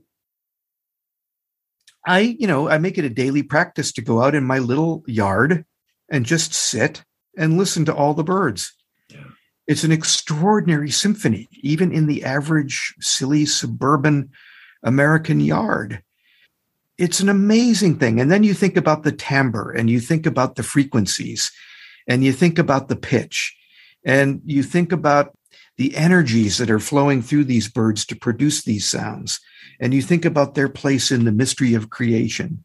I, 2.06 2.20
you 2.20 2.46
know, 2.46 2.70
I 2.70 2.78
make 2.78 2.96
it 2.96 3.04
a 3.04 3.10
daily 3.10 3.42
practice 3.42 3.92
to 3.92 4.02
go 4.02 4.22
out 4.22 4.34
in 4.34 4.44
my 4.44 4.58
little 4.60 5.02
yard 5.06 5.66
and 6.10 6.24
just 6.24 6.54
sit 6.54 7.04
and 7.36 7.58
listen 7.58 7.84
to 7.84 7.94
all 7.94 8.14
the 8.14 8.24
birds. 8.24 8.72
Yeah. 9.10 9.24
It's 9.66 9.84
an 9.84 9.92
extraordinary 9.92 10.90
symphony, 10.90 11.48
even 11.60 11.92
in 11.92 12.06
the 12.06 12.24
average 12.24 12.94
silly 13.00 13.44
suburban 13.44 14.30
American 14.82 15.40
yard. 15.40 16.02
It's 16.98 17.20
an 17.20 17.28
amazing 17.28 17.98
thing. 17.98 18.20
And 18.20 18.30
then 18.30 18.42
you 18.42 18.54
think 18.54 18.76
about 18.76 19.04
the 19.04 19.12
timbre 19.12 19.70
and 19.70 19.88
you 19.88 20.00
think 20.00 20.26
about 20.26 20.56
the 20.56 20.62
frequencies 20.62 21.52
and 22.08 22.24
you 22.24 22.32
think 22.32 22.58
about 22.58 22.88
the 22.88 22.96
pitch 22.96 23.56
and 24.04 24.40
you 24.44 24.62
think 24.62 24.92
about 24.92 25.32
the 25.76 25.96
energies 25.96 26.58
that 26.58 26.70
are 26.70 26.80
flowing 26.80 27.22
through 27.22 27.44
these 27.44 27.68
birds 27.68 28.04
to 28.06 28.16
produce 28.16 28.64
these 28.64 28.84
sounds. 28.84 29.38
And 29.80 29.94
you 29.94 30.02
think 30.02 30.24
about 30.24 30.54
their 30.54 30.68
place 30.68 31.12
in 31.12 31.24
the 31.24 31.30
mystery 31.32 31.74
of 31.74 31.90
creation. 31.90 32.64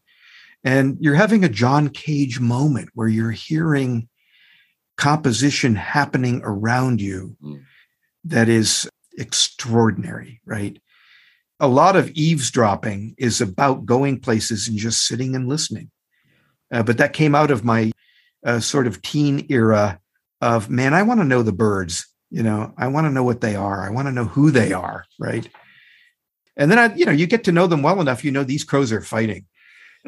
And 0.64 0.96
you're 0.98 1.14
having 1.14 1.44
a 1.44 1.48
John 1.48 1.88
Cage 1.90 2.40
moment 2.40 2.88
where 2.94 3.06
you're 3.06 3.30
hearing 3.30 4.08
composition 4.96 5.76
happening 5.76 6.40
around 6.44 7.00
you 7.00 7.36
Mm. 7.42 7.62
that 8.24 8.48
is 8.48 8.88
extraordinary, 9.16 10.40
right? 10.44 10.80
A 11.60 11.68
lot 11.68 11.96
of 11.96 12.10
eavesdropping 12.10 13.14
is 13.16 13.40
about 13.40 13.86
going 13.86 14.20
places 14.20 14.68
and 14.68 14.76
just 14.76 15.06
sitting 15.06 15.34
and 15.34 15.48
listening. 15.48 15.90
Uh, 16.72 16.82
but 16.82 16.98
that 16.98 17.12
came 17.12 17.34
out 17.34 17.50
of 17.50 17.64
my 17.64 17.92
uh, 18.44 18.60
sort 18.60 18.86
of 18.86 19.00
teen 19.02 19.46
era 19.48 20.00
of, 20.40 20.68
man, 20.68 20.94
I 20.94 21.02
want 21.02 21.20
to 21.20 21.24
know 21.24 21.42
the 21.42 21.52
birds. 21.52 22.06
You 22.30 22.42
know, 22.42 22.74
I 22.76 22.88
want 22.88 23.06
to 23.06 23.12
know 23.12 23.22
what 23.22 23.40
they 23.40 23.54
are. 23.54 23.86
I 23.86 23.90
want 23.90 24.08
to 24.08 24.12
know 24.12 24.24
who 24.24 24.50
they 24.50 24.72
are, 24.72 25.04
right? 25.20 25.48
And 26.56 26.70
then 26.70 26.78
I, 26.78 26.94
you 26.94 27.04
know, 27.04 27.12
you 27.12 27.26
get 27.26 27.44
to 27.44 27.52
know 27.52 27.66
them 27.66 27.82
well 27.82 28.00
enough, 28.00 28.24
you 28.24 28.32
know, 28.32 28.44
these 28.44 28.64
crows 28.64 28.90
are 28.90 29.00
fighting 29.00 29.46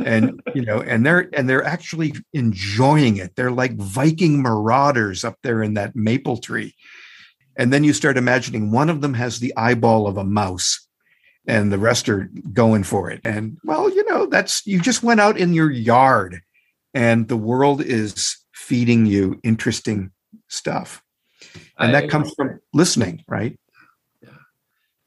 and 0.04 0.42
you 0.54 0.62
know 0.62 0.80
and 0.80 1.06
they're 1.06 1.28
and 1.32 1.48
they're 1.48 1.64
actually 1.64 2.12
enjoying 2.32 3.16
it 3.16 3.34
they're 3.34 3.50
like 3.50 3.74
viking 3.76 4.42
marauders 4.42 5.24
up 5.24 5.36
there 5.42 5.62
in 5.62 5.74
that 5.74 5.96
maple 5.96 6.36
tree 6.36 6.74
and 7.56 7.72
then 7.72 7.82
you 7.82 7.92
start 7.92 8.18
imagining 8.18 8.70
one 8.70 8.90
of 8.90 9.00
them 9.00 9.14
has 9.14 9.38
the 9.38 9.54
eyeball 9.56 10.06
of 10.06 10.16
a 10.16 10.24
mouse 10.24 10.85
and 11.46 11.72
the 11.72 11.78
rest 11.78 12.08
are 12.08 12.30
going 12.52 12.82
for 12.84 13.10
it. 13.10 13.20
And 13.24 13.58
well 13.64 13.88
you 13.90 14.04
know 14.10 14.26
that's 14.26 14.66
you 14.66 14.80
just 14.80 15.02
went 15.02 15.20
out 15.20 15.38
in 15.38 15.54
your 15.54 15.70
yard 15.70 16.40
and 16.94 17.28
the 17.28 17.36
world 17.36 17.80
is 17.82 18.36
feeding 18.52 19.06
you 19.06 19.38
interesting 19.42 20.10
stuff. 20.48 21.02
And 21.78 21.94
I- 21.96 22.00
that 22.00 22.10
comes 22.10 22.32
from 22.34 22.58
listening 22.72 23.22
right? 23.28 23.58
Yeah. 24.22 24.30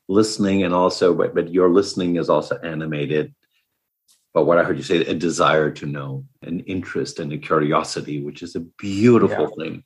listening 0.07 0.63
and 0.63 0.73
also 0.73 1.13
but, 1.13 1.33
but 1.35 1.51
your 1.53 1.69
listening 1.69 2.15
is 2.17 2.29
also 2.29 2.57
animated 2.59 3.33
but 4.33 4.45
what 4.45 4.57
i 4.59 4.63
heard 4.63 4.77
you 4.77 4.83
say 4.83 4.97
a 5.05 5.13
desire 5.15 5.71
to 5.71 5.85
know 5.85 6.23
an 6.43 6.59
interest 6.61 7.19
and 7.19 7.33
a 7.33 7.37
curiosity 7.37 8.21
which 8.21 8.41
is 8.43 8.55
a 8.55 8.59
beautiful 8.59 9.47
thing 9.59 9.83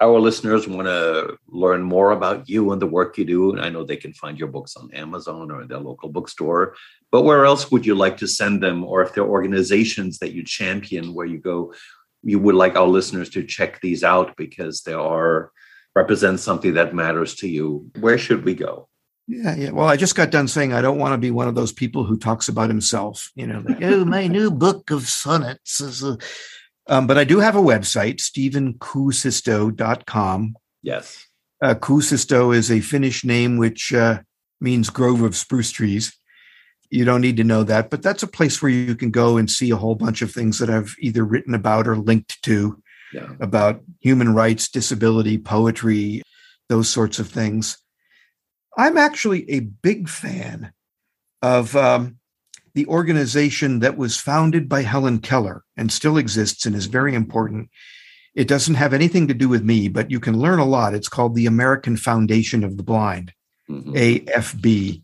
our 0.00 0.20
listeners 0.20 0.68
want 0.68 0.86
to 0.86 1.36
learn 1.48 1.82
more 1.82 2.12
about 2.12 2.48
you 2.48 2.72
and 2.72 2.80
the 2.80 2.86
work 2.86 3.18
you 3.18 3.24
do, 3.24 3.50
and 3.50 3.60
I 3.60 3.68
know 3.68 3.84
they 3.84 3.96
can 3.96 4.12
find 4.12 4.38
your 4.38 4.48
books 4.48 4.76
on 4.76 4.94
Amazon 4.94 5.50
or 5.50 5.64
their 5.66 5.78
local 5.78 6.08
bookstore, 6.08 6.76
but 7.10 7.22
where 7.22 7.44
else 7.44 7.70
would 7.70 7.84
you 7.84 7.94
like 7.94 8.16
to 8.18 8.28
send 8.28 8.62
them? 8.62 8.84
Or 8.84 9.02
if 9.02 9.14
there 9.14 9.24
are 9.24 9.28
organizations 9.28 10.18
that 10.18 10.32
you 10.32 10.44
champion 10.44 11.14
where 11.14 11.26
you 11.26 11.38
go, 11.38 11.74
you 12.22 12.38
would 12.38 12.54
like 12.54 12.76
our 12.76 12.86
listeners 12.86 13.30
to 13.30 13.44
check 13.44 13.80
these 13.80 14.04
out 14.04 14.36
because 14.36 14.82
they 14.82 14.92
are 14.92 15.50
represent 15.94 16.38
something 16.38 16.74
that 16.74 16.94
matters 16.94 17.34
to 17.36 17.48
you, 17.48 17.90
where 17.98 18.18
should 18.18 18.44
we 18.44 18.54
go? 18.54 18.88
Yeah, 19.26 19.54
yeah. 19.56 19.70
Well, 19.70 19.88
I 19.88 19.96
just 19.96 20.14
got 20.14 20.30
done 20.30 20.48
saying 20.48 20.72
I 20.72 20.80
don't 20.80 20.98
want 20.98 21.12
to 21.12 21.18
be 21.18 21.30
one 21.30 21.48
of 21.48 21.54
those 21.54 21.72
people 21.72 22.04
who 22.04 22.16
talks 22.16 22.48
about 22.48 22.70
himself. 22.70 23.30
You 23.34 23.46
know, 23.46 23.62
like, 23.66 23.82
oh, 23.82 24.04
my 24.04 24.26
new 24.26 24.50
book 24.50 24.90
of 24.90 25.06
sonnets 25.06 25.80
is 25.80 26.02
a. 26.02 26.16
Um, 26.88 27.06
but 27.06 27.18
I 27.18 27.24
do 27.24 27.38
have 27.40 27.56
a 27.56 27.60
website, 27.60 28.16
stephenkuusisto.com. 28.18 30.56
Yes. 30.82 31.26
Uh, 31.62 31.74
Kuusisto 31.74 32.54
is 32.54 32.70
a 32.70 32.80
Finnish 32.80 33.24
name 33.24 33.56
which 33.58 33.92
uh, 33.92 34.20
means 34.60 34.90
grove 34.90 35.22
of 35.22 35.36
spruce 35.36 35.70
trees. 35.70 36.14
You 36.90 37.04
don't 37.04 37.20
need 37.20 37.36
to 37.36 37.44
know 37.44 37.64
that, 37.64 37.90
but 37.90 38.02
that's 38.02 38.22
a 38.22 38.26
place 38.28 38.62
where 38.62 38.70
you 38.70 38.94
can 38.94 39.10
go 39.10 39.36
and 39.36 39.50
see 39.50 39.70
a 39.70 39.76
whole 39.76 39.94
bunch 39.96 40.22
of 40.22 40.30
things 40.32 40.58
that 40.58 40.70
I've 40.70 40.94
either 41.00 41.22
written 41.24 41.52
about 41.54 41.86
or 41.86 41.96
linked 41.96 42.40
to 42.44 42.80
Yeah. 43.12 43.28
about 43.40 43.82
human 44.00 44.34
rights, 44.34 44.68
disability, 44.70 45.36
poetry, 45.36 46.22
those 46.68 46.88
sorts 46.88 47.18
of 47.18 47.28
things. 47.28 47.76
I'm 48.76 48.96
actually 48.96 49.50
a 49.50 49.60
big 49.60 50.08
fan 50.08 50.72
of 51.42 51.76
um, 51.76 52.18
the 52.74 52.86
organization 52.86 53.80
that 53.80 53.96
was 53.96 54.16
founded 54.16 54.68
by 54.68 54.82
Helen 54.82 55.18
Keller 55.18 55.64
and 55.76 55.90
still 55.90 56.16
exists 56.16 56.66
and 56.66 56.74
is 56.74 56.86
very 56.86 57.14
important. 57.14 57.70
It 58.34 58.48
doesn't 58.48 58.76
have 58.76 58.92
anything 58.92 59.28
to 59.28 59.34
do 59.34 59.48
with 59.48 59.64
me, 59.64 59.88
but 59.88 60.10
you 60.10 60.20
can 60.20 60.38
learn 60.38 60.58
a 60.58 60.64
lot. 60.64 60.94
It's 60.94 61.08
called 61.08 61.34
the 61.34 61.46
American 61.46 61.96
Foundation 61.96 62.62
of 62.62 62.76
the 62.76 62.82
Blind, 62.82 63.32
Mhm. 63.68 63.96
AFB. 63.96 65.02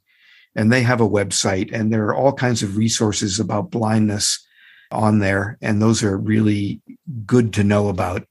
And 0.54 0.72
they 0.72 0.82
have 0.82 1.00
a 1.00 1.08
website, 1.08 1.72
and 1.72 1.92
there 1.92 2.06
are 2.06 2.14
all 2.14 2.32
kinds 2.32 2.62
of 2.62 2.76
resources 2.76 3.40
about 3.40 3.72
blindness 3.72 4.46
on 4.92 5.18
there. 5.18 5.58
And 5.60 5.82
those 5.82 6.04
are 6.04 6.16
really 6.16 6.80
good 7.26 7.52
to 7.54 7.64
know 7.64 7.88
about. 7.88 8.26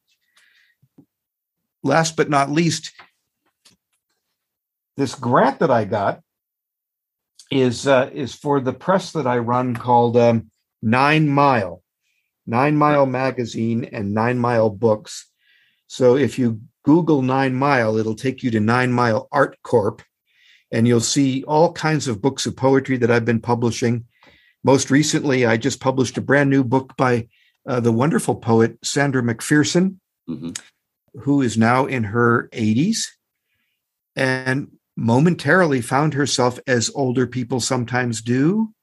Last 1.84 2.16
but 2.16 2.30
not 2.30 2.50
least, 2.50 2.94
this 4.96 5.16
grant 5.16 5.60
that 5.60 5.72
I 5.72 5.84
got 5.84 6.22
is 7.54 7.88
uh, 7.88 8.10
is 8.14 8.34
for 8.34 8.60
the 8.60 8.74
press 8.74 9.12
that 9.12 9.28
I 9.28 9.38
run 9.38 9.76
called 9.76 10.18
um, 10.18 10.50
Nine 10.82 11.30
Mile, 11.30 11.84
Nine 12.46 12.76
Mile 12.76 13.06
Magazine 13.06 13.86
and 13.86 14.14
Nine 14.14 14.40
Mile 14.40 14.70
Books. 14.70 15.30
So 15.88 16.16
if 16.16 16.40
you 16.40 16.62
Google 16.84 17.22
Nine 17.22 17.54
Mile, 17.56 17.98
it'll 17.98 18.16
take 18.16 18.44
you 18.44 18.52
to 18.52 18.60
Nine 18.60 18.92
Mile 18.92 19.28
Art 19.32 19.58
Corp, 19.64 20.02
and 20.72 20.88
you'll 20.88 21.00
see 21.00 21.44
all 21.44 21.72
kinds 21.72 22.08
of 22.08 22.22
books 22.22 22.46
of 22.46 22.56
poetry 22.56 22.98
that 22.98 23.12
I've 23.12 23.26
been 23.26 23.42
publishing. 23.42 24.06
Most 24.64 24.90
recently, 24.90 25.46
I 25.46 25.58
just 25.58 25.80
published 25.80 26.18
a 26.18 26.22
brand 26.22 26.50
new 26.50 26.64
book 26.64 26.96
by 26.98 27.28
uh, 27.68 27.80
the 27.80 27.92
wonderful 27.92 28.36
poet 28.36 28.78
Sandra 28.84 29.22
McPherson, 29.22 29.98
Mhm. 30.30 30.58
who 31.22 31.42
is 31.42 31.58
now 31.58 31.86
in 31.86 32.06
her 32.06 32.50
80s 32.54 33.08
and 34.16 34.72
momentarily 34.96 35.82
found 35.82 36.14
herself, 36.14 36.60
as 36.68 36.92
older 36.94 37.28
people 37.28 37.60
sometimes 37.60 38.22
do, 38.22 38.74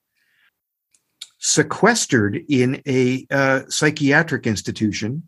sequestered 1.39 2.39
in 2.49 2.81
a 2.87 3.25
uh, 3.31 3.61
psychiatric 3.67 4.45
institution. 4.45 5.27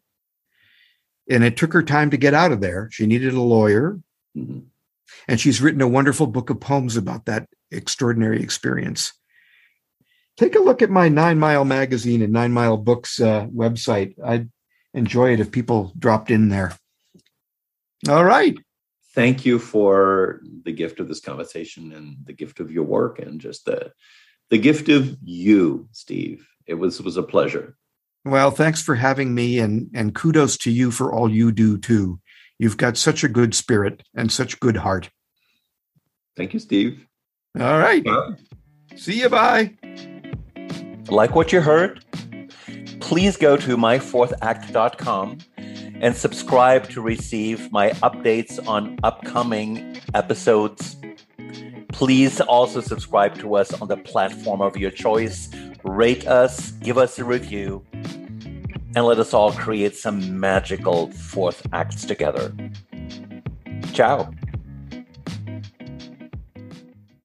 And 1.29 1.43
it 1.43 1.57
took 1.57 1.73
her 1.73 1.83
time 1.83 2.09
to 2.11 2.17
get 2.17 2.33
out 2.33 2.51
of 2.51 2.61
there. 2.61 2.89
She 2.91 3.07
needed 3.07 3.33
a 3.33 3.41
lawyer. 3.41 3.99
Mhm. 4.37 4.65
And 5.27 5.39
she's 5.39 5.61
written 5.61 5.81
a 5.81 5.87
wonderful 5.87 6.27
book 6.27 6.49
of 6.49 6.59
poems 6.59 6.97
about 6.97 7.25
that 7.25 7.47
extraordinary 7.71 8.41
experience. 8.41 9.13
Take 10.37 10.55
a 10.55 10.59
look 10.59 10.81
at 10.81 10.89
my 10.89 11.09
Nine 11.09 11.39
Mile 11.39 11.65
Magazine 11.65 12.21
and 12.21 12.33
Nine 12.33 12.51
Mile 12.51 12.77
Books 12.77 13.19
uh, 13.19 13.45
website. 13.47 14.15
I'd 14.23 14.49
enjoy 14.93 15.33
it 15.33 15.39
if 15.39 15.51
people 15.51 15.93
dropped 15.97 16.31
in 16.31 16.49
there. 16.49 16.73
All 18.09 18.23
right. 18.23 18.57
Thank 19.13 19.45
you 19.45 19.59
for 19.59 20.41
the 20.63 20.71
gift 20.71 20.99
of 20.99 21.07
this 21.07 21.19
conversation 21.19 21.93
and 21.93 22.17
the 22.25 22.33
gift 22.33 22.59
of 22.59 22.71
your 22.71 22.83
work 22.83 23.19
and 23.19 23.39
just 23.39 23.65
the 23.65 23.91
the 24.49 24.57
gift 24.57 24.89
of 24.89 25.17
you, 25.23 25.87
Steve. 25.91 26.47
It 26.65 26.75
was 26.75 27.01
was 27.01 27.17
a 27.17 27.23
pleasure. 27.23 27.75
Well, 28.25 28.51
thanks 28.51 28.81
for 28.81 28.95
having 28.95 29.35
me 29.35 29.59
and, 29.59 29.89
and 29.93 30.15
kudos 30.15 30.57
to 30.59 30.71
you 30.71 30.91
for 30.91 31.13
all 31.13 31.29
you 31.29 31.51
do 31.51 31.77
too. 31.77 32.19
You've 32.57 32.77
got 32.77 32.97
such 32.97 33.23
a 33.23 33.27
good 33.27 33.53
spirit 33.53 34.03
and 34.15 34.31
such 34.31 34.59
good 34.59 34.77
heart. 34.77 35.09
Thank 36.37 36.53
you, 36.53 36.59
Steve. 36.59 37.05
All 37.59 37.77
right. 37.77 38.05
See 38.95 39.19
you. 39.19 39.29
Bye. 39.29 39.73
Like 41.09 41.35
what 41.35 41.51
you 41.51 41.61
heard? 41.61 42.03
Please 43.01 43.35
go 43.35 43.57
to 43.57 43.75
myfourthact.com 43.75 45.39
and 46.03 46.15
subscribe 46.17 46.89
to 46.89 47.01
receive 47.01 47.71
my 47.71 47.91
updates 48.01 48.59
on 48.67 48.99
upcoming 49.03 49.97
episodes. 50.13 50.97
Please 51.93 52.41
also 52.41 52.81
subscribe 52.81 53.39
to 53.39 53.55
us 53.55 53.73
on 53.81 53.87
the 53.87 53.95
platform 53.95 54.61
of 54.61 54.75
your 54.75 54.91
choice. 54.91 55.49
Rate 55.85 56.27
us, 56.27 56.71
give 56.71 56.97
us 56.97 57.17
a 57.19 57.23
review, 57.23 57.85
and 57.93 59.05
let 59.05 59.17
us 59.17 59.33
all 59.33 59.53
create 59.53 59.95
some 59.95 60.37
magical 60.37 61.09
fourth 61.13 61.65
acts 61.71 62.03
together. 62.03 62.53
Ciao. 63.93 64.29